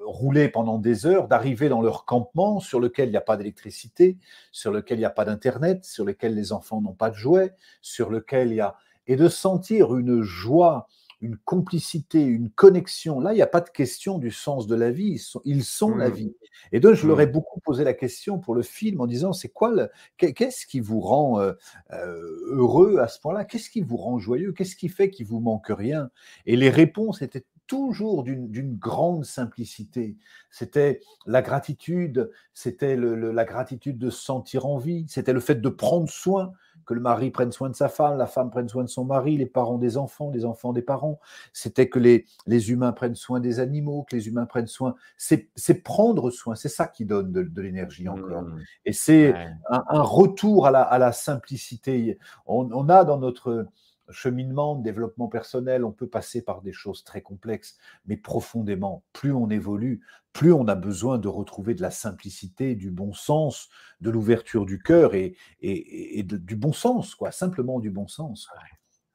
rouler 0.00 0.48
pendant 0.48 0.78
des 0.78 1.04
heures, 1.04 1.26
d'arriver 1.26 1.68
dans 1.68 1.82
leur 1.82 2.04
campement 2.04 2.60
sur 2.60 2.78
lequel 2.78 3.08
il 3.08 3.10
n'y 3.10 3.16
a 3.16 3.22
pas 3.22 3.36
d'électricité, 3.36 4.18
sur 4.52 4.70
lequel 4.70 4.98
il 4.98 5.00
n'y 5.00 5.06
a 5.06 5.10
pas 5.10 5.24
d'Internet, 5.24 5.84
sur 5.84 6.04
lequel 6.04 6.34
les 6.34 6.52
enfants 6.52 6.80
n'ont 6.80 6.94
pas 6.94 7.10
de 7.10 7.16
jouets, 7.16 7.54
sur 7.82 8.08
lequel 8.10 8.50
il 8.50 8.56
y 8.56 8.60
a... 8.60 8.76
Et 9.08 9.16
de 9.16 9.28
sentir 9.28 9.96
une 9.96 10.22
joie 10.22 10.86
une 11.20 11.36
complicité, 11.38 12.22
une 12.22 12.50
connexion. 12.50 13.20
Là, 13.20 13.32
il 13.32 13.36
n'y 13.36 13.42
a 13.42 13.46
pas 13.46 13.60
de 13.60 13.70
question 13.70 14.18
du 14.18 14.30
sens 14.30 14.66
de 14.66 14.74
la 14.74 14.90
vie. 14.90 15.20
Ils 15.44 15.64
sont, 15.64 15.96
la 15.96 16.10
mmh. 16.10 16.12
vie. 16.12 16.36
Et 16.72 16.80
donc, 16.80 16.94
je 16.94 17.06
leur 17.06 17.20
ai 17.20 17.26
mmh. 17.26 17.32
beaucoup 17.32 17.60
posé 17.60 17.84
la 17.84 17.94
question 17.94 18.38
pour 18.38 18.54
le 18.54 18.62
film 18.62 19.00
en 19.00 19.06
disant 19.06 19.32
c'est 19.32 19.48
quoi 19.48 19.72
qu'est-ce 20.18 20.66
qui 20.66 20.80
vous 20.80 21.00
rend 21.00 21.40
euh, 21.40 21.52
euh, 21.92 22.20
heureux 22.50 22.98
à 22.98 23.08
ce 23.08 23.18
point-là? 23.20 23.44
Qu'est-ce 23.44 23.70
qui 23.70 23.80
vous 23.80 23.96
rend 23.96 24.18
joyeux? 24.18 24.52
Qu'est-ce 24.52 24.76
qui 24.76 24.88
fait 24.88 25.10
qu'il 25.10 25.26
vous 25.26 25.40
manque 25.40 25.68
rien? 25.68 26.10
Et 26.44 26.56
les 26.56 26.70
réponses 26.70 27.22
étaient 27.22 27.44
toujours 27.66 28.22
d'une 28.22 28.76
grande 28.76 29.24
simplicité. 29.24 30.16
C'était 30.50 31.00
la 31.26 31.42
gratitude, 31.42 32.30
c'était 32.54 32.96
la 32.96 33.44
gratitude 33.44 33.98
de 33.98 34.10
se 34.10 34.22
sentir 34.22 34.66
en 34.66 34.78
vie, 34.78 35.06
c'était 35.08 35.32
le 35.32 35.40
fait 35.40 35.60
de 35.60 35.68
prendre 35.68 36.08
soin 36.08 36.52
que 36.86 36.94
le 36.94 37.00
mari 37.00 37.30
prenne 37.30 37.50
soin 37.50 37.68
de 37.68 37.74
sa 37.74 37.88
femme, 37.88 38.16
la 38.16 38.26
femme 38.26 38.50
prenne 38.50 38.68
soin 38.68 38.84
de 38.84 38.88
son 38.88 39.04
mari, 39.04 39.36
les 39.36 39.46
parents 39.46 39.78
des 39.78 39.96
enfants, 39.96 40.30
les 40.30 40.44
enfants 40.44 40.72
des 40.72 40.82
parents. 40.82 41.18
C'était 41.52 41.88
que 41.88 41.98
les, 41.98 42.26
les 42.46 42.70
humains 42.70 42.92
prennent 42.92 43.16
soin 43.16 43.40
des 43.40 43.58
animaux, 43.58 44.06
que 44.08 44.14
les 44.14 44.28
humains 44.28 44.46
prennent 44.46 44.68
soin. 44.68 44.94
C'est 45.16 45.82
prendre 45.82 46.30
soin, 46.30 46.54
c'est 46.54 46.68
ça 46.68 46.86
qui 46.86 47.04
donne 47.04 47.32
de, 47.32 47.60
l'énergie 47.60 48.08
encore. 48.08 48.42
Mmh. 48.42 48.60
Et 48.84 48.92
c'est 48.92 49.34
un, 49.68 50.02
retour 50.02 50.66
à 50.66 50.70
la, 50.70 50.82
à 50.82 50.98
la 50.98 51.12
simplicité. 51.12 52.18
On, 52.46 52.68
on, 52.72 52.88
a 52.88 53.04
dans 53.04 53.18
notre 53.18 53.66
cheminement, 54.10 54.76
de 54.76 54.82
développement 54.82 55.28
personnel, 55.28 55.84
on 55.84 55.92
peut 55.92 56.06
passer 56.08 56.42
par 56.42 56.62
des 56.62 56.72
choses 56.72 57.04
très 57.04 57.20
complexes, 57.20 57.76
mais 58.06 58.16
profondément, 58.16 59.04
plus 59.12 59.32
on 59.32 59.50
évolue, 59.50 60.00
plus 60.32 60.52
on 60.52 60.68
a 60.68 60.74
besoin 60.74 61.18
de 61.18 61.28
retrouver 61.28 61.74
de 61.74 61.82
la 61.82 61.90
simplicité, 61.90 62.74
du 62.74 62.90
bon 62.90 63.12
sens, 63.12 63.68
de 64.00 64.10
l'ouverture 64.10 64.66
du 64.66 64.82
cœur 64.82 65.14
et, 65.14 65.36
et, 65.60 66.22
du 66.22 66.56
bon 66.56 66.72
sens, 66.72 67.14
quoi, 67.14 67.30
simplement 67.32 67.80
du 67.80 67.90
bon 67.90 68.06
sens. 68.06 68.48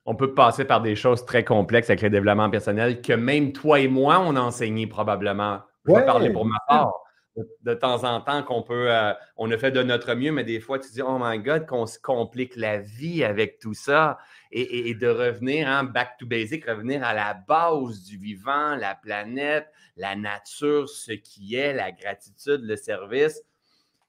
On 0.06 0.16
peut 0.16 0.34
passer 0.34 0.66
par 0.66 0.82
des 0.82 0.96
choses 0.96 1.26
très 1.26 1.44
complexes 1.44 1.90
avec 1.90 2.02
le 2.02 2.10
développement 2.10 2.50
personnel 2.50 3.02
que 3.02 3.14
même 3.14 3.54
toi 3.54 3.80
et 3.80 3.88
moi, 3.88 4.20
on 4.20 4.36
a 4.36 4.42
enseigné 4.42 4.88
probablement. 4.88 5.60
Je 5.86 5.94
vais 5.94 6.06
parler 6.06 6.32
pour 6.32 6.46
ma 6.46 6.58
part 6.68 6.92
de, 7.36 7.74
temps 7.74 8.04
en 8.04 8.22
temps 8.22 8.44
qu'on 8.44 8.62
peut, 8.62 8.92
euh, 8.92 9.14
on 9.38 9.50
a 9.52 9.58
fait 9.58 9.72
de 9.72 9.82
notre 9.84 10.14
mieux, 10.16 10.32
mais 10.32 10.44
des 10.44 10.60
fois, 10.60 10.80
tu 10.80 10.92
dis, 10.92 11.02
oh 11.02 11.18
my 11.20 11.40
God, 11.40 11.66
qu'on 11.66 11.86
se 11.86 12.00
complique 12.00 12.56
la 12.56 12.80
vie 12.80 13.24
avec 13.24 13.60
tout 13.60 13.74
ça 13.74 14.18
et, 14.52 14.94
de 14.94 15.08
revenir, 15.08 15.70
hein, 15.70 15.86
back 15.86 16.18
to 16.20 16.26
basic, 16.26 16.66
revenir 16.66 17.04
à 17.04 17.14
la 17.14 17.34
base 17.34 18.04
du 18.04 18.18
vivant, 18.18 18.76
la 18.76 18.96
planète, 18.96 19.68
la 19.96 20.16
nature, 20.16 20.90
ce 20.90 21.14
qui 21.14 21.56
est, 21.56 21.74
la 21.74 21.92
gratitude, 21.92 22.62
le 22.64 22.76
service. 22.76 23.42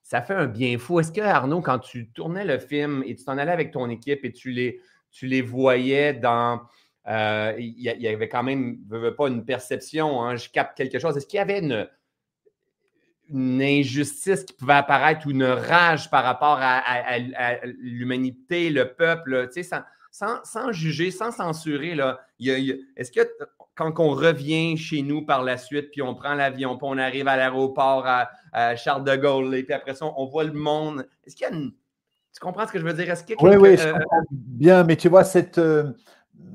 Ça 0.03 0.21
fait 0.21 0.35
un 0.35 0.47
bien 0.47 0.79
fou. 0.79 0.99
Est-ce 0.99 1.13
que, 1.13 1.21
Arnaud, 1.21 1.61
quand 1.61 1.79
tu 1.79 2.11
tournais 2.11 2.45
le 2.45 2.59
film 2.59 3.05
et 3.07 3.15
tu 3.15 3.25
t'en 3.25 3.39
allais 3.39 3.53
avec 3.53 3.71
ton 3.71 3.89
équipe 3.89 4.25
et 4.25 4.33
tu 4.33 4.51
les, 4.51 5.43
voyais 5.43 6.13
dans. 6.13 6.63
Euh, 7.09 7.55
il 7.59 7.81
y, 7.81 8.09
avait 8.09 8.29
quand 8.29 8.43
même, 8.43 8.79
pas, 9.17 9.29
une 9.29 9.45
perception, 9.45 10.23
hein, 10.23 10.37
je 10.37 10.49
capte 10.49 10.77
quelque 10.77 10.99
chose. 10.99 11.17
Est-ce 11.17 11.27
qu'il 11.27 11.39
y 11.39 11.41
avait 11.41 11.59
une, 11.61 11.89
une 13.33 13.63
injustice 13.63 14.45
qui 14.45 14.53
pouvait 14.53 14.75
apparaître 14.75 15.27
ou 15.27 15.31
une 15.31 15.45
rage 15.45 16.11
par 16.11 16.25
rapport 16.25 16.59
à, 16.61 16.83
l'humanité, 17.79 18.71
le 18.71 18.93
peuple, 18.93 19.49
tu 19.53 19.63
sais, 19.63 19.77
sans, 20.11 20.73
juger, 20.73 21.11
sans 21.11 21.33
censurer. 21.33 21.97
est-ce 22.97 23.11
que 23.11 23.21
quand 23.75 23.99
on 23.99 24.11
revient 24.11 24.77
chez 24.77 25.03
nous 25.03 25.23
par 25.23 25.43
la 25.43 25.57
suite, 25.57 25.91
puis 25.91 26.03
on 26.03 26.15
prend 26.15 26.35
l'avion, 26.35 26.77
puis 26.77 26.87
on 26.89 26.99
arrive 26.99 27.29
à 27.29 27.37
l'aéroport 27.37 28.05
à, 28.07 28.77
Charles 28.77 29.05
de 29.05 29.17
Gaulle, 29.17 29.55
et 29.55 29.63
puis 29.63 29.73
après 29.73 29.95
ça, 29.95 30.07
on 30.17 30.27
voit 30.27 30.45
le 30.45 30.53
monde, 30.53 31.07
est-ce 31.25 31.35
qu'il 31.35 31.47
y 31.49 31.51
a 31.51 31.55
une... 31.55 31.73
Tu 32.35 32.41
comprends 32.41 32.67
ce 32.67 32.73
que 32.73 32.79
je 32.79 32.85
veux 32.85 32.93
dire? 32.93 33.11
Est-ce 33.11 33.25
qu'il 33.25 33.37
y 33.37 33.39
a 33.39 33.43
Oui, 33.43 33.57
oui, 33.57 33.77
je 33.77 33.89
euh, 33.89 33.93
comprends 33.93 34.23
bien, 34.31 34.85
mais 34.85 34.97
tu 34.97 35.09
vois, 35.09 35.25
cette... 35.25 35.59
Euh, 35.59 35.93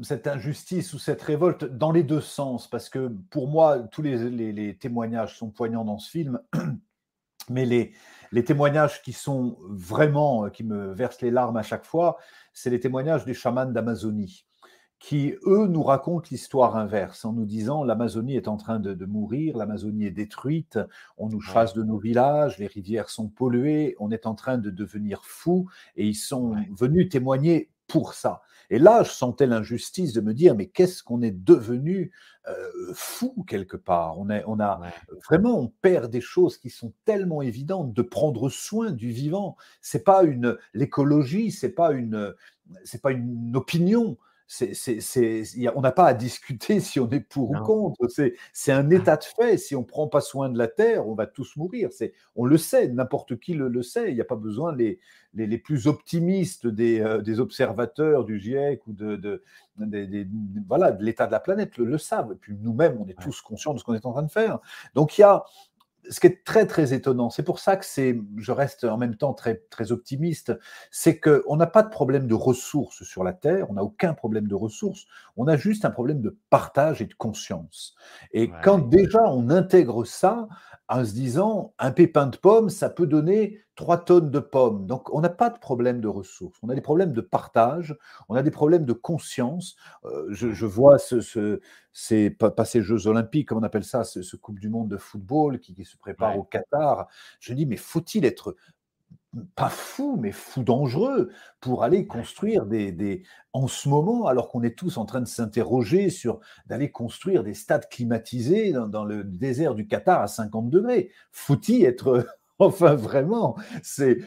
cette 0.02 0.28
injustice 0.28 0.93
ou 0.93 1.00
cette 1.00 1.21
révolte 1.21 1.65
dans 1.65 1.91
les 1.91 2.04
deux 2.04 2.21
sens, 2.21 2.69
parce 2.69 2.89
que 2.89 3.10
pour 3.30 3.47
moi, 3.47 3.80
tous 3.80 4.02
les, 4.02 4.78
témoignages 4.78 5.38
sont 5.38 5.50
poignants 5.50 5.86
dans 5.86 6.00
ce 6.00 6.10
film, 6.10 6.39
mais 7.50 7.65
les, 7.65 7.93
les, 8.32 8.43
témoignages 8.43 9.02
qui 9.02 9.13
sont 9.13 9.58
vraiment, 9.62 10.50
qui 10.50 10.63
me 10.63 10.93
versent 10.93 11.21
les 11.21 11.32
larmes 11.32 11.58
à 11.58 11.63
chaque 11.63 11.86
fois, 11.86 12.17
c'est 12.54 12.69
les 12.69 12.80
témoignages 12.80 13.26
des 13.26 13.34
chamans 13.34 13.65
d'Amazonie, 13.65 14.45
qui, 15.00 15.36
eux, 15.45 15.67
nous 15.67 15.84
racontent 15.84 16.28
l'histoire 16.32 16.76
inverse, 16.76 17.23
en 17.23 17.34
nous 17.34 17.45
disant 17.45 17.84
l'Amazonie 17.84 18.36
est 18.36 18.47
en 18.47 18.58
train 18.58 18.80
de, 18.80 19.06
mourir, 19.06 19.58
l'Amazonie 19.58 20.06
est 20.06 20.12
détruite, 20.12 20.80
on 21.17 21.30
nous 21.30 21.41
chasse 21.41 21.73
de 21.73 21.84
nos 21.84 21.97
villages, 21.97 22.58
les 22.58 22.67
rivières 22.67 23.10
sont 23.10 23.30
polluées, 23.30 23.95
on 24.00 24.10
est 24.12 24.26
en 24.26 24.34
train 24.34 24.58
de 24.58 24.71
devenir 24.71 25.23
fou, 25.23 25.69
et 25.95 26.08
ils 26.08 26.15
sont 26.15 26.56
venus 26.71 27.10
témoigner 27.10 27.69
pour 27.88 28.13
ça. 28.13 28.41
Et 28.70 28.80
là, 28.80 29.04
je 29.04 29.12
sentais 29.12 29.48
l'injustice 29.48 30.14
de 30.14 30.22
me 30.22 30.34
dire, 30.34 30.56
mais 30.56 30.68
qu'est-ce 30.68 31.02
qu'on 31.04 31.22
est 31.22 31.32
devenu 31.32 32.12
euh, 32.48 32.54
fou 32.94 33.46
quelque 33.48 33.78
part? 33.78 34.20
On, 34.20 34.28
on 34.46 34.60
a 34.60 34.82
vraiment, 35.28 35.60
on 35.60 35.68
perd 35.82 36.12
des 36.12 36.22
choses 36.22 36.58
qui 36.58 36.70
sont 36.70 36.94
tellement 37.06 37.42
évidentes 37.42 37.94
de 37.94 38.02
prendre 38.02 38.50
soin 38.50 38.92
du 38.92 39.12
vivant. 39.12 39.56
C'est 39.82 40.04
pas 40.04 40.24
une 40.24 40.58
l'écologie, 40.74 41.52
c'est 41.52 41.74
pas 41.74 41.92
une, 41.92 42.34
c'est 42.84 43.02
pas 43.02 43.12
une 43.12 43.56
opinion 43.56 44.18
on 45.76 45.82
n'a 45.82 45.92
pas 45.92 46.06
à 46.06 46.14
discuter 46.14 46.80
si 46.80 47.00
on 47.00 47.10
est 47.10 47.20
pour 47.20 47.52
ou 47.52 47.60
contre. 47.64 48.08
C'est 48.54 48.72
un 48.72 48.90
état 48.90 49.18
de 49.18 49.24
fait. 49.24 49.58
Si 49.58 49.76
on 49.76 49.82
ne 49.82 49.86
prend 49.86 50.08
pas 50.08 50.22
soin 50.22 50.50
de 50.50 50.58
la 50.58 50.68
Terre, 50.68 51.08
on 51.08 51.16
va 51.16 51.28
tous 51.28 51.56
mourir. 51.58 51.90
On 52.36 52.46
le 52.46 52.58
sait, 52.58 52.88
n'importe 52.88 53.40
qui 53.40 53.54
le, 53.54 53.82
sait. 53.82 54.10
Il 54.10 54.16
n'y 54.16 54.22
a 54.22 54.26
pas 54.26 54.36
besoin, 54.36 54.76
les, 54.76 55.00
les, 55.34 55.58
plus 55.58 55.88
optimistes 55.88 56.68
des, 56.68 57.20
des, 57.24 57.40
observateurs 57.40 58.24
du 58.26 58.40
GIEC 58.40 58.86
ou 58.88 58.94
de, 58.94 59.16
de, 59.16 59.44
voilà, 60.68 60.92
de 60.92 61.04
l'état 61.04 61.28
de 61.28 61.32
la 61.32 61.40
planète 61.40 61.78
le, 61.78 61.98
savent. 61.98 62.32
Et 62.32 62.36
puis 62.36 62.56
nous-mêmes, 62.60 62.98
on 63.00 63.08
est 63.08 63.20
tous 63.20 63.42
conscients 63.42 63.74
de 63.74 63.80
ce 63.80 63.84
qu'on 63.84 63.94
est 63.94 64.06
en 64.06 64.14
train 64.14 64.24
de 64.24 64.32
faire. 64.32 64.60
Donc 64.96 65.18
il 65.18 65.22
y 65.22 65.24
a 65.24 65.44
ce 66.10 66.20
qui 66.20 66.28
est 66.28 66.43
très 66.43 66.65
très 66.65 66.93
étonnant, 66.93 67.30
c'est 67.30 67.43
pour 67.43 67.60
ça 67.60 67.78
que 67.78 67.86
c'est, 67.86 68.20
je 68.38 68.52
reste 68.52 68.84
en 68.84 68.98
même 68.98 69.15
temps 69.15 69.34
très 69.34 69.56
très 69.70 69.91
optimiste, 69.91 70.54
c'est 70.91 71.20
que 71.20 71.43
on 71.48 71.56
n'a 71.56 71.67
pas 71.67 71.84
de 71.84 71.89
problème 71.89 72.28
de 72.28 72.34
ressources 72.34 73.04
sur 73.04 73.24
la 73.24 73.34
Terre, 73.34 73.70
on 73.70 73.74
n'a 73.74 73.84
aucun 73.84 74.13
problème 74.13 74.48
de 74.48 74.56
ressources, 74.56 75.06
on 75.36 75.48
a 75.48 75.58
juste 75.58 75.86
un 75.86 75.91
problème 75.91 76.22
de 76.22 76.38
partage 76.50 77.02
et 77.02 77.06
de 77.06 77.13
conscience. 77.13 77.96
Et 78.32 78.52
quand 78.63 78.80
déjà 78.80 79.24
on 79.28 79.50
intègre 79.50 80.06
ça, 80.06 80.48
en 80.89 81.04
se 81.04 81.12
disant 81.12 81.74
un 81.80 81.91
pépin 81.91 82.28
de 82.28 82.38
pomme, 82.38 82.70
ça 82.70 82.89
peut 82.89 83.08
donner 83.08 83.60
trois 83.78 83.98
tonnes 84.04 84.32
de 84.32 84.40
pommes. 84.40 84.86
Donc 84.88 85.13
on 85.13 85.22
n'a 85.22 85.30
pas 85.30 85.50
de 85.50 85.58
problème 85.58 86.02
de 86.02 86.10
ressources, 86.10 86.58
on 86.62 86.70
a 86.70 86.76
des 86.76 86.82
problèmes 86.82 87.13
de 87.13 87.22
partage, 87.22 87.96
on 88.28 88.36
a 88.36 88.44
des 88.44 88.52
problèmes 88.52 88.84
de 88.84 88.92
conscience. 88.92 89.78
Euh, 90.04 90.26
je, 90.32 90.66
vois 90.66 90.98
ce, 90.98 91.22
ce 91.22 91.62
ces, 91.94 92.30
pas, 92.30 92.66
ces 92.66 92.82
Jeux 92.82 93.08
Olympiques, 93.08 93.48
comme 93.48 93.60
on 93.60 93.63
appelle 93.63 93.86
ça, 93.86 94.04
ce, 94.04 94.36
Coupe 94.36 94.60
du 94.60 94.70
Monde 94.70 94.90
de 94.90 94.98
football 94.98 95.60
qui, 95.60 95.86
se 95.86 95.96
prépare 95.96 96.38
au 96.38 96.44
Qatar. 96.44 97.08
Je 97.40 97.54
dis, 97.54 97.66
mais 97.66 97.78
faut-il 97.78 98.26
être 98.26 98.56
pas 99.56 99.70
fou, 99.70 100.18
mais 100.20 100.32
fou 100.32 100.63
dangereux 100.63 101.30
pour 101.60 101.84
aller 101.84 102.08
construire 102.08 102.66
des, 102.66 102.92
des 102.92 103.24
en 103.54 103.68
ce 103.68 103.88
moment, 103.90 104.26
alors 104.26 104.50
qu'on 104.50 104.63
est 104.63 104.76
tous 104.76 104.98
en 104.98 105.06
train 105.06 105.22
de 105.22 105.28
s'interroger 105.28 106.10
sur 106.10 106.40
d'aller 106.66 106.92
construire 106.92 107.44
des 107.44 107.54
stades 107.54 107.88
climatisés 107.90 108.72
dans, 108.72 109.06
le 109.06 109.24
désert 109.24 109.76
du 109.76 109.86
Qatar 109.88 110.22
à 110.22 110.28
50 110.28 110.72
degrés? 110.72 111.12
Faut-il 111.32 111.86
être, 111.86 112.26
enfin 112.60 112.96
vraiment, 112.96 113.56
c'est 113.84 114.20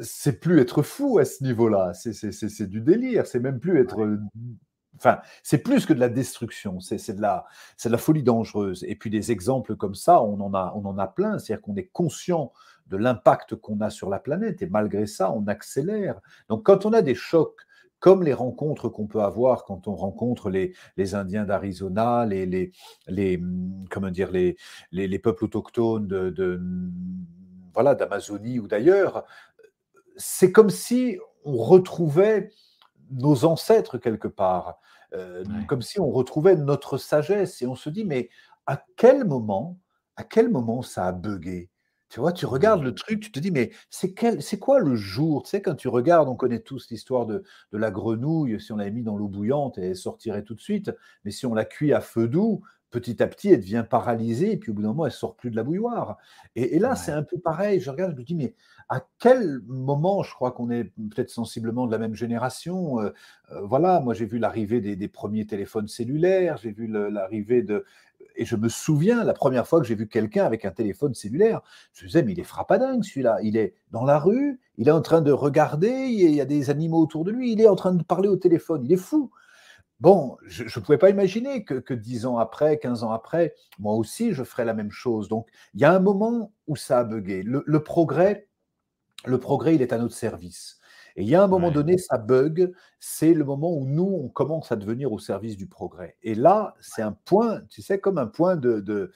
c'est 0.00 0.38
plus 0.40 0.60
être 0.60 0.82
fou 0.82 1.18
à 1.18 1.24
ce 1.24 1.42
niveau-là, 1.42 1.92
c'est 1.94 2.68
du 2.68 2.80
délire, 2.80 3.26
c'est 3.26 3.40
même 3.40 3.58
plus 3.58 3.80
être 3.80 4.06
Enfin, 4.96 5.18
c'est 5.42 5.58
plus 5.58 5.86
que 5.86 5.92
de 5.92 5.98
la 5.98 6.08
destruction, 6.08 6.78
c'est 6.78 7.16
de, 7.16 7.20
la, 7.20 7.46
de 7.84 7.90
la 7.90 7.98
folie 7.98 8.22
dangereuse. 8.22 8.84
Et 8.86 8.94
puis 8.94 9.10
des 9.10 9.32
exemples 9.32 9.74
comme 9.74 9.94
ça, 9.94 10.22
on 10.22 10.38
en 10.40 10.54
a, 10.54 10.72
on 10.76 10.84
en 10.84 10.98
a 10.98 11.08
plein. 11.08 11.38
C'est-à-dire 11.38 11.62
qu'on 11.62 11.74
est 11.76 11.88
conscient 11.88 12.52
de 12.86 12.96
l'impact 12.96 13.56
qu'on 13.56 13.80
a 13.80 13.90
sur 13.90 14.10
la 14.10 14.20
planète 14.20 14.62
et 14.62 14.66
malgré 14.66 15.06
ça, 15.06 15.32
on 15.32 15.46
accélère. 15.46 16.20
Donc 16.48 16.64
quand 16.64 16.86
on 16.86 16.92
a 16.92 17.02
des 17.02 17.14
chocs 17.14 17.62
comme 18.00 18.22
les 18.22 18.34
rencontres 18.34 18.88
qu'on 18.88 19.06
peut 19.06 19.22
avoir 19.22 19.64
quand 19.64 19.88
on 19.88 19.94
rencontre 19.94 20.50
les, 20.50 20.74
les 20.96 21.14
Indiens 21.14 21.44
d'Arizona, 21.44 22.26
les, 22.26 22.46
les, 22.46 22.72
les, 23.06 23.40
comment 23.90 24.10
dire, 24.10 24.30
les, 24.30 24.56
les, 24.90 25.18
peuples 25.18 25.44
autochtones 25.44 26.06
de, 26.06 26.30
de 26.30 26.60
voilà 27.74 27.94
d'Amazonie 27.94 28.58
ou 28.58 28.68
d'ailleurs, 28.68 29.24
c'est 30.16 30.52
comme 30.52 30.70
si 30.70 31.18
on 31.44 31.56
retrouvait 31.56 32.50
nos 33.10 33.44
ancêtres 33.44 33.98
quelque 33.98 34.28
part, 34.28 34.78
euh, 35.14 35.44
comme 35.68 35.82
si 35.82 36.00
on 36.00 36.10
retrouvait 36.10 36.56
notre 36.56 36.98
sagesse 36.98 37.62
et 37.62 37.66
on 37.66 37.74
se 37.74 37.90
dit 37.90 38.04
mais 38.04 38.28
à 38.66 38.82
quel 38.96 39.24
moment, 39.24 39.78
à 40.16 40.24
quel 40.24 40.50
moment 40.50 40.82
ça 40.82 41.06
a 41.06 41.12
bugué? 41.12 41.68
Tu 42.12 42.20
vois, 42.20 42.32
tu 42.32 42.44
regardes 42.44 42.82
le 42.82 42.94
truc, 42.94 43.20
tu 43.20 43.32
te 43.32 43.40
dis, 43.40 43.50
mais 43.50 43.70
c'est 43.88 44.12
quel, 44.12 44.42
c'est 44.42 44.58
quoi 44.58 44.80
le 44.80 44.96
jour? 44.96 45.44
Tu 45.44 45.48
sais, 45.48 45.62
quand 45.62 45.74
tu 45.74 45.88
regardes, 45.88 46.28
on 46.28 46.36
connaît 46.36 46.60
tous 46.60 46.90
l'histoire 46.90 47.24
de, 47.24 47.42
de 47.72 47.78
la 47.78 47.90
grenouille. 47.90 48.60
Si 48.60 48.70
on 48.70 48.76
l'avait 48.76 48.90
mis 48.90 49.02
dans 49.02 49.16
l'eau 49.16 49.28
bouillante, 49.28 49.78
elle 49.78 49.96
sortirait 49.96 50.42
tout 50.42 50.54
de 50.54 50.60
suite. 50.60 50.92
Mais 51.24 51.30
si 51.30 51.46
on 51.46 51.54
la 51.54 51.64
cuit 51.64 51.94
à 51.94 52.02
feu 52.02 52.28
doux, 52.28 52.60
petit 52.92 53.20
à 53.22 53.26
petit, 53.26 53.50
elle 53.50 53.60
devient 53.60 53.84
paralysée, 53.88 54.52
et 54.52 54.56
puis 54.56 54.70
au 54.70 54.74
bout 54.74 54.82
d'un 54.82 54.88
moment, 54.88 55.06
elle 55.06 55.12
sort 55.12 55.34
plus 55.34 55.50
de 55.50 55.56
la 55.56 55.64
bouilloire. 55.64 56.18
Et, 56.54 56.78
là, 56.78 56.94
c'est 56.94 57.10
un 57.10 57.24
peu 57.24 57.38
pareil. 57.38 57.80
Je 57.80 57.90
regarde, 57.90 58.12
je 58.12 58.16
me 58.18 58.22
dis, 58.22 58.36
mais 58.36 58.54
à 58.88 59.04
quel 59.18 59.60
moment, 59.66 60.22
je 60.22 60.32
crois 60.32 60.52
qu'on 60.52 60.70
est 60.70 60.84
peut-être 60.84 61.30
sensiblement 61.30 61.86
de 61.86 61.92
la 61.92 61.98
même 61.98 62.14
génération. 62.14 63.00
Euh, 63.00 63.12
euh, 63.50 63.60
voilà, 63.62 64.00
moi 64.00 64.14
j'ai 64.14 64.26
vu 64.26 64.38
l'arrivée 64.38 64.80
des, 64.80 64.94
des, 64.94 65.08
premiers 65.08 65.46
téléphones 65.46 65.88
cellulaires, 65.88 66.58
j'ai 66.58 66.70
vu 66.70 66.86
l'arrivée 66.86 67.62
de, 67.62 67.84
et 68.36 68.44
je 68.44 68.56
me 68.56 68.68
souviens, 68.68 69.24
la 69.24 69.34
première 69.34 69.66
fois 69.66 69.80
que 69.80 69.86
j'ai 69.86 69.94
vu 69.94 70.08
quelqu'un 70.08 70.44
avec 70.44 70.64
un 70.64 70.70
téléphone 70.70 71.14
cellulaire, 71.14 71.60
je 71.92 72.04
me 72.04 72.08
disais, 72.08 72.22
mais 72.22 72.32
il 72.32 72.40
est 72.40 72.44
frappadingue 72.44 73.02
celui-là. 73.04 73.38
Il 73.42 73.56
est 73.56 73.74
dans 73.90 74.04
la 74.04 74.18
rue, 74.18 74.60
il 74.78 74.88
est 74.88 74.92
en 74.92 75.02
train 75.02 75.20
de 75.20 75.32
regarder, 75.32 75.88
il 75.88 76.34
y 76.34 76.40
a 76.40 76.44
des 76.44 76.70
animaux 76.70 77.00
autour 77.00 77.24
de 77.24 77.30
lui, 77.30 77.52
il 77.52 77.60
est 77.60 77.68
en 77.68 77.76
train 77.76 77.92
de 77.92 78.02
parler 78.02 78.28
au 78.28 78.36
téléphone, 78.36 78.82
il 78.84 78.92
est 78.92 78.96
fou. 78.96 79.30
Bon, 80.02 80.36
je 80.42 80.64
ne 80.64 80.84
pouvais 80.84 80.98
pas 80.98 81.10
imaginer 81.10 81.64
que, 81.64 81.94
dix 81.94 82.26
ans 82.26 82.36
après, 82.36 82.80
15 82.80 83.04
ans 83.04 83.12
après, 83.12 83.54
moi 83.78 83.94
aussi, 83.94 84.32
je 84.32 84.42
ferais 84.42 84.64
la 84.64 84.74
même 84.74 84.90
chose. 84.90 85.28
Donc, 85.28 85.46
il 85.74 85.80
y 85.80 85.84
a 85.84 85.94
un 85.94 86.00
moment 86.00 86.52
où 86.66 86.74
ça 86.74 86.98
a 86.98 87.04
bugué. 87.04 87.44
le 87.44 87.82
progrès, 87.84 88.48
le 89.24 89.38
progrès, 89.38 89.76
il 89.76 89.80
est 89.80 89.92
à 89.92 89.98
notre 89.98 90.16
service. 90.16 90.80
Et 91.14 91.22
il 91.22 91.28
y 91.28 91.36
a 91.36 91.42
un 91.44 91.46
moment 91.46 91.70
donné, 91.70 91.98
ça 91.98 92.18
bug, 92.18 92.72
c'est 92.98 93.32
le 93.32 93.44
moment 93.44 93.72
où 93.72 93.86
nous, 93.86 94.20
on 94.24 94.28
commence 94.28 94.72
à 94.72 94.76
devenir 94.76 95.12
au 95.12 95.20
service 95.20 95.56
du 95.56 95.68
progrès. 95.68 96.16
Et 96.24 96.34
là, 96.34 96.74
c'est 96.80 97.02
un 97.02 97.12
point, 97.12 97.60
tu 97.68 97.80
sais, 97.80 98.00
comme 98.00 98.18
un 98.18 98.26
point 98.26 98.56
de... 98.56 98.80
de 98.80 99.12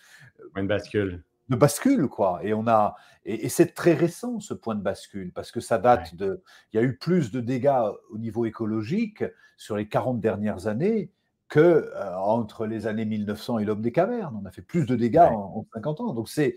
point 0.53 0.62
de 0.62 0.68
bascule. 0.68 1.25
De 1.48 1.56
bascule, 1.56 2.09
quoi. 2.09 2.40
Et 2.42 2.54
on 2.54 2.66
a, 2.66 2.96
et, 3.24 3.48
c'est 3.48 3.74
très 3.74 3.94
récent 3.94 4.40
ce 4.40 4.52
point 4.52 4.74
de 4.74 4.82
bascule 4.82 5.32
parce 5.32 5.52
que 5.52 5.61
ça 5.61 5.78
date 5.78 6.16
de, 6.16 6.42
il 6.72 6.76
y 6.76 6.80
a 6.80 6.82
eu 6.82 6.96
plus 6.96 7.30
de 7.30 7.40
dégâts 7.40 7.90
au 8.11 8.18
niveau 8.18 8.46
écologique 8.46 9.24
sur 9.56 9.76
les 9.76 9.88
40 9.88 10.20
dernières 10.20 10.66
années 10.66 11.11
que 11.48 11.61
euh, 11.94 12.18
entre 12.18 12.66
les 12.66 12.88
années 12.88 13.04
1900 13.04 13.61
et 13.61 13.64
l'homme 13.64 13.82
des 13.82 13.92
cavernes. 13.92 14.37
On 14.42 14.46
a 14.46 14.50
fait 14.50 14.62
plus 14.62 14.87
de 14.87 14.96
dégâts 14.96 15.28
en, 15.30 15.59
en 15.59 15.66
50 15.72 16.00
ans. 16.00 16.12
Donc 16.12 16.28
c'est, 16.28 16.56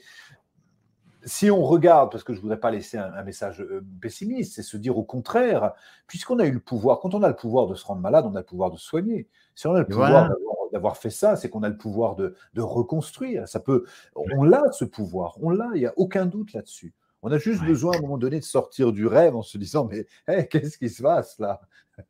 si 1.25 1.51
on 1.51 1.63
regarde, 1.63 2.11
parce 2.11 2.23
que 2.23 2.33
je 2.33 2.39
ne 2.39 2.41
voudrais 2.41 2.59
pas 2.59 2.71
laisser 2.71 2.97
un, 2.97 3.23
message 3.23 3.61
euh, 3.61 3.85
pessimiste, 4.01 4.55
c'est 4.55 4.63
se 4.63 4.77
dire 4.77 4.97
au 4.97 5.03
contraire, 5.03 5.73
puisqu'on 6.07 6.39
a 6.39 6.45
eu 6.45 6.51
le 6.51 6.59
pouvoir, 6.59 6.99
quand 6.99 7.13
on 7.13 7.23
a 7.23 7.27
le 7.27 7.35
pouvoir 7.35 7.67
de 7.67 7.75
se 7.75 7.85
rendre 7.85 8.01
malade, 8.01 8.25
on 8.27 8.35
a 8.35 8.39
le 8.39 8.45
pouvoir 8.45 8.71
de 8.71 8.77
soigner. 8.77 9.27
Si 9.55 9.67
on 9.67 9.73
a 9.73 9.79
le 9.79 9.85
pouvoir 9.85 10.09
d'avoir 10.29 10.55
fait 10.95 11.09
ça, 11.09 11.35
c'est 11.35 11.49
qu'on 11.49 11.63
a 11.63 11.69
le 11.69 11.77
pouvoir 11.77 12.15
de, 12.15 12.35
reconstruire. 12.57 13.47
Ça 13.47 13.59
peut, 13.59 13.85
on 14.15 14.43
l'a 14.43 14.63
ce 14.71 14.85
pouvoir, 14.85 15.37
on 15.41 15.49
l'a, 15.49 15.69
il 15.75 15.79
n'y 15.79 15.85
a 15.85 15.93
aucun 15.97 16.25
doute 16.25 16.53
là-dessus. 16.53 16.93
On 17.21 17.31
a 17.31 17.37
juste 17.37 17.63
besoin 17.63 17.93
à 17.93 17.97
un 17.97 18.01
moment 18.01 18.17
donné 18.17 18.39
de 18.39 18.45
sortir 18.45 18.93
du 18.93 19.05
rêve 19.05 19.35
en 19.35 19.41
se 19.41 19.57
disant 19.57 19.89
mais 20.27 20.47
qu'est-ce 20.47 20.77
qui 20.77 20.89
se 20.89 21.01
passe 21.01 21.37
là? 21.39 21.61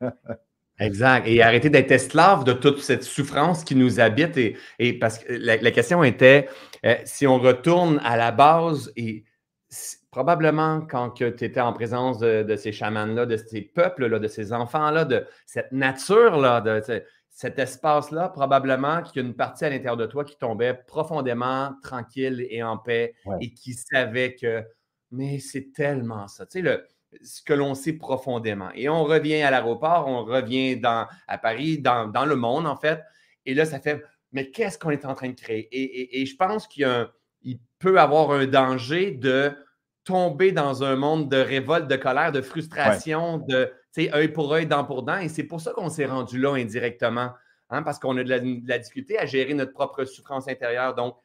Exact. 0.80 1.26
Et 1.26 1.42
arrêter 1.42 1.68
d'être 1.68 1.90
esclave 1.90 2.44
de 2.44 2.54
toute 2.54 2.80
cette 2.80 3.04
souffrance 3.04 3.64
qui 3.64 3.76
nous 3.76 4.00
habite. 4.00 4.38
Et, 4.78 4.98
parce 4.98 5.18
que 5.18 5.32
la, 5.32 5.70
question 5.70 6.02
était, 6.02 6.48
euh, 6.86 6.94
si 7.04 7.26
on 7.26 7.38
retourne 7.38 8.00
à 8.02 8.16
la 8.16 8.32
base, 8.32 8.90
et 8.96 9.24
probablement 10.10 10.80
quand 10.80 11.10
tu 11.10 11.26
étais 11.26 11.60
en 11.60 11.72
présence 11.74 12.18
de, 12.18 12.56
ces 12.56 12.72
chamans-là, 12.72 13.26
de 13.26 13.36
ces 13.36 13.60
peuples-là, 13.60 14.18
de 14.18 14.26
ces 14.26 14.52
enfants-là, 14.52 15.04
de 15.04 15.26
cette 15.44 15.70
nature-là, 15.70 16.62
de, 16.62 16.82
cet 17.30 17.58
espace-là, 17.58 18.28
probablement 18.28 19.02
qu'il 19.02 19.22
y 19.22 19.24
a 19.24 19.28
une 19.28 19.34
partie 19.34 19.64
à 19.64 19.70
l'intérieur 19.70 19.96
de 19.96 20.06
toi 20.06 20.24
qui 20.24 20.36
tombait 20.36 20.74
profondément 20.74 21.72
tranquille 21.82 22.46
et 22.50 22.62
en 22.62 22.76
paix 22.76 23.14
et 23.40 23.54
qui 23.54 23.72
savait 23.72 24.34
que, 24.34 24.64
mais 25.10 25.38
c'est 25.38 25.72
tellement 25.72 26.28
ça. 26.28 26.44
Tu 26.44 26.58
sais, 26.58 26.60
le, 26.62 26.84
ce 27.22 27.42
que 27.42 27.52
l'on 27.52 27.74
sait 27.74 27.94
profondément. 27.94 28.70
Et 28.74 28.88
on 28.88 29.04
revient 29.04 29.42
à 29.42 29.50
l'aéroport, 29.50 30.06
on 30.06 30.24
revient 30.24 30.76
dans, 30.76 31.06
à 31.26 31.38
Paris, 31.38 31.78
dans, 31.78 32.26
le 32.26 32.36
monde, 32.36 32.66
en 32.66 32.76
fait. 32.76 33.00
Et 33.46 33.54
là, 33.54 33.64
ça 33.64 33.80
fait, 33.80 34.02
mais 34.32 34.50
qu'est-ce 34.50 34.78
qu'on 34.78 34.90
est 34.90 35.04
en 35.04 35.14
train 35.14 35.28
de 35.28 35.34
créer? 35.34 35.68
Et, 35.72 36.24
je 36.26 36.36
pense 36.36 36.66
qu'il 36.66 37.08
y 37.42 37.60
peut 37.78 37.98
avoir 37.98 38.32
un 38.32 38.46
danger 38.46 39.12
de 39.12 39.52
tomber 40.04 40.52
dans 40.52 40.84
un 40.84 40.96
monde 40.96 41.30
de 41.30 41.38
révolte, 41.38 41.88
de 41.88 41.96
colère, 41.96 42.32
de 42.32 42.42
frustration, 42.42 43.38
de, 43.38 43.72
sais, 43.92 44.14
œil 44.14 44.28
pour 44.28 44.52
œil, 44.52 44.66
dent 44.66 44.84
pour 44.84 45.02
dent. 45.02 45.18
Et 45.18 45.28
c'est 45.28 45.44
pour 45.44 45.60
ça 45.60 45.72
qu'on 45.72 45.90
s'est 45.90 46.06
rendu 46.06 46.38
là 46.38 46.54
indirectement, 46.54 47.32
hein, 47.70 47.82
parce 47.82 47.98
qu'on 47.98 48.16
a 48.16 48.24
de 48.24 48.68
la, 48.68 48.78
difficulté 48.78 49.18
à 49.18 49.26
gérer 49.26 49.54
notre 49.54 49.72
propre 49.72 50.04
souffrance 50.04 50.48
intérieure. 50.48 50.94
Donc, 50.94 51.16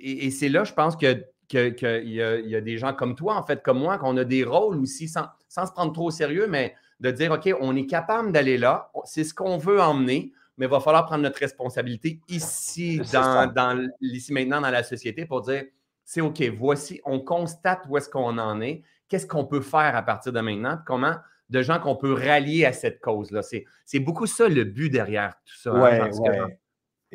et 0.00 0.30
c'est 0.30 0.48
là, 0.48 0.64
je 0.64 0.72
pense 0.72 0.96
que 0.96 1.24
qu'il 1.48 2.08
y, 2.08 2.22
a 2.22 2.60
des 2.60 2.78
gens 2.78 2.94
comme 2.94 3.14
toi, 3.14 3.36
en 3.36 3.42
fait, 3.42 3.62
comme 3.62 3.78
moi, 3.78 3.98
qu'on 3.98 4.16
a 4.16 4.24
des 4.24 4.44
rôles 4.44 4.78
aussi 4.78 5.08
sans, 5.08 5.26
se 5.48 5.72
prendre 5.72 5.92
trop 5.92 6.06
au 6.06 6.10
sérieux, 6.10 6.46
mais 6.48 6.74
de 7.00 7.10
dire, 7.10 7.32
OK, 7.32 7.52
on 7.60 7.76
est 7.76 7.86
capable 7.86 8.32
d'aller 8.32 8.58
là, 8.58 8.90
c'est 9.04 9.24
ce 9.24 9.34
qu'on 9.34 9.58
veut 9.58 9.80
emmener, 9.80 10.32
mais 10.56 10.66
il 10.66 10.70
va 10.70 10.80
falloir 10.80 11.04
prendre 11.06 11.22
notre 11.22 11.40
responsabilité 11.40 12.20
ici, 12.28 13.00
dans, 13.12 13.88
ici 14.00 14.32
maintenant, 14.32 14.60
dans 14.60 14.70
la 14.70 14.82
société 14.82 15.26
pour 15.26 15.42
dire, 15.42 15.64
c'est 16.04 16.20
OK, 16.20 16.42
voici, 16.56 17.00
on 17.04 17.20
constate 17.20 17.82
où 17.88 17.96
est-ce 17.96 18.08
qu'on 18.08 18.38
en 18.38 18.60
est, 18.60 18.82
qu'est-ce 19.08 19.26
qu'on 19.26 19.44
peut 19.44 19.60
faire 19.60 19.96
à 19.96 20.02
partir 20.02 20.32
de 20.32 20.40
maintenant, 20.40 20.78
comment 20.86 21.16
de 21.50 21.62
gens 21.62 21.78
qu'on 21.78 21.96
peut 21.96 22.12
rallier 22.12 22.64
à 22.64 22.72
cette 22.72 23.00
cause-là. 23.00 23.42
C'est 23.42 24.00
beaucoup 24.00 24.26
ça 24.26 24.48
le 24.48 24.64
but 24.64 24.90
derrière 24.90 25.34
tout 25.44 25.56
ça. 25.56 25.72
Hein, 25.72 26.10
ouais, 26.10 26.58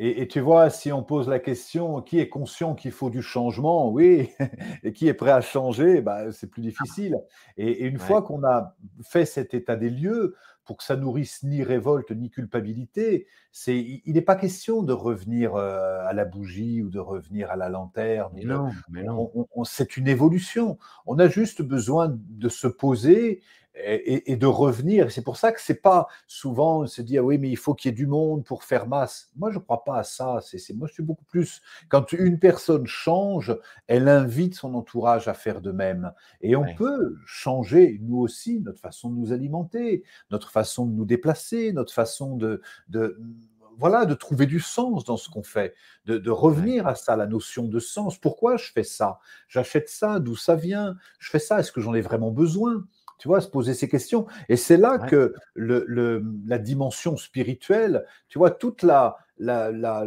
et, 0.02 0.26
tu 0.28 0.40
vois, 0.40 0.70
si 0.70 0.90
on 0.92 1.02
pose 1.02 1.28
la 1.28 1.38
question, 1.38 2.00
qui 2.00 2.20
est 2.20 2.30
conscient 2.30 2.74
qu'il 2.74 2.90
faut 2.90 3.10
du 3.10 3.20
changement, 3.20 3.90
oui, 3.90 4.30
et 4.82 4.94
qui 4.94 5.06
est 5.08 5.12
prêt 5.12 5.30
à 5.30 5.42
changer, 5.42 6.00
bah, 6.00 6.32
c'est 6.32 6.46
plus 6.46 6.62
difficile. 6.62 7.18
Et, 7.58 7.84
une 7.84 7.98
fois 7.98 8.22
qu'on 8.22 8.42
a 8.42 8.74
fait 9.02 9.26
cet 9.26 9.52
état 9.52 9.76
des 9.76 9.90
lieux, 9.90 10.36
pour 10.64 10.78
que 10.78 10.84
ça 10.84 10.96
nourrisse 10.96 11.42
ni 11.42 11.62
révolte 11.62 12.12
ni 12.12 12.30
culpabilité, 12.30 13.26
c'est, 13.52 13.76
il 13.76 14.14
n'est 14.14 14.22
pas 14.22 14.36
question 14.36 14.82
de 14.82 14.94
revenir 14.94 15.54
euh, 15.54 16.02
à 16.06 16.14
la 16.14 16.24
bougie 16.24 16.80
ou 16.80 16.88
de 16.88 16.98
revenir 16.98 17.50
à 17.50 17.56
la 17.56 17.68
lanterne. 17.68 18.32
non, 18.42 18.70
mais 18.88 19.02
non. 19.02 19.30
c'est 19.64 19.98
une 19.98 20.08
évolution. 20.08 20.78
On 21.04 21.18
a 21.18 21.28
juste 21.28 21.60
besoin 21.60 22.16
de 22.16 22.48
se 22.48 22.68
poser 22.68 23.42
et, 23.84 24.36
de 24.36 24.46
revenir. 24.46 25.10
C'est 25.10 25.22
pour 25.22 25.36
ça 25.36 25.52
que 25.52 25.60
c'est 25.60 25.80
pas 25.80 26.06
souvent 26.26 26.80
on 26.82 26.86
se 26.86 27.02
dit 27.02 27.18
ah 27.18 27.22
oui 27.22 27.38
mais 27.38 27.50
il 27.50 27.56
faut 27.56 27.74
qu'il 27.74 27.90
y 27.90 27.92
ait 27.92 27.96
du 27.96 28.06
monde 28.06 28.44
pour 28.44 28.64
faire 28.64 28.86
masse. 28.86 29.30
Moi 29.36 29.50
je 29.50 29.58
ne 29.58 29.62
crois 29.62 29.84
pas 29.84 29.98
à 29.98 30.04
ça. 30.04 30.40
C'est 30.42 30.74
moi 30.74 30.88
je 30.88 30.94
suis 30.94 31.02
beaucoup 31.02 31.24
plus 31.24 31.62
quand 31.88 32.12
une 32.12 32.38
personne 32.38 32.86
change, 32.86 33.56
elle 33.86 34.08
invite 34.08 34.54
son 34.54 34.74
entourage 34.74 35.28
à 35.28 35.34
faire 35.34 35.60
de 35.60 35.72
même. 35.72 36.12
Et 36.40 36.56
on 36.56 36.74
peut 36.76 37.16
changer 37.26 37.98
nous 38.02 38.18
aussi 38.18 38.60
notre 38.60 38.80
façon 38.80 39.10
de 39.10 39.16
nous 39.16 39.32
alimenter, 39.32 40.04
notre 40.30 40.50
façon 40.50 40.86
de 40.86 40.92
nous 40.92 41.04
déplacer, 41.04 41.72
notre 41.72 41.92
façon 41.92 42.36
de, 42.36 42.60
de 42.88 43.18
voilà, 43.80 44.04
de 44.04 44.14
trouver 44.14 44.44
du 44.44 44.60
sens 44.60 45.04
dans 45.04 45.16
ce 45.16 45.30
qu'on 45.30 45.42
fait, 45.42 45.74
de, 46.04 46.30
revenir 46.30 46.86
à 46.86 46.94
ça, 46.94 47.16
la 47.16 47.26
notion 47.26 47.64
de 47.64 47.78
sens. 47.78 48.18
Pourquoi 48.18 48.58
je 48.58 48.70
fais 48.70 48.84
ça? 48.84 49.20
J'achète 49.48 49.88
ça, 49.88 50.20
d'où 50.20 50.36
ça 50.36 50.54
vient? 50.54 50.96
Je 51.18 51.30
fais 51.30 51.38
ça, 51.38 51.60
est-ce 51.60 51.72
que 51.72 51.80
j'en 51.80 51.94
ai 51.94 52.02
vraiment 52.02 52.30
besoin? 52.30 52.84
Tu 53.20 53.28
vois, 53.28 53.42
se 53.42 53.48
poser 53.48 53.74
ces 53.74 53.88
questions. 53.88 54.26
Et 54.48 54.56
c'est 54.56 54.78
là 54.78 54.98
que 54.98 55.34
le, 55.54 56.24
la 56.46 56.58
dimension 56.58 57.16
spirituelle, 57.18 58.06
tu 58.28 58.38
vois, 58.38 58.50
toute 58.50 58.82
la, 58.82 59.18
la, 59.38 59.70
la, 59.70 60.04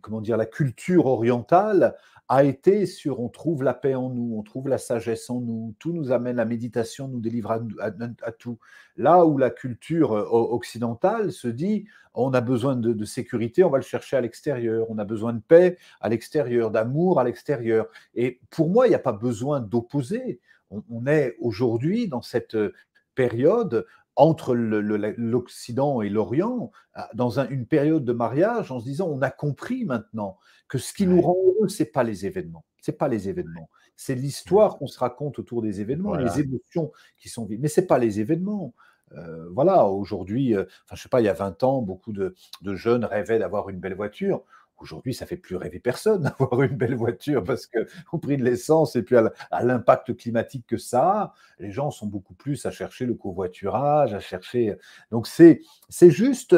comment 0.00 0.22
dire, 0.22 0.38
la 0.38 0.46
culture 0.46 1.06
orientale 1.06 1.94
a 2.28 2.44
été 2.44 2.84
sur 2.86 3.20
on 3.20 3.28
trouve 3.28 3.62
la 3.62 3.72
paix 3.72 3.94
en 3.94 4.10
nous, 4.10 4.36
on 4.36 4.42
trouve 4.42 4.68
la 4.68 4.78
sagesse 4.78 5.28
en 5.30 5.40
nous, 5.40 5.74
tout 5.78 5.92
nous 5.92 6.10
amène, 6.10 6.36
la 6.36 6.44
méditation 6.44 7.08
nous 7.08 7.20
délivre 7.20 7.50
à, 7.80 8.32
tout. 8.32 8.58
Là 8.96 9.24
où 9.24 9.38
la 9.38 9.50
culture 9.50 10.12
euh, 10.12 10.26
occidentale 10.30 11.32
se 11.32 11.48
dit 11.48 11.86
on 12.14 12.34
a 12.34 12.40
besoin 12.40 12.76
de, 12.76 13.04
sécurité, 13.04 13.62
on 13.62 13.70
va 13.70 13.78
le 13.78 13.84
chercher 13.84 14.16
à 14.16 14.20
l'extérieur, 14.20 14.86
on 14.90 14.98
a 14.98 15.04
besoin 15.04 15.32
de 15.32 15.40
paix 15.40 15.78
à 16.00 16.08
l'extérieur, 16.08 16.70
d'amour 16.70 17.20
à 17.20 17.24
l'extérieur. 17.24 17.86
Et 18.14 18.40
pour 18.50 18.70
moi, 18.70 18.86
il 18.86 18.90
n'y 18.90 18.96
a 18.96 19.00
pas 19.00 19.12
besoin 19.12 19.60
d'opposer. 19.60 20.40
On, 20.70 21.06
est 21.06 21.36
aujourd'hui 21.40 22.08
dans 22.08 22.22
cette 22.22 22.54
euh, 22.54 22.74
période 23.14 23.86
entre 24.16 24.54
l'Occident 24.54 26.02
et 26.02 26.08
l'Orient, 26.08 26.72
euh, 26.96 27.00
dans 27.14 27.38
une 27.38 27.66
période 27.66 28.04
de 28.04 28.12
mariage, 28.12 28.72
en 28.72 28.80
se 28.80 28.84
disant 28.84 29.06
on 29.08 29.22
a 29.22 29.30
compris 29.30 29.84
maintenant 29.84 30.38
que 30.68 30.78
ce 30.78 30.92
qui 30.92 31.06
nous 31.06 31.22
rend 31.22 31.36
heureux, 31.36 31.68
c'est 31.68 31.92
pas 31.92 32.02
les 32.02 32.26
événements. 32.26 32.64
C'est 32.80 32.98
pas 32.98 33.08
les 33.08 33.28
événements. 33.28 33.70
C'est 33.96 34.14
l'histoire 34.14 34.78
qu'on 34.78 34.86
se 34.86 34.98
raconte 34.98 35.38
autour 35.38 35.62
des 35.62 35.80
événements, 35.80 36.14
les 36.14 36.40
émotions 36.40 36.92
qui 37.16 37.28
sont 37.28 37.46
vives. 37.46 37.60
Mais 37.60 37.68
c'est 37.68 37.86
pas 37.86 37.98
les 37.98 38.20
événements. 38.20 38.74
Euh, 39.12 39.48
voilà, 39.50 39.86
aujourd'hui, 39.86 40.54
euh, 40.54 40.64
enfin, 40.84 40.94
je 40.94 41.02
sais 41.02 41.08
pas, 41.08 41.20
il 41.20 41.24
y 41.24 41.28
a 41.28 41.34
20 41.34 41.62
ans, 41.62 41.82
beaucoup 41.82 42.12
de, 42.12 42.34
jeunes 42.74 43.04
rêvaient 43.04 43.38
d'avoir 43.38 43.68
une 43.68 43.78
belle 43.78 43.94
voiture. 43.94 44.44
Aujourd'hui, 44.80 45.14
ça 45.14 45.26
fait 45.26 45.36
plus 45.36 45.56
rêver 45.56 45.80
personne 45.80 46.22
d'avoir 46.38 46.62
une 46.62 46.76
belle 46.76 46.94
voiture 46.94 47.42
parce 47.44 47.66
que 47.66 47.86
au 48.12 48.18
prix 48.18 48.36
de 48.36 48.44
l'essence 48.44 48.96
et 48.96 49.02
puis 49.02 49.16
à 49.16 49.64
l'impact 49.64 50.16
climatique 50.16 50.66
que 50.66 50.76
ça 50.76 51.02
a, 51.02 51.34
les 51.58 51.70
gens 51.70 51.90
sont 51.90 52.06
beaucoup 52.06 52.34
plus 52.34 52.64
à 52.66 52.70
chercher 52.70 53.06
le 53.06 53.14
covoiturage, 53.14 54.14
à 54.14 54.20
chercher. 54.20 54.76
Donc 55.10 55.26
c'est 55.26 55.62
c'est 55.88 56.10
juste 56.10 56.56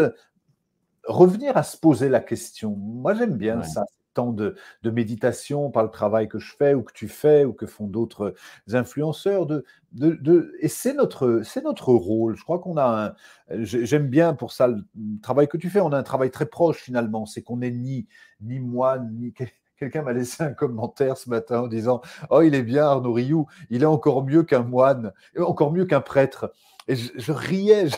revenir 1.05 1.57
à 1.57 1.63
se 1.63 1.77
poser 1.77 2.09
la 2.09 2.21
question. 2.21 2.77
Moi, 2.77 3.15
j'aime 3.15 3.37
bien 3.37 3.63
ça 3.63 3.85
temps 4.15 4.33
de, 4.33 4.57
méditation 4.85 5.71
par 5.71 5.85
le 5.85 5.91
travail 5.91 6.29
que 6.29 6.39
je 6.39 6.55
fais 6.57 6.75
ou 6.75 6.83
que 6.83 6.93
tu 6.93 7.09
fais 7.09 7.45
ou 7.45 7.53
que 7.53 7.67
font 7.67 7.87
d'autres 7.87 8.35
influenceurs. 8.73 9.47
De, 9.47 9.65
de, 9.93 10.55
et 10.61 10.69
c'est 10.69 10.95
notre, 10.95 11.43
c'est 11.45 11.65
notre 11.65 11.93
rôle. 11.93 12.37
Je 12.37 12.43
crois 12.43 12.59
qu'on 12.59 12.77
a 12.77 13.15
j'aime 13.51 14.09
bien 14.09 14.35
pour 14.35 14.53
ça 14.53 14.69
le 14.69 14.85
travail 15.23 15.49
que 15.49 15.57
tu 15.57 15.71
fais. 15.71 15.81
On 15.81 15.93
a 15.93 15.99
un 15.99 16.03
travail 16.03 16.31
très 16.31 16.47
proche 16.47 16.79
finalement. 16.79 17.27
C'est 17.27 17.43
qu'on 17.43 17.59
n'est 17.59 17.71
ni, 17.71 18.07
ni 18.41 18.61
moi, 18.61 18.99
ni 18.99 19.33
quelqu'un 19.81 20.03
m'a 20.03 20.13
laissé 20.13 20.43
un 20.45 20.53
commentaire 20.53 21.17
ce 21.17 21.29
matin 21.29 21.63
en 21.63 21.67
disant 21.67 22.01
Oh, 22.29 22.43
il 22.43 22.55
est 22.55 22.63
bien, 22.63 22.85
Arnaud 22.85 23.13
Rioux, 23.13 23.47
il 23.71 23.83
est 23.83 23.87
encore 23.87 24.25
mieux 24.25 24.43
qu'un 24.45 24.63
moine, 24.63 25.13
encore 25.39 25.73
mieux 25.73 25.87
qu'un 25.87 26.03
prêtre. 26.03 26.53
Et 26.87 26.97
je, 26.97 27.33
riais, 27.33 27.89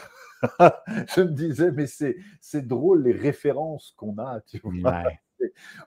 je, 1.15 1.21
me 1.21 1.31
disais 1.31 1.73
Mais 1.73 1.87
c'est 1.87 2.67
drôle 2.67 3.03
les 3.03 3.13
références 3.13 3.95
qu'on 3.97 4.17
a, 4.19 4.41
tu 4.41 4.61
vois 4.63 5.03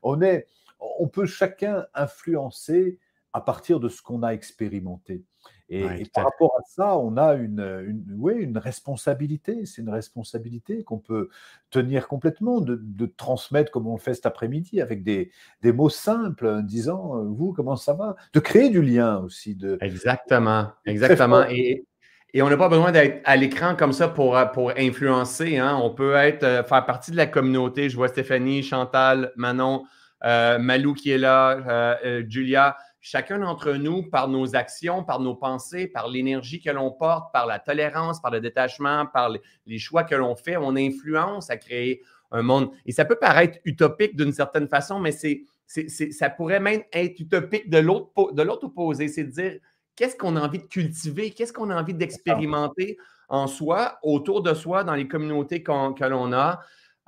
on, 0.04 0.22
est, 0.22 0.48
on 0.80 1.08
peut 1.08 1.26
chacun 1.26 1.86
influencer 1.94 3.00
à 3.34 3.42
partir 3.42 3.80
de 3.80 3.90
ce 3.90 4.02
qu'on 4.02 4.24
a 4.24 4.30
expérimenté. 4.30 5.26
Et, 5.68 6.06
par 6.14 6.26
rapport 6.26 6.54
à 6.58 6.62
ça, 6.68 6.98
on 6.98 7.18
a 7.18 7.34
une, 7.34 7.98
une 8.16 8.58
responsabilité. 8.58 9.66
C'est 9.66 9.82
une 9.82 9.90
responsabilité 9.90 10.84
qu'on 10.84 11.00
peut 11.00 11.30
tenir 11.72 12.08
complètement, 12.08 12.62
de, 12.62 13.06
transmettre 13.18 13.72
comme 13.72 13.88
on 13.88 13.96
le 13.96 14.00
fait 14.00 14.14
cet 14.14 14.28
après-midi, 14.28 14.80
avec 14.80 15.04
des, 15.04 15.32
mots 15.64 15.90
simples, 15.90 16.48
en 16.48 16.62
disant 16.62 17.24
Vous, 17.26 17.52
comment 17.52 17.76
ça 17.76 17.94
va? 17.94 18.16
De 18.34 18.40
créer 18.40 18.70
du 18.70 18.82
lien 18.82 19.18
aussi. 19.18 19.56
De, 19.56 19.78
exactement, 19.82 20.70
exactement. 20.86 21.44
Et, 21.50 21.86
et 22.34 22.42
on 22.42 22.50
n'a 22.50 22.58
pas 22.58 22.68
besoin 22.68 22.92
d'être 22.92 23.22
à 23.24 23.38
l'écran 23.38 23.76
comme 23.76 23.94
ça 23.94 24.10
pour, 24.10 24.38
euh, 24.38 24.46
pour 24.46 24.74
influencer. 24.78 25.58
Hein. 25.58 25.80
On 25.82 25.92
peut 25.92 26.16
être, 26.16 26.44
euh, 26.44 26.64
faire 26.64 26.86
partie 26.86 27.12
de 27.12 27.16
la 27.16 27.28
communauté. 27.28 27.90
Je 27.90 27.96
vois 27.96 28.10
Stéphanie, 28.10 28.62
Chantal, 28.62 29.32
Manon, 29.38 29.86
euh, 30.26 30.60
Malou 30.60 30.94
qui 30.94 31.12
est 31.12 31.18
là, 31.18 31.98
Julia. 32.28 32.76
Chacun 33.00 33.40
d'entre 33.40 33.74
nous, 33.74 34.04
par 34.04 34.28
nos 34.28 34.56
actions, 34.56 35.04
par 35.04 35.20
nos 35.20 35.36
pensées, 35.36 35.88
par 35.88 36.10
l'énergie 36.10 36.60
que 36.60 36.72
l'on 36.72 36.92
porte, 36.92 37.32
par 37.32 37.46
la 37.46 37.60
tolérance, 37.60 38.20
par 38.20 38.32
le 38.32 38.42
détachement, 38.42 39.06
par 39.06 39.30
les, 39.66 39.78
choix 39.78 40.04
que 40.04 40.16
l'on 40.16 40.36
fait, 40.36 40.58
on 40.58 40.76
influence 40.76 41.50
à 41.50 41.58
créer 41.58 42.02
un 42.32 42.42
monde. 42.42 42.72
Et 42.86 42.92
ça 42.92 43.06
peut 43.06 43.18
paraître 43.18 43.60
utopique 43.64 44.18
d'une 44.18 44.34
certaine 44.34 44.68
façon, 44.68 45.00
mais 45.00 45.12
c'est, 45.12 45.44
ça 46.12 46.30
pourrait 46.32 46.60
même 46.60 46.82
être 46.92 47.20
utopique 47.20 47.70
de 47.70 47.78
l'autre, 47.78 48.34
de 48.34 48.42
l'autre 48.42 48.66
opposé. 48.66 49.08
C'est 49.08 49.24
de 49.26 49.32
dire, 49.32 49.60
qu'est-ce 49.96 50.16
qu'on 50.16 50.36
a 50.36 50.42
envie 50.42 50.60
de 50.60 50.68
cultiver, 50.68 51.32
qu'est-ce 51.32 51.54
qu'on 51.54 51.70
a 51.70 51.80
envie 51.80 51.94
d'expérimenter 51.94 52.98
en 53.28 53.48
soi, 53.48 53.98
autour 54.04 54.42
de 54.44 54.54
soi, 54.54 54.84
dans 54.84 54.96
les 54.96 55.08
communautés 55.08 55.64
que 55.64 56.06
l'on 56.08 56.34
a? 56.34 56.62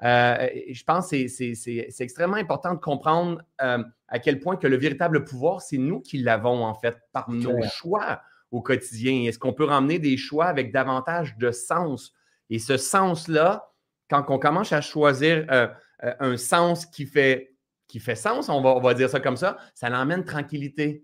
Euh, 0.04 0.48
je 0.70 0.84
pense 0.84 1.10
que 1.10 1.28
c'est 1.28 2.02
extrêmement 2.02 2.38
important 2.38 2.74
de 2.74 2.80
comprendre 2.80 3.42
euh, 3.62 3.84
à 4.08 4.20
quel 4.20 4.40
point 4.40 4.56
que 4.56 4.68
le 4.68 4.78
véritable 4.78 5.24
pouvoir, 5.24 5.62
c'est 5.62 5.78
nous 5.78 6.02
qui 6.02 6.20
l'avons 6.20 6.64
en 6.64 6.76
fait 6.76 6.98
par 7.14 7.30
nos 7.30 7.62
choix 7.64 8.22
au 8.52 8.62
quotidien. 8.62 9.28
Est-ce 9.28 9.40
qu'on 9.40 9.54
peut 9.54 9.66
ramener 9.66 10.00
des 10.00 10.18
choix 10.18 10.46
avec 10.46 10.72
davantage 10.72 11.38
de 11.38 11.52
sens? 11.52 12.14
Et 12.50 12.60
ce 12.60 12.78
sens-là, 12.78 13.72
quand 14.10 14.24
on 14.30 14.40
commence 14.40 14.72
à 14.72 14.82
choisir 14.82 15.46
euh, 15.52 15.68
un 16.02 16.38
sens 16.38 16.86
qui 16.86 17.06
fait, 17.06 17.56
qui 17.88 18.00
fait 18.00 18.16
sens, 18.16 18.50
on 18.50 18.62
va, 18.62 18.76
on 18.76 18.82
va 18.82 18.94
dire 18.94 19.10
ça 19.10 19.20
comme 19.20 19.38
ça, 19.38 19.58
ça 19.74 19.90
l'emmène 19.90 20.24
tranquillité. 20.24 21.04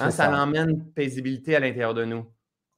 Hein, 0.00 0.10
ça, 0.10 0.26
ça 0.30 0.42
emmène 0.42 0.92
paisibilité 0.92 1.54
à 1.54 1.60
l'intérieur 1.60 1.94
de 1.94 2.04
nous. 2.04 2.26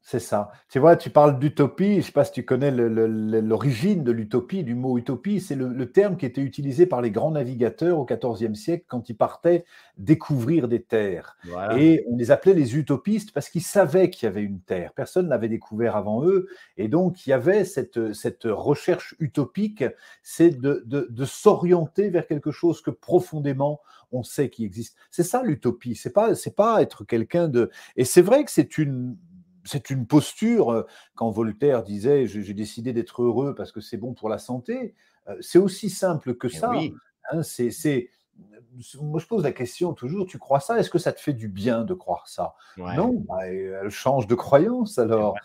C'est 0.04 0.18
ça. 0.18 0.50
Tu 0.68 0.80
vois, 0.80 0.96
tu 0.96 1.10
parles 1.10 1.38
d'utopie. 1.38 1.92
Je 1.92 1.96
ne 1.98 2.02
sais 2.02 2.12
pas 2.12 2.24
si 2.24 2.32
tu 2.32 2.44
connais 2.44 2.72
l'origine 2.72 4.02
de 4.02 4.10
l'utopie, 4.10 4.64
du 4.64 4.74
mot 4.74 4.98
utopie. 4.98 5.40
C'est 5.40 5.54
le, 5.54 5.92
terme 5.92 6.16
qui 6.16 6.26
était 6.26 6.40
utilisé 6.40 6.86
par 6.86 7.00
les 7.00 7.12
grands 7.12 7.30
navigateurs 7.30 8.00
au 8.00 8.04
XIVe 8.04 8.54
siècle 8.54 8.84
quand 8.88 9.08
ils 9.08 9.16
partaient 9.16 9.64
découvrir 9.98 10.66
des 10.66 10.82
terres. 10.82 11.36
Et 11.76 12.04
on 12.08 12.16
les 12.16 12.32
appelait 12.32 12.52
les 12.52 12.76
utopistes 12.76 13.32
parce 13.32 13.48
qu'ils 13.48 13.62
savaient 13.62 14.10
qu'il 14.10 14.26
y 14.26 14.28
avait 14.28 14.42
une 14.42 14.60
terre. 14.60 14.92
Personne 14.92 15.28
n'avait 15.28 15.48
découvert 15.48 15.94
avant 15.94 16.24
eux. 16.24 16.48
Et 16.76 16.88
donc, 16.88 17.24
il 17.26 17.30
y 17.30 17.32
avait 17.32 17.64
cette, 17.64 18.12
cette 18.12 18.44
recherche 18.44 19.14
utopique, 19.20 19.84
c'est 20.24 20.50
de, 20.50 20.82
de, 20.84 21.24
s'orienter 21.24 22.10
vers 22.10 22.26
quelque 22.26 22.50
chose 22.50 22.82
que 22.82 22.90
profondément 22.90 23.80
on 24.10 24.24
sait 24.24 24.50
qui 24.50 24.64
existe. 24.64 24.96
C'est 25.10 25.22
ça 25.22 25.42
l'utopie. 25.42 25.94
C'est 25.94 26.12
pas, 26.12 26.34
c'est 26.34 26.56
pas 26.56 26.82
être 26.82 27.04
quelqu'un 27.04 27.48
de. 27.48 27.70
Et 27.96 28.04
c'est 28.04 28.20
vrai 28.20 28.44
que 28.44 28.50
c'est 28.50 28.76
une 28.76 29.16
c'est 29.64 29.90
une 29.90 30.06
posture, 30.06 30.86
quand 31.14 31.30
Voltaire 31.30 31.82
disait 31.82 32.26
j'ai 32.26 32.54
décidé 32.54 32.92
d'être 32.92 33.22
heureux 33.22 33.54
parce 33.54 33.72
que 33.72 33.80
c'est 33.80 33.96
bon 33.96 34.14
pour 34.14 34.28
la 34.28 34.38
santé, 34.38 34.94
c'est 35.40 35.58
aussi 35.58 35.90
simple 35.90 36.34
que 36.34 36.48
ça. 36.48 36.72
Hein, 37.30 37.42
c'est, 37.42 38.10
moi, 39.00 39.20
je 39.20 39.26
pose 39.26 39.42
la 39.44 39.52
question 39.52 39.92
toujours 39.92 40.26
tu 40.26 40.38
crois 40.38 40.58
ça? 40.60 40.78
Est-ce 40.78 40.90
que 40.90 40.98
ça 40.98 41.12
te 41.12 41.20
fait 41.20 41.34
du 41.34 41.48
bien 41.48 41.84
de 41.84 41.94
croire 41.94 42.26
ça? 42.28 42.54
Non, 42.76 43.24
bah, 43.28 43.46
elle 43.46 43.90
change 43.90 44.26
de 44.26 44.34
croyance 44.34 44.98
alors. 44.98 45.36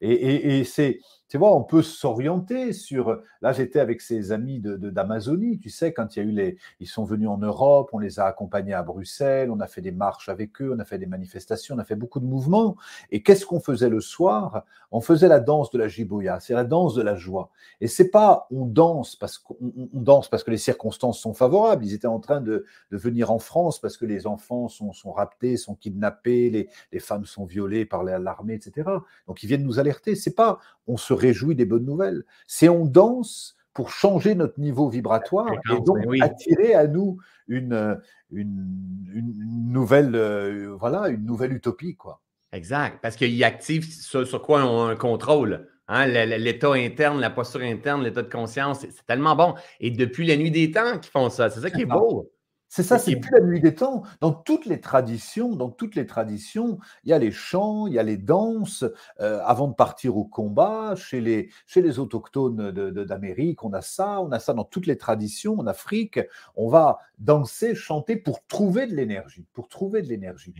et 0.00 0.64
c'est 0.64 1.00
tu 1.28 1.38
vois, 1.38 1.56
on 1.56 1.64
peut 1.64 1.82
s'orienter 1.82 2.72
sur. 2.72 3.22
Là, 3.40 3.52
j'étais 3.52 3.80
avec 3.80 4.00
ces 4.02 4.30
amis 4.30 4.60
d'Amazonie, 4.60 5.56
de, 5.56 5.62
tu 5.62 5.70
sais, 5.70 5.92
quand 5.92 6.14
il 6.14 6.18
y 6.18 6.22
a 6.22 6.24
eu 6.28 6.32
les. 6.32 6.58
Ils 6.80 6.86
sont 6.86 7.04
venus 7.04 7.28
en 7.28 7.38
Europe, 7.38 7.90
on 7.92 7.98
les 7.98 8.20
a 8.20 8.26
accompagnés 8.26 8.74
à 8.74 8.82
Bruxelles, 8.82 9.50
on 9.50 9.60
a 9.60 9.66
fait 9.66 9.80
des 9.80 9.90
marches 9.90 10.28
avec 10.28 10.60
eux, 10.60 10.72
on 10.74 10.78
a 10.78 10.84
fait 10.84 10.98
des 10.98 11.06
manifestations, 11.06 11.74
on 11.76 11.78
a 11.78 11.84
fait 11.84 11.96
beaucoup 11.96 12.20
de 12.20 12.26
mouvements. 12.26 12.76
Et 13.10 13.22
qu'est-ce 13.22 13.46
qu'on 13.46 13.60
faisait 13.60 13.88
le 13.88 14.00
soir? 14.00 14.64
On 14.92 15.00
faisait 15.00 15.28
la 15.28 15.40
danse 15.40 15.70
de 15.70 15.78
la 15.78 15.88
giboya, 15.88 16.40
c'est 16.40 16.54
la 16.54 16.62
danse 16.62 16.94
de 16.94 17.02
la 17.02 17.16
joie. 17.16 17.50
Et 17.80 17.88
c'est 17.88 18.10
pas 18.10 18.46
on 18.50 18.66
danse 18.66 19.16
parce 19.16 19.38
qu'on 19.38 19.56
danse 19.92 20.28
parce 20.28 20.44
que 20.44 20.50
les 20.50 20.58
circonstances 20.58 21.18
sont 21.18 21.34
favorables. 21.34 21.84
Ils 21.84 21.94
étaient 21.94 22.06
en 22.06 22.20
train 22.20 22.42
de, 22.42 22.66
de 22.90 22.96
venir 22.96 23.30
en 23.30 23.38
France 23.38 23.80
parce 23.80 23.96
que 23.96 24.04
les 24.04 24.26
enfants 24.26 24.68
sont, 24.68 24.92
sont 24.92 25.12
raptés, 25.12 25.56
sont 25.56 25.74
kidnappés, 25.74 26.50
les, 26.50 26.68
les 26.92 27.00
femmes 27.00 27.24
sont 27.24 27.44
violées 27.44 27.86
par 27.86 28.04
l'armée, 28.04 28.54
etc. 28.54 28.88
Donc 29.26 29.42
ils 29.42 29.46
viennent 29.46 29.64
nous 29.64 29.78
alerter. 29.78 30.14
C'est 30.14 30.34
pas 30.34 30.60
on 30.86 30.96
se 30.96 31.13
réjouit 31.14 31.54
des 31.54 31.64
bonnes 31.64 31.84
nouvelles. 31.84 32.24
C'est 32.46 32.68
on 32.68 32.84
danse 32.84 33.56
pour 33.72 33.90
changer 33.90 34.34
notre 34.34 34.60
niveau 34.60 34.88
vibratoire 34.88 35.52
et 35.52 35.80
donc 35.80 35.98
attirer 36.20 36.74
à 36.74 36.86
nous 36.86 37.18
une, 37.48 37.98
une, 38.32 39.72
nouvelle, 39.72 40.14
euh, 40.14 40.74
voilà, 40.78 41.08
une 41.08 41.24
nouvelle 41.24 41.52
utopie. 41.52 41.96
Quoi. 41.96 42.20
Exact, 42.52 43.00
parce 43.02 43.16
qu'il 43.16 43.42
active 43.42 43.84
sur, 43.84 44.26
sur 44.26 44.42
quoi 44.42 44.64
on 44.64 44.86
a 44.86 44.92
un 44.92 44.96
contrôle. 44.96 45.68
Hein, 45.86 46.06
l'état 46.06 46.72
interne, 46.72 47.20
la 47.20 47.28
posture 47.28 47.60
interne, 47.60 48.02
l'état 48.02 48.22
de 48.22 48.30
conscience, 48.30 48.80
c'est 48.80 49.06
tellement 49.06 49.36
bon. 49.36 49.54
Et 49.80 49.90
depuis 49.90 50.26
la 50.26 50.36
nuit 50.36 50.50
des 50.50 50.70
temps 50.70 50.98
qu'ils 50.98 51.10
font 51.10 51.28
ça. 51.28 51.50
C'est 51.50 51.60
ça 51.60 51.70
qui 51.70 51.82
est 51.82 51.86
beau. 51.86 52.30
C'est 52.74 52.82
ça, 52.82 52.98
c'est 52.98 53.14
plus 53.14 53.30
la 53.30 53.40
nuit 53.40 53.60
des 53.60 53.76
temps. 53.76 54.02
Dans 54.20 54.32
toutes 54.32 54.66
les 54.66 54.80
traditions, 54.80 55.54
dans 55.54 55.70
toutes 55.70 55.94
les 55.94 56.06
traditions, 56.06 56.80
il 57.04 57.10
y 57.10 57.12
a 57.12 57.20
les 57.20 57.30
chants, 57.30 57.86
il 57.86 57.92
y 57.92 58.00
a 58.00 58.02
les 58.02 58.16
danses. 58.16 58.84
Euh, 59.20 59.40
avant 59.44 59.68
de 59.68 59.74
partir 59.74 60.16
au 60.16 60.24
combat, 60.24 60.96
chez 60.96 61.20
les, 61.20 61.50
chez 61.68 61.82
les 61.82 62.00
autochtones 62.00 62.72
d'Amérique, 62.72 63.62
on 63.62 63.72
a 63.74 63.80
ça, 63.80 64.20
on 64.20 64.32
a 64.32 64.40
ça 64.40 64.54
dans 64.54 64.64
toutes 64.64 64.88
les 64.88 64.98
traditions. 64.98 65.56
En 65.56 65.68
Afrique, 65.68 66.18
on 66.56 66.68
va 66.68 66.98
danser, 67.20 67.76
chanter 67.76 68.16
pour 68.16 68.44
trouver 68.44 68.88
de 68.88 68.96
l'énergie, 68.96 69.46
pour 69.52 69.68
trouver 69.68 70.02
de 70.02 70.08
l'énergie. 70.08 70.52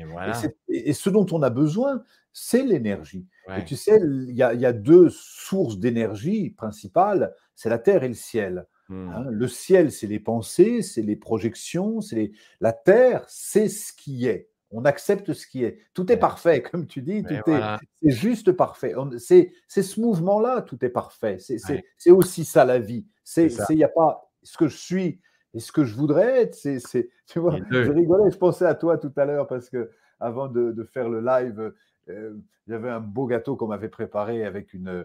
Et, 0.68 0.92
ce 0.92 1.10
dont 1.10 1.26
on 1.32 1.42
a 1.42 1.50
besoin, 1.50 2.04
c'est 2.32 2.62
l'énergie. 2.62 3.26
Et 3.56 3.64
tu 3.64 3.74
sais, 3.74 4.00
il 4.00 4.36
y 4.36 4.42
a 4.44 4.72
deux 4.72 5.08
sources 5.10 5.80
d'énergie 5.80 6.50
principales, 6.50 7.34
c'est 7.56 7.70
la 7.70 7.80
terre 7.80 8.04
et 8.04 8.08
le 8.08 8.14
ciel. 8.14 8.66
Mmh. 8.88 9.08
Hein, 9.10 9.24
le 9.30 9.48
ciel, 9.48 9.90
c'est 9.90 10.06
les 10.06 10.20
pensées, 10.20 10.82
c'est 10.82 11.02
les 11.02 11.16
projections, 11.16 12.00
c'est 12.00 12.32
la 12.60 12.72
terre, 12.72 13.24
c'est 13.28 13.68
ce 13.68 13.92
qui 13.92 14.26
est. 14.26 14.50
On 14.70 14.84
accepte 14.84 15.32
ce 15.32 15.46
qui 15.46 15.64
est. 15.64 15.78
Tout 15.94 16.10
est 16.10 16.16
parfait, 16.16 16.62
comme 16.70 16.86
tu 16.86 17.00
dis, 17.00 17.22
tout 17.22 17.50
est, 17.50 17.62
c'est 18.02 18.10
juste 18.10 18.52
parfait. 18.52 18.94
C'est 19.18 19.52
ce 19.68 20.00
mouvement-là, 20.00 20.62
tout 20.62 20.84
est 20.84 20.90
parfait. 20.90 21.38
C'est 21.38 22.10
aussi 22.10 22.44
ça 22.44 22.64
la 22.64 22.78
vie. 22.78 23.06
C'est 23.22 23.48
il 23.70 23.76
n'y 23.76 23.84
a 23.84 23.88
pas 23.88 24.30
ce 24.42 24.58
que 24.58 24.68
je 24.68 24.76
suis 24.76 25.20
et 25.54 25.60
ce 25.60 25.72
que 25.72 25.84
je 25.84 25.94
voudrais 25.94 26.42
être. 26.42 26.54
C'est 26.54 27.08
tu 27.26 27.38
vois. 27.38 27.56
Je 27.70 27.90
rigolais, 27.90 28.30
je 28.30 28.36
pensais 28.36 28.66
à 28.66 28.74
toi 28.74 28.98
tout 28.98 29.12
à 29.16 29.24
l'heure 29.24 29.46
parce 29.46 29.70
que 29.70 29.90
avant 30.20 30.48
de, 30.48 30.84
faire 30.92 31.08
le 31.08 31.20
live, 31.20 31.72
euh, 32.08 32.36
y 32.68 32.72
avait 32.72 32.90
un 32.90 33.00
beau 33.00 33.26
gâteau 33.26 33.56
qu'on 33.56 33.66
m'avait 33.66 33.88
préparé 33.88 34.44
avec 34.44 34.72
une, 34.72 35.04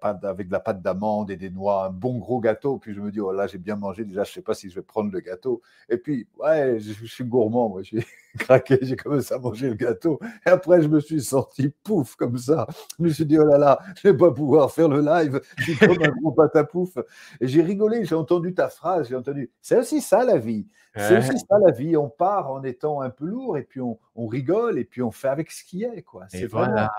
pâte, 0.00 0.24
avec 0.24 0.48
de 0.48 0.52
la 0.52 0.60
pâte 0.60 0.82
d'amande 0.82 1.30
et 1.30 1.36
des 1.36 1.50
noix, 1.50 1.86
un 1.86 1.90
bon 1.90 2.18
gros 2.18 2.40
gâteau. 2.40 2.78
Puis 2.78 2.94
je 2.94 3.00
me 3.00 3.10
dis, 3.10 3.20
oh 3.20 3.32
là, 3.32 3.46
j'ai 3.46 3.58
bien 3.58 3.76
mangé. 3.76 4.04
Déjà, 4.04 4.24
je 4.24 4.30
ne 4.30 4.34
sais 4.34 4.42
pas 4.42 4.54
si 4.54 4.68
je 4.68 4.74
vais 4.74 4.82
prendre 4.82 5.10
le 5.10 5.20
gâteau. 5.20 5.62
Et 5.88 5.96
puis, 5.96 6.28
ouais, 6.38 6.78
je, 6.78 7.06
suis 7.06 7.24
gourmand. 7.24 7.70
Moi, 7.70 7.82
j'ai 7.82 8.04
craqué, 8.38 8.78
j'ai 8.82 8.96
commencé 8.96 9.32
à 9.32 9.38
manger 9.38 9.68
le 9.68 9.74
gâteau. 9.74 10.18
Et 10.44 10.50
après, 10.50 10.82
je 10.82 10.88
me 10.88 11.00
suis 11.00 11.22
senti 11.22 11.70
pouf, 11.82 12.16
comme 12.16 12.36
ça. 12.36 12.66
Je 12.98 13.04
me 13.04 13.08
suis 13.08 13.24
dit, 13.24 13.38
oh 13.38 13.44
là 13.44 13.56
là, 13.56 13.78
je 13.96 14.08
ne 14.08 14.12
vais 14.12 14.18
pas 14.18 14.30
pouvoir 14.30 14.70
faire 14.70 14.88
le 14.88 15.00
live. 15.00 15.40
Je 15.56 15.72
suis 15.72 15.76
comme 15.78 16.02
un 16.02 16.10
gros 16.10 16.32
pâte 16.32 16.56
à 16.56 16.64
pouf. 16.64 16.96
Et 17.40 17.48
j'ai 17.48 17.62
rigolé, 17.62 18.04
j'ai 18.04 18.14
entendu 18.14 18.52
ta 18.54 18.68
phrase. 18.68 19.08
J'ai 19.08 19.16
entendu, 19.16 19.50
c'est 19.62 19.78
aussi 19.78 20.02
ça 20.02 20.24
la 20.24 20.36
vie. 20.36 20.66
C'est 20.98 21.18
aussi 21.18 21.38
ça 21.38 21.58
la 21.64 21.72
vie. 21.72 21.96
On 21.96 22.08
part 22.08 22.50
en 22.50 22.62
étant 22.64 23.00
un 23.00 23.10
peu 23.10 23.26
lourd 23.26 23.56
et 23.56 23.62
puis 23.62 23.80
on, 23.80 23.98
on 24.14 24.26
rigole 24.26 24.78
et 24.78 24.84
puis 24.84 25.02
on 25.02 25.10
fait 25.10 25.28
avec 25.28 25.50
ce 25.50 25.64
qui 25.64 25.84
est. 25.84 26.02
Quoi. 26.02 26.24
C'est 26.28 26.46
voilà. 26.46 26.90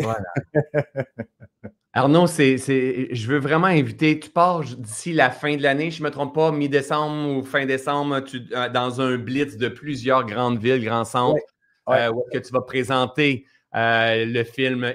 voilà. 0.00 0.24
Arnaud, 1.94 2.26
c'est, 2.26 2.56
je 2.56 3.26
veux 3.26 3.38
vraiment 3.38 3.66
inviter, 3.66 4.18
tu 4.18 4.30
pars 4.30 4.62
d'ici 4.64 5.12
la 5.12 5.30
fin 5.30 5.56
de 5.56 5.62
l'année, 5.62 5.90
je 5.90 6.02
ne 6.02 6.08
me 6.08 6.10
trompe 6.10 6.34
pas, 6.34 6.50
mi-décembre 6.50 7.36
ou 7.36 7.44
fin 7.44 7.66
décembre, 7.66 8.20
tu, 8.20 8.40
euh, 8.52 8.70
dans 8.70 9.02
un 9.02 9.18
blitz 9.18 9.58
de 9.58 9.68
plusieurs 9.68 10.24
grandes 10.24 10.58
villes, 10.58 10.82
grands 10.82 11.04
centres, 11.04 11.42
euh, 11.90 12.10
où 12.10 12.24
que 12.32 12.38
tu 12.38 12.50
vas 12.50 12.62
présenter 12.62 13.44
euh, 13.74 14.24
le 14.24 14.42
film 14.44 14.94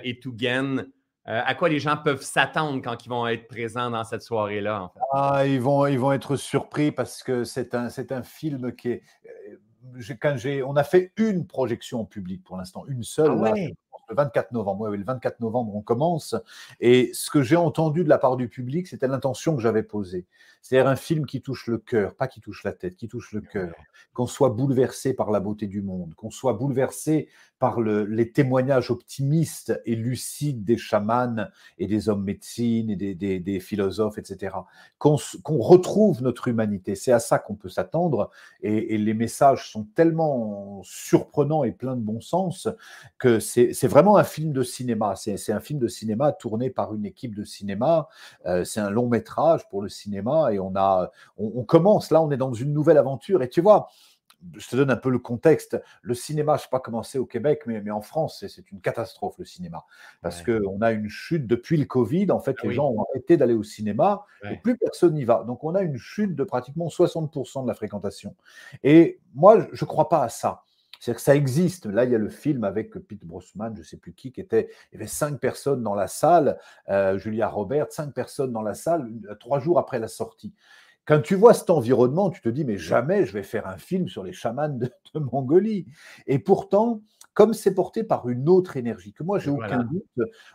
Etougen. 1.27 1.43
à 1.45 1.55
quoi 1.55 1.69
les 1.69 1.79
gens 1.79 1.97
peuvent 1.97 2.21
s'attendre 2.21 2.81
quand 2.83 3.05
ils 3.05 3.09
vont 3.09 3.27
être 3.27 3.47
présents 3.47 3.89
dans 3.89 4.03
cette 4.03 4.21
soirée-là? 4.21 4.91
ah, 5.11 5.45
ils, 5.45 5.61
vont, 5.61 5.85
ils 5.87 5.99
vont 5.99 6.13
être 6.13 6.35
surpris 6.35 6.91
parce 6.91 7.23
que 7.23 7.43
c'est 7.43 7.75
un, 7.75 7.89
c'est 7.89 8.11
un 8.11 8.23
film 8.23 8.73
qui 8.73 8.89
est. 8.89 9.03
Quand 10.19 10.35
j'ai, 10.37 10.63
on 10.63 10.75
a 10.75 10.83
fait 10.83 11.13
une 11.17 11.47
projection 11.47 12.01
en 12.01 12.05
public 12.05 12.43
pour 12.43 12.57
l'instant, 12.57 12.85
une 12.87 13.03
seule. 13.03 13.41
Ah 13.45 13.53
le 14.09 14.15
24 14.15 14.51
novembre. 14.51 14.89
Le 14.89 15.03
24 15.03 15.39
novembre, 15.39 15.75
on 15.75 15.81
commence. 15.81 16.35
Et 16.79 17.11
ce 17.13 17.29
que 17.29 17.41
j'ai 17.41 17.55
entendu 17.55 18.03
de 18.03 18.09
la 18.09 18.17
part 18.17 18.37
du 18.37 18.49
public, 18.49 18.87
c'était 18.87 19.07
l'intention 19.07 19.55
que 19.55 19.61
j'avais 19.61 19.83
posée. 19.83 20.25
C'est-à-dire 20.61 20.89
un 20.89 20.95
film 20.95 21.25
qui 21.25 21.41
touche 21.41 21.67
le 21.67 21.77
cœur, 21.77 22.15
pas 22.15 22.27
qui 22.27 22.41
touche 22.41 22.63
la 22.63 22.73
tête, 22.73 22.95
qui 22.95 23.07
touche 23.07 23.31
le 23.31 23.41
cœur. 23.41 23.73
Qu'on 24.13 24.27
soit 24.27 24.49
bouleversé 24.49 25.13
par 25.13 25.31
la 25.31 25.39
beauté 25.39 25.67
du 25.67 25.81
monde, 25.81 26.13
qu'on 26.15 26.31
soit 26.31 26.53
bouleversé 26.53 27.29
par 27.59 27.81
le, 27.81 28.05
les 28.05 28.31
témoignages 28.31 28.91
optimistes 28.91 29.79
et 29.85 29.95
lucides 29.95 30.63
des 30.63 30.77
chamans 30.77 31.47
et 31.79 31.87
des 31.87 32.09
hommes 32.09 32.23
médecines 32.23 32.91
et 32.91 32.95
des 33.15 33.59
philosophes, 33.59 34.17
etc. 34.17 34.55
Qu'on 34.97 35.17
retrouve 35.47 36.21
notre 36.21 36.47
humanité. 36.47 36.95
C'est 36.95 37.11
à 37.11 37.19
ça 37.19 37.39
qu'on 37.39 37.55
peut 37.55 37.69
s'attendre. 37.69 38.29
Et, 38.61 38.93
et, 38.93 38.97
les 38.97 39.13
messages 39.13 39.71
sont 39.71 39.85
tellement 39.95 40.81
surprenants 40.83 41.63
et 41.63 41.71
pleins 41.71 41.95
de 41.95 42.01
bon 42.01 42.21
sens 42.21 42.67
que 43.17 43.39
c'est 43.39 43.87
vraiment 43.87 43.96
un 43.97 44.23
film 44.23 44.51
de 44.53 44.63
cinéma. 44.63 45.15
C'est 45.15 45.51
un 45.51 45.59
film 45.59 45.79
de 45.79 45.87
cinéma 45.87 46.31
tourné 46.31 46.69
par 46.69 46.93
une 46.93 47.05
équipe 47.05 47.35
de 47.35 47.43
cinéma. 47.43 48.07
Euh, 48.45 48.63
c'est 48.63 48.79
un 48.79 48.89
long 48.89 49.07
métrage 49.07 49.67
pour 49.69 49.81
le 49.81 49.89
cinéma 49.89 50.53
et 50.53 50.59
on 50.59 50.73
a, 50.75 51.11
on, 51.37 51.63
commence 51.63 52.11
là, 52.11 52.21
on 52.21 52.31
est 52.31 52.37
dans 52.37 52.53
une 52.53 52.73
nouvelle 52.73 52.97
aventure. 52.97 53.41
Et 53.41 53.49
tu 53.49 53.61
vois, 53.61 53.89
je 54.55 54.67
te 54.67 54.75
donne 54.75 54.91
un 54.91 54.97
peu 54.97 55.09
le 55.09 55.19
contexte. 55.19 55.81
Le 56.01 56.13
cinéma, 56.13 56.53
je 56.53 56.59
ne 56.59 56.63
sais 56.63 56.69
pas 56.69 56.79
comment 56.79 57.01
c'est 57.01 57.17
au 57.17 57.25
Québec, 57.25 57.63
mais, 57.65 57.81
mais 57.81 57.91
en 57.91 58.01
France, 58.01 58.45
c'est 58.47 58.71
une 58.71 58.81
catastrophe 58.81 59.35
le 59.39 59.45
cinéma. 59.45 59.83
Parce 60.21 60.41
que 60.41 60.59
qu'on 60.59 60.81
a 60.81 60.91
une 60.91 61.09
chute 61.09 61.47
depuis 61.47 61.77
le 61.77 61.85
Covid. 61.85 62.31
En 62.31 62.39
fait, 62.39 62.55
ah 62.59 62.67
les 62.67 62.73
gens 62.73 62.89
ont 62.89 63.03
arrêté 63.09 63.37
d'aller 63.37 63.55
au 63.55 63.63
cinéma 63.63 64.25
et 64.49 64.57
plus 64.57 64.77
personne 64.77 65.15
n'y 65.15 65.25
va. 65.25 65.43
Donc, 65.43 65.63
on 65.63 65.75
a 65.75 65.81
une 65.81 65.97
chute 65.97 66.35
de 66.35 66.43
pratiquement 66.43 66.87
60% 66.87 67.63
de 67.63 67.67
la 67.67 67.73
fréquentation. 67.73 68.35
Et 68.83 69.19
moi, 69.33 69.67
je 69.71 69.83
ne 69.83 69.87
crois 69.87 70.07
pas 70.09 70.23
à 70.23 70.29
ça. 70.29 70.63
C'est-à-dire 70.99 71.17
que 71.17 71.21
ça 71.21 71.35
existe. 71.35 71.85
Là, 71.85 72.05
il 72.05 72.11
y 72.11 72.15
a 72.15 72.19
le 72.19 72.29
film 72.29 72.63
avec 72.63 72.91
Pete 72.91 73.25
Brosman, 73.25 73.73
je 73.75 73.81
ne 73.81 73.85
sais 73.85 73.97
plus 73.97 74.13
qui, 74.13 74.31
qui 74.31 74.41
était. 74.41 74.69
Il 74.91 74.95
y 74.95 74.97
avait 74.97 75.07
cinq 75.07 75.39
personnes 75.39 75.83
dans 75.83 75.95
la 75.95 76.07
salle, 76.07 76.57
euh, 76.89 77.17
Julia 77.17 77.47
Robert, 77.47 77.87
cinq 77.91 78.13
personnes 78.13 78.51
dans 78.51 78.61
la 78.61 78.73
salle, 78.73 79.09
trois 79.39 79.59
jours 79.59 79.79
après 79.79 79.99
la 79.99 80.07
sortie. 80.07 80.53
Quand 81.07 81.21
tu 81.21 81.35
vois 81.35 81.53
cet 81.53 81.69
environnement, 81.69 82.29
tu 82.29 82.41
te 82.41 82.49
dis, 82.49 82.65
mais 82.65 82.77
jamais 82.77 83.25
je 83.25 83.31
vais 83.31 83.43
faire 83.43 83.65
un 83.65 83.77
film 83.77 84.09
sur 84.09 84.23
les 84.23 84.33
chamans 84.33 84.67
de 84.67 84.91
Mongolie. 85.15 85.87
Et 86.27 86.37
pourtant, 86.37 87.01
comme 87.37 87.53
c'est 87.53 87.75
porté 87.75 88.03
par 88.03 88.27
une 88.29 88.49
autre 88.49 88.77
énergie, 88.77 89.13
que 89.13 89.21
moi, 89.21 89.37
j'ai 89.37 89.51
aucun 89.51 89.83
doute. 89.83 90.03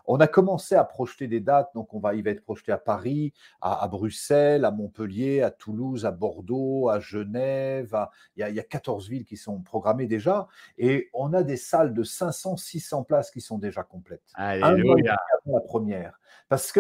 On 0.05 0.18
a 0.18 0.26
commencé 0.26 0.74
à 0.74 0.82
projeter 0.82 1.28
des 1.28 1.38
dates, 1.38 1.70
donc 1.76 1.94
on 1.94 2.00
va, 2.00 2.16
il 2.16 2.24
va 2.24 2.30
être 2.30 2.42
projeté 2.42 2.72
à 2.72 2.76
Paris, 2.76 3.32
à, 3.61 3.86
Bruxelles, 3.86 4.64
à 4.64 4.72
Montpellier, 4.72 5.42
à 5.42 5.53
Toulouse, 5.53 6.05
à 6.05 6.11
Bordeaux, 6.11 6.88
à 6.88 6.98
Genève. 6.98 7.96
il, 8.36 8.40
y 8.40 8.59
a, 8.59 8.62
14 8.64 9.09
villes 9.09 9.24
qui 9.24 9.36
sont 9.36 9.61
programmées 9.61 10.09
déjà, 10.09 10.48
et 10.76 11.09
on 11.14 11.32
a 11.34 11.44
des 11.44 11.57
salles 11.57 11.94
de 11.94 12.03
500, 12.03 12.57
600 12.57 13.05
places 13.05 13.30
qui 13.30 13.40
sont 13.40 13.59
déjà 13.59 13.84
complètes. 13.84 14.32
Alléluia. 14.34 15.16
la 15.46 15.61
première. 15.61 16.18
Parce 16.48 16.72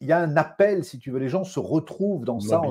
qu'il 0.00 0.08
y 0.08 0.12
a 0.12 0.18
un 0.18 0.36
appel, 0.36 0.82
si 0.82 0.98
tu 0.98 1.10
veux, 1.10 1.18
les 1.18 1.28
gens 1.28 1.44
se 1.44 1.60
retrouvent 1.60 2.24
dans 2.24 2.40
ça. 2.40 2.62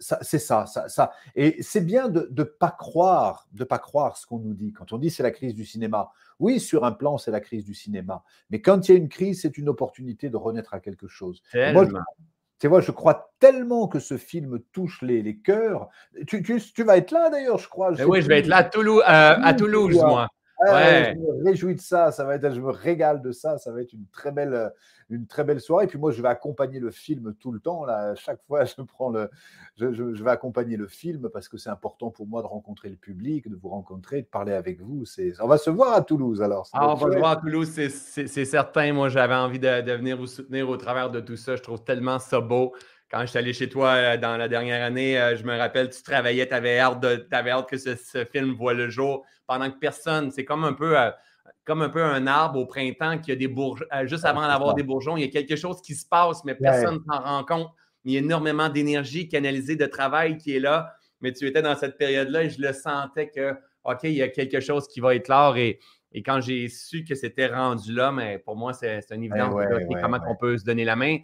C'est 0.00 0.38
ça, 0.40 0.66
ça, 0.66 0.88
ça. 0.88 1.12
Et 1.36 1.62
c'est 1.62 1.80
bien 1.80 2.08
de 2.08 2.28
ne 2.36 2.42
pas 2.42 2.70
croire, 2.70 3.46
de 3.52 3.64
pas 3.64 3.78
croire 3.78 4.16
ce 4.16 4.26
qu'on 4.26 4.38
nous 4.38 4.52
dit. 4.52 4.72
Quand 4.72 4.92
on 4.92 4.98
dit 4.98 5.08
c'est 5.08 5.22
la 5.22 5.30
crise 5.30 5.54
du 5.54 5.64
cinéma, 5.64 6.10
oui, 6.40 6.58
sur 6.60 6.84
un 6.84 6.92
plan, 6.92 7.16
c'est 7.16 7.30
la 7.30 7.40
crise 7.40 7.64
du 7.64 7.74
cinéma. 7.74 8.22
Mais 8.50 8.60
quand 8.60 8.88
il 8.88 8.92
y 8.92 8.94
a 8.94 8.98
une 8.98 9.08
crise, 9.08 9.42
c'est 9.42 9.56
une 9.56 9.68
opportunité 9.68 10.30
de 10.30 10.36
renaître 10.36 10.74
à 10.74 10.80
quelque 10.80 11.06
chose. 11.06 11.42
Moi, 11.54 11.86
tu 12.58 12.68
vois, 12.68 12.80
je 12.80 12.90
crois 12.90 13.32
tellement 13.40 13.88
que 13.88 13.98
ce 13.98 14.16
film 14.16 14.58
touche 14.72 15.02
les, 15.02 15.22
les 15.22 15.36
cœurs. 15.38 15.88
Tu, 16.26 16.42
tu, 16.42 16.82
vas 16.82 16.96
être 16.96 17.10
là 17.10 17.30
d'ailleurs, 17.30 17.58
je 17.58 17.68
crois. 17.68 17.92
oui, 18.06 18.22
je 18.22 18.28
vais 18.28 18.40
être 18.40 18.46
là 18.46 18.56
à 18.58 18.64
Toulouse, 18.64 19.02
euh, 19.02 19.36
à 19.42 19.54
Toulouse 19.54 19.94
moi. 19.94 20.28
Je 20.66 21.18
me 21.18 21.44
réjouis 21.44 21.74
de 21.74 21.80
ça, 21.80 22.12
ça 22.12 22.24
va 22.24 22.36
être, 22.36 22.52
je 22.52 22.60
me 22.60 22.70
régale 22.70 23.22
de 23.22 23.32
ça, 23.32 23.58
ça 23.58 23.72
va 23.72 23.82
être 23.82 23.92
une 23.92 24.06
très 24.12 24.32
belle, 24.32 24.72
une 25.10 25.26
très 25.26 25.44
belle 25.44 25.60
soirée. 25.60 25.84
Et 25.84 25.88
puis 25.88 25.98
moi, 25.98 26.10
je 26.12 26.22
vais 26.22 26.28
accompagner 26.28 26.80
le 26.80 26.90
film 26.90 27.34
tout 27.38 27.52
le 27.52 27.60
temps. 27.60 27.84
Là, 27.84 28.14
chaque 28.14 28.42
fois, 28.46 28.64
je 28.64 28.82
prends 28.82 29.10
le, 29.10 29.30
je, 29.76 29.92
je, 29.92 30.24
vais 30.24 30.30
accompagner 30.30 30.76
le 30.76 30.86
film 30.86 31.28
parce 31.32 31.48
que 31.48 31.56
c'est 31.56 31.70
important 31.70 32.10
pour 32.10 32.26
moi 32.26 32.42
de 32.42 32.46
rencontrer 32.46 32.88
le 32.88 32.96
public, 32.96 33.48
de 33.48 33.56
vous 33.56 33.68
rencontrer, 33.68 34.22
de 34.22 34.26
parler 34.26 34.52
avec 34.52 34.80
vous. 34.80 35.04
C'est, 35.04 35.32
on 35.40 35.48
va 35.48 35.58
se 35.58 35.70
voir 35.70 35.94
à 35.94 36.02
Toulouse 36.02 36.42
alors. 36.42 36.68
Ah, 36.72 36.90
on 36.90 36.94
va 36.94 37.12
se 37.12 37.18
voir 37.18 37.30
à 37.32 37.36
Toulouse, 37.36 37.70
c'est, 37.70 38.28
certain. 38.44 38.92
Moi, 38.92 39.08
j'avais 39.08 39.34
envie 39.34 39.58
de, 39.58 39.80
de, 39.82 39.92
venir 39.92 40.16
vous 40.16 40.26
soutenir 40.26 40.68
au 40.68 40.76
travers 40.76 41.10
de 41.10 41.20
tout 41.20 41.36
ça. 41.36 41.56
Je 41.56 41.62
trouve 41.62 41.82
tellement 41.82 42.18
ça 42.18 42.40
beau 42.40 42.72
quand 43.14 43.20
je 43.20 43.26
suis 43.26 43.38
allé 43.38 43.52
chez 43.52 43.68
toi 43.68 43.90
euh, 43.94 44.16
dans 44.16 44.36
la 44.36 44.48
dernière 44.48 44.84
année, 44.84 45.20
euh, 45.20 45.36
je 45.36 45.44
me 45.44 45.56
rappelle, 45.56 45.88
tu 45.88 46.02
travaillais, 46.02 46.48
tu 46.48 46.54
avais 46.54 46.80
hâte, 46.80 47.04
hâte 47.32 47.68
que 47.68 47.76
ce, 47.76 48.24
film 48.24 48.54
voit 48.54 48.74
le 48.74 48.90
jour 48.90 49.24
pendant 49.46 49.70
que 49.70 49.78
personne. 49.78 50.32
C'est 50.32 50.44
comme 50.44 50.64
un 50.64 50.72
peu. 50.72 50.98
Euh, 50.98 51.10
comme 51.66 51.80
un 51.80 51.88
peu 51.88 52.02
un 52.02 52.26
arbre 52.26 52.58
au 52.58 52.66
printemps 52.66 53.16
qui 53.18 53.32
a 53.32 53.36
des 53.36 53.48
bourgeons, 53.48 53.86
juste 54.04 54.26
avant 54.26 54.46
d'avoir 54.46 54.74
des 54.74 54.82
bourgeons, 54.82 55.16
il 55.16 55.22
y 55.22 55.24
a 55.24 55.28
quelque 55.28 55.56
chose 55.56 55.80
qui 55.80 55.94
se 55.94 56.06
passe, 56.06 56.44
mais 56.44 56.54
personne 56.54 56.96
ne 56.96 57.12
s'en 57.12 57.22
rend 57.22 57.42
compte. 57.42 57.68
Il 58.04 58.12
y 58.12 58.16
a 58.16 58.18
énormément 58.18 58.68
d'énergie 58.68 59.28
canalisée, 59.28 59.74
de 59.74 59.86
travail 59.86 60.36
qui 60.36 60.54
est 60.54 60.60
là. 60.60 60.92
Mais 61.22 61.32
tu 61.32 61.46
étais 61.46 61.62
dans 61.62 61.74
cette 61.74 61.96
période-là 61.96 62.44
et 62.44 62.50
je 62.50 62.60
le 62.60 62.74
sentais 62.74 63.30
que, 63.30 63.54
OK, 63.84 64.00
il 64.02 64.12
y 64.12 64.20
a 64.20 64.28
quelque 64.28 64.60
chose 64.60 64.86
qui 64.88 65.00
va 65.00 65.14
être 65.14 65.28
là. 65.28 65.54
Et, 65.56 65.78
et 66.12 66.22
quand 66.22 66.42
j'ai 66.42 66.68
su 66.68 67.02
que 67.02 67.14
c'était 67.14 67.46
rendu 67.46 67.94
là, 67.94 68.12
mais 68.12 68.38
pour 68.38 68.56
moi, 68.56 68.74
c'est 68.74 69.00
un 69.10 69.22
évident. 69.22 69.56
comment 70.02 70.20
on 70.28 70.36
peut 70.36 70.58
se 70.58 70.64
donner 70.64 70.84
la 70.84 70.96
main 70.96 71.16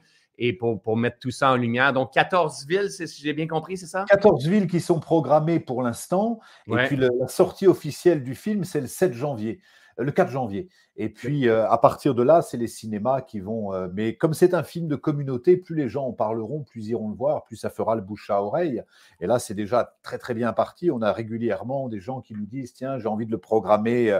et 0.43 0.55
pour, 0.55 0.97
mettre 0.97 1.19
tout 1.19 1.31
ça 1.31 1.53
en 1.53 1.57
lumière. 1.57 1.93
Donc, 1.93 2.13
14 2.15 2.67
villes, 2.67 2.91
si 2.91 3.23
j'ai 3.23 3.35
bien 3.35 3.47
compris, 3.47 3.77
c'est 3.77 3.87
ça? 3.87 4.07
14 4.09 4.49
villes 4.49 4.67
qui 4.67 4.81
sont 4.81 4.99
programmées 4.99 5.61
pour 5.61 5.83
l'instant. 5.83 6.41
Et 6.67 6.77
puis, 6.87 6.97
la 6.97 7.11
sortie 7.29 7.67
officielle 7.67 8.25
du 8.25 8.35
film, 8.35 8.65
c'est 8.65 8.81
le 8.81 8.87
7 8.87 9.13
janvier. 9.13 9.61
le 9.99 10.11
4 10.11 10.31
janvier. 10.31 10.69
Et 11.03 11.09
puis, 11.09 11.49
euh, 11.49 11.67
à 11.67 11.79
partir 11.79 12.15
de 12.15 12.23
là, 12.23 12.43
c'est 12.43 12.59
les 12.59 12.67
cinémas 12.67 13.23
qui 13.23 13.41
vont. 13.41 13.73
Euh, 13.73 13.89
mais 13.91 14.17
comme 14.17 14.35
c'est 14.35 14.53
un 14.53 14.63
film 14.63 14.87
de 14.87 14.97
communauté, 14.97 15.57
plus 15.57 15.75
les 15.75 15.89
gens 15.89 16.05
en 16.05 16.13
parleront, 16.13 16.63
plus 16.63 16.89
ils 16.89 16.91
iront 16.91 17.09
le 17.09 17.15
voir, 17.15 17.45
plus 17.45 17.57
ça 17.57 17.71
fera 17.71 17.95
le 17.95 18.03
bouche 18.03 18.29
à 18.29 18.43
oreille. 18.43 18.83
Et 19.19 19.27
là, 19.27 19.39
c'est 19.39 19.55
déjà 19.55 19.95
très, 20.03 20.19
très 20.19 20.35
bien 20.35 20.53
parti. 20.53 20.91
On 20.91 21.01
a 21.01 21.11
régulièrement 21.11 21.89
des 21.89 22.01
gens 22.01 22.21
qui 22.21 22.35
nous 22.35 22.45
disent 22.45 22.75
Tiens, 22.75 22.99
j'ai 22.99 23.09
envie 23.09 23.25
de 23.25 23.31
le 23.31 23.39
programmer 23.39 24.13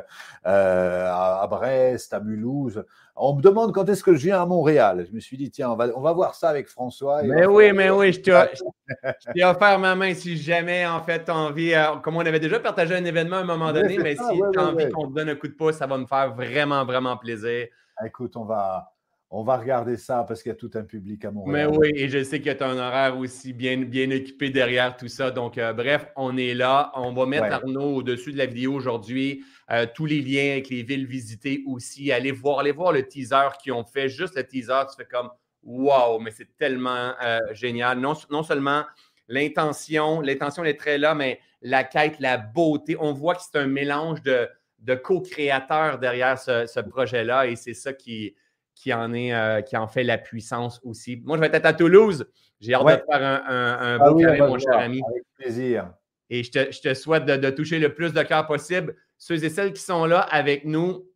euh, 0.47 1.07
à, 1.13 1.47
Brest, 1.51 2.15
à 2.15 2.21
Mulhouse. 2.21 2.83
On 3.15 3.37
me 3.37 3.43
demande 3.43 3.75
quand 3.75 3.87
est-ce 3.91 4.03
que 4.03 4.15
je 4.15 4.23
viens 4.23 4.41
à 4.41 4.47
Montréal. 4.47 5.05
Je 5.07 5.15
me 5.15 5.21
suis 5.21 5.37
dit 5.37 5.51
Tiens, 5.51 5.73
on 5.73 5.77
va, 5.77 5.89
on 5.95 6.01
va 6.01 6.15
voir 6.15 6.35
ça 6.35 6.49
avec 6.49 6.67
François. 6.67 7.23
mais 7.23 7.45
oui, 7.45 7.73
mais 7.75 7.91
oui, 7.91 8.15
je 8.15 8.21
t'ai 8.23 9.45
offert 9.45 9.79
ma 9.79 9.95
main 9.95 10.15
si 10.15 10.39
jamais, 10.39 10.87
en 10.87 11.03
fait, 11.03 11.27
tu 11.27 11.31
as 11.31 11.37
envie. 11.37 11.75
comme 12.03 12.17
on 12.17 12.21
avait 12.21 12.41
déjà 12.41 12.59
partagé 12.59 12.95
un 12.95 13.05
événement 13.05 13.37
à 13.37 13.41
un 13.41 13.45
moment 13.45 13.71
donné, 13.71 13.99
mais 13.99 14.17
si 14.17 14.41
tu 14.55 14.59
as 14.59 14.63
envie 14.63 14.89
qu'on 14.89 15.09
te 15.09 15.15
donne 15.15 15.29
un 15.29 15.35
coup 15.35 15.49
de 15.49 15.53
pouce, 15.53 15.75
ça 15.75 15.87
va 15.87 15.99
me 15.99 16.07
faire 16.07 16.33
vraiment 16.35 16.70
vraiment, 16.85 17.17
plaisir. 17.17 17.69
Ah, 17.97 18.07
écoute, 18.07 18.37
on 18.37 18.45
va, 18.45 18.93
on 19.31 19.45
va 19.45 19.57
regarder 19.57 19.97
ça 19.97 20.25
parce 20.27 20.43
qu'il 20.43 20.51
y 20.51 20.53
a 20.53 20.57
tout 20.57 20.71
un 20.75 20.83
public 20.83 21.25
à 21.25 21.31
Montréal. 21.31 21.71
Mais 21.71 21.77
oui, 21.77 21.93
et 21.95 22.09
je 22.09 22.23
sais 22.25 22.41
qu'il 22.41 22.53
y 22.53 22.57
a 22.57 22.67
un 22.67 22.79
horaire 22.79 23.19
aussi 23.19 23.53
bien, 23.53 23.77
bien 23.79 24.11
occupé 24.11 24.51
derrière 24.51 24.97
tout 24.97 25.09
ça. 25.09 25.31
Donc, 25.31 25.59
euh, 25.59 25.73
bref, 25.73 26.07
on 26.17 26.37
est 26.37 26.55
là. 26.55 26.91
On 26.95 27.13
va 27.13 27.27
mettre 27.27 27.53
Arnaud 27.53 27.97
au-dessus 27.97 28.33
de 28.33 28.39
la 28.39 28.47
vidéo 28.47 28.75
aujourd'hui. 28.75 29.45
Euh, 29.71 29.87
tous 29.95 30.07
les 30.07 30.21
liens 30.21 30.53
avec 30.53 30.69
les 30.69 30.83
villes 30.83 31.07
visitées 31.07 31.63
aussi. 31.67 32.11
Allez 32.11 32.33
voir, 32.33 32.59
allez 32.59 32.73
voir 32.73 32.93
le 32.93 33.07
teaser 33.07 33.49
qu'ils 33.63 33.73
ont 33.73 33.85
fait. 33.85 34.09
Juste 34.09 34.37
le 34.37 34.45
teaser, 34.45 34.83
tu 34.89 34.97
fais 34.97 35.09
comme 35.09 35.31
Wow, 35.63 36.19
mais 36.21 36.31
c'est 36.31 36.57
tellement 36.57 37.15
euh, 37.23 37.39
génial. 37.53 38.01
Non, 38.01 38.15
non 38.31 38.43
seulement 38.43 38.85
l'intention, 39.29 40.21
l'intention 40.21 40.65
est 40.65 40.79
très 40.79 40.99
là, 40.99 41.15
mais 41.15 41.39
la 41.63 41.85
quête, 41.85 42.19
la 42.19 42.39
beauté. 42.39 42.97
On 42.99 43.13
voit 43.13 43.35
que 43.35 43.43
c'est 43.43 43.59
un 43.59 43.67
mélange 43.67 44.23
de 44.23 44.49
de 44.81 44.95
co-créateurs 44.95 45.99
derrière 45.99 46.39
ce, 46.39 46.81
projet-là 46.81 47.47
et 47.47 47.57
c'est 47.57 47.75
ça 47.75 47.93
qui, 47.93 48.35
qui, 48.75 48.93
en 48.93 49.13
est, 49.13 49.35
euh, 49.35 49.61
qui 49.61 49.77
en 49.77 49.89
fait 49.89 50.05
la 50.05 50.19
puissance 50.19 50.81
aussi. 50.85 51.21
Moi, 51.25 51.37
je 51.37 51.43
vais 51.43 51.55
être 51.55 51.67
à 51.67 51.73
Toulouse. 51.73 52.27
J'ai 52.61 52.75
hâte 52.75 52.85
de 52.85 53.13
faire 53.13 53.23
un, 53.23 53.43
un, 53.47 53.99
ah 54.01 54.11
beau 54.11 54.21
mon 54.21 54.59
cher 54.59 54.79
ami. 54.79 55.03
Avec 55.09 55.23
plaisir. 55.37 55.93
Et 56.31 56.45
je 56.45 56.81
te, 56.81 56.95
souhaite 56.95 57.25
de, 57.25 57.51
toucher 57.51 57.79
le 57.79 57.93
plus 57.93 58.13
de 58.13 58.23
cœur 58.23 58.47
possible. 58.47 58.95
Ceux 59.19 59.45
et 59.45 59.51
celles 59.51 59.73
qui 59.73 59.83
sont 59.83 60.07
là 60.07 60.21
avec 60.21 60.65
nous, 60.65 61.07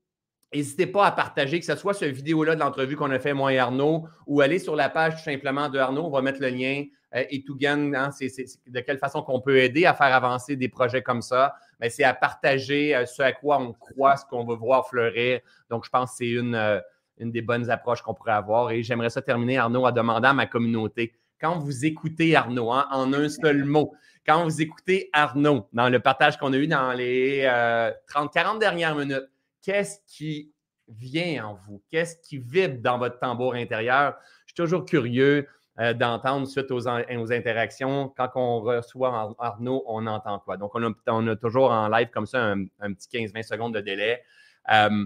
n'hésitez 0.52 0.86
pas 0.86 1.06
à 1.06 1.12
partager, 1.12 1.60
que 1.60 1.66
ce 1.66 1.76
soit 1.76 1.94
ce 1.94 2.04
vidéo-là 2.04 2.56
de 2.56 2.60
l'entrevue 2.60 2.96
qu'on 2.96 3.10
a 3.10 3.18
fait, 3.18 3.32
moi 3.32 3.52
et 3.52 3.58
Arnaud, 3.58 4.08
ou 4.26 4.40
aller 4.40 4.58
sur 4.58 4.74
la 4.74 4.88
page 4.88 5.16
tout 5.16 5.22
simplement 5.22 5.68
de 5.68 5.78
Arnaud. 5.78 6.04
On 6.04 6.10
va 6.10 6.20
mettre 6.20 6.40
le 6.40 6.48
lien. 6.48 6.84
Euh, 7.14 7.22
et 7.30 7.44
tout 7.44 7.56
gagne, 7.56 7.94
hein, 7.94 8.10
c'est 8.10 8.28
de 8.66 8.80
quelle 8.80 8.98
façon 8.98 9.22
qu'on 9.22 9.40
peut 9.40 9.58
aider 9.58 9.86
à 9.86 9.94
faire 9.94 10.12
avancer 10.12 10.56
des 10.56 10.68
projets 10.68 11.02
comme 11.02 11.22
ça 11.22 11.54
mais 11.80 11.90
c'est 11.90 12.04
à 12.04 12.14
partager 12.14 12.94
euh, 12.94 13.06
ce 13.06 13.22
à 13.22 13.32
quoi 13.32 13.58
on 13.58 13.72
croit, 13.72 14.16
ce 14.16 14.24
qu'on 14.24 14.44
veut 14.44 14.56
voir 14.56 14.88
fleurir. 14.88 15.40
Donc, 15.70 15.84
je 15.84 15.90
pense 15.90 16.10
que 16.10 16.16
c'est 16.18 16.30
une, 16.30 16.54
euh, 16.54 16.80
une 17.18 17.30
des 17.30 17.42
bonnes 17.42 17.70
approches 17.70 18.02
qu'on 18.02 18.14
pourrait 18.14 18.32
avoir. 18.32 18.70
Et 18.70 18.82
j'aimerais 18.82 19.10
ça 19.10 19.22
terminer, 19.22 19.58
Arnaud, 19.58 19.86
à 19.86 19.92
demander 19.92 20.28
à 20.28 20.32
ma 20.32 20.46
communauté, 20.46 21.14
quand 21.40 21.58
vous 21.58 21.84
écoutez 21.84 22.34
Arnaud, 22.36 22.72
hein, 22.72 22.86
en 22.90 23.12
un 23.12 23.28
seul 23.28 23.64
mot, 23.64 23.92
quand 24.26 24.44
vous 24.44 24.62
écoutez 24.62 25.10
Arnaud 25.12 25.68
dans 25.72 25.88
le 25.88 26.00
partage 26.00 26.38
qu'on 26.38 26.52
a 26.52 26.56
eu 26.56 26.66
dans 26.66 26.92
les 26.92 27.42
30-40 27.42 28.56
euh, 28.56 28.58
dernières 28.58 28.94
minutes, 28.94 29.28
qu'est-ce 29.60 29.98
qui 30.06 30.52
vient 30.88 31.46
en 31.46 31.54
vous? 31.54 31.82
Qu'est-ce 31.90 32.16
qui 32.16 32.38
vibre 32.38 32.80
dans 32.80 32.98
votre 32.98 33.18
tambour 33.18 33.54
intérieur? 33.54 34.16
Je 34.46 34.52
suis 34.52 34.54
toujours 34.54 34.84
curieux. 34.84 35.46
Euh, 35.80 35.92
d'entendre 35.92 36.46
suite 36.46 36.70
aux, 36.70 36.86
interactions. 36.86 38.12
Quand 38.16 38.30
on 38.36 38.60
reçoit 38.60 39.34
Arnaud, 39.40 39.82
on 39.88 40.06
entend 40.06 40.38
quoi? 40.38 40.56
Donc, 40.56 40.70
on 40.76 41.26
a, 41.26 41.34
toujours 41.34 41.72
en 41.72 41.88
live 41.88 42.10
comme 42.10 42.26
ça 42.26 42.52
un, 42.52 42.92
petit 42.92 43.08
15-20 43.26 43.42
secondes 43.42 43.74
de 43.74 43.80
délai. 43.80 44.22
Euh, 44.72 45.04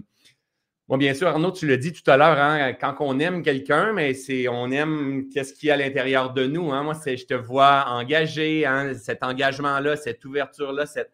bien 0.99 1.14
sûr, 1.14 1.29
Arnaud, 1.29 1.53
tu 1.53 1.66
l'as 1.66 1.79
dit 1.79 1.95
tout 1.95 2.09
à 2.11 2.19
l'heure, 2.19 2.39
hein, 2.39 2.75
quand 2.75 2.97
on 3.01 3.19
aime 3.19 3.43
quelqu'un, 3.43 3.95
mais 3.95 4.12
c'est 4.12 4.47
on 4.47 4.71
aime 4.71 5.31
qu'est-ce 5.31 5.55
qu'il 5.55 5.69
y 5.69 5.71
a 5.71 5.75
à 5.75 5.77
l'intérieur 5.79 6.35
de 6.35 6.47
nous. 6.47 6.71
Hein. 6.71 6.83
Moi, 6.83 6.93
c'est 6.93 7.16
je 7.16 7.25
te 7.25 7.35
vois 7.35 7.87
engagé, 7.89 8.66
hein, 8.66 8.93
cet 8.93 9.23
engagement-là, 9.23 9.97
cette 9.97 10.23
ouverture-là, 10.27 10.85
cette, 10.85 11.12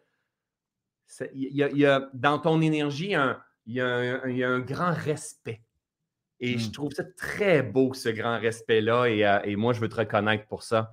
il 1.33 1.55
y, 1.55 1.85
a, 1.85 2.09
dans 2.13 2.39
ton 2.39 2.59
énergie, 2.59 3.15
il 3.67 3.73
y, 3.73 3.79
a 3.79 4.49
un 4.49 4.59
grand 4.59 4.91
respect. 4.93 5.61
Et 6.39 6.57
je 6.57 6.67
mmh. 6.67 6.71
trouve 6.71 6.91
ça 6.91 7.03
très 7.17 7.61
beau, 7.61 7.93
ce 7.93 8.09
grand 8.09 8.39
respect-là. 8.39 9.03
Euh, 9.03 9.39
et, 9.43 9.55
moi, 9.55 9.73
je 9.73 9.79
veux 9.79 9.89
te 9.89 9.95
reconnaître 9.95 10.45
pour 10.47 10.63
ça. 10.63 10.91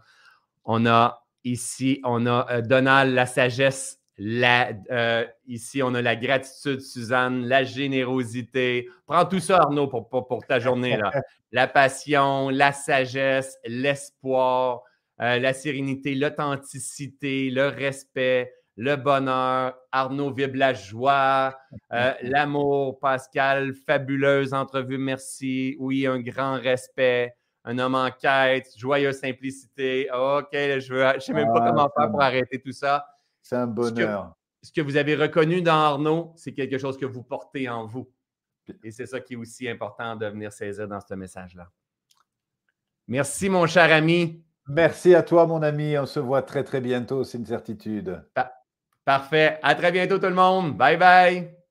On 0.64 0.86
a 0.86 1.26
ici, 1.44 2.00
on 2.04 2.26
a 2.26 2.46
euh, 2.50 2.62
Donald, 2.62 3.12
la 3.12 3.26
sagesse. 3.26 3.98
La, 4.18 4.72
euh, 4.90 5.26
ici, 5.46 5.82
on 5.82 5.94
a 5.94 6.02
la 6.02 6.14
gratitude, 6.14 6.80
Suzanne, 6.80 7.46
la 7.46 7.64
générosité. 7.64 8.88
Prends 9.06 9.24
tout 9.24 9.40
ça, 9.40 9.58
Arnaud, 9.58 9.88
pour, 9.88 10.08
pour, 10.08 10.46
ta 10.46 10.60
journée. 10.60 10.96
Là. 10.96 11.10
La 11.54 11.66
passion, 11.66 12.48
la 12.48 12.72
sagesse, 12.72 13.58
l'espoir, 13.66 14.84
la 15.18 15.52
sérénité, 15.52 16.14
l'authenticité, 16.14 17.50
le 17.50 17.68
respect, 17.68 18.54
le 18.76 18.96
bonheur, 18.96 19.76
Arnaud 19.90 20.32
vibre 20.32 20.56
la 20.56 20.74
joie, 20.74 21.58
euh, 21.92 22.12
l'amour, 22.22 22.98
Pascal, 22.98 23.74
fabuleuse 23.74 24.54
entrevue, 24.54 24.98
merci. 24.98 25.76
Oui, 25.78 26.06
un 26.06 26.20
grand 26.20 26.54
respect, 26.54 27.36
un 27.64 27.78
homme 27.78 27.94
en 27.94 28.10
quête, 28.10 28.68
joyeuse 28.76 29.18
simplicité. 29.18 30.08
OK, 30.12 30.48
je 30.52 31.14
ne 31.14 31.20
sais 31.20 31.32
même 31.32 31.48
pas 31.52 31.60
ah, 31.62 31.70
comment 31.70 31.90
faire 31.96 32.10
pour 32.10 32.22
arrêter 32.22 32.60
tout 32.60 32.72
ça. 32.72 33.06
C'est 33.42 33.56
un 33.56 33.66
bonheur. 33.66 34.34
Ce 34.62 34.72
que, 34.72 34.80
vous 34.80 34.96
avez 34.96 35.16
reconnu 35.16 35.60
dans 35.60 35.74
Arnaud, 35.74 36.32
c'est 36.36 36.52
quelque 36.52 36.78
chose 36.78 36.96
que 36.96 37.06
vous 37.06 37.22
portez 37.22 37.68
en 37.68 37.86
vous. 37.86 38.08
Et 38.84 38.92
c'est 38.92 39.06
ça 39.06 39.20
qui 39.20 39.34
est 39.34 39.36
aussi 39.36 39.68
important 39.68 40.14
de 40.14 40.26
venir 40.26 40.52
saisir 40.52 40.86
dans 40.86 41.00
ce 41.00 41.14
message-là. 41.14 41.68
Merci, 43.08 43.48
mon 43.48 43.66
cher 43.66 43.92
ami. 43.92 44.44
Merci 44.68 45.16
à 45.16 45.24
toi, 45.24 45.46
mon 45.46 45.62
ami. 45.62 45.98
On 45.98 46.06
se 46.06 46.20
voit 46.20 46.42
très, 46.42 46.62
très 46.62 46.80
bientôt, 46.80 47.24
c'est 47.24 47.38
une 47.38 47.46
certitude. 47.46 48.22
Parfait. 49.04 49.58
À 49.62 49.74
très 49.74 49.92
bientôt 49.92 50.18
tout 50.18 50.26
le 50.26 50.34
monde. 50.34 50.76
Bye 50.76 50.96
bye. 50.96 51.61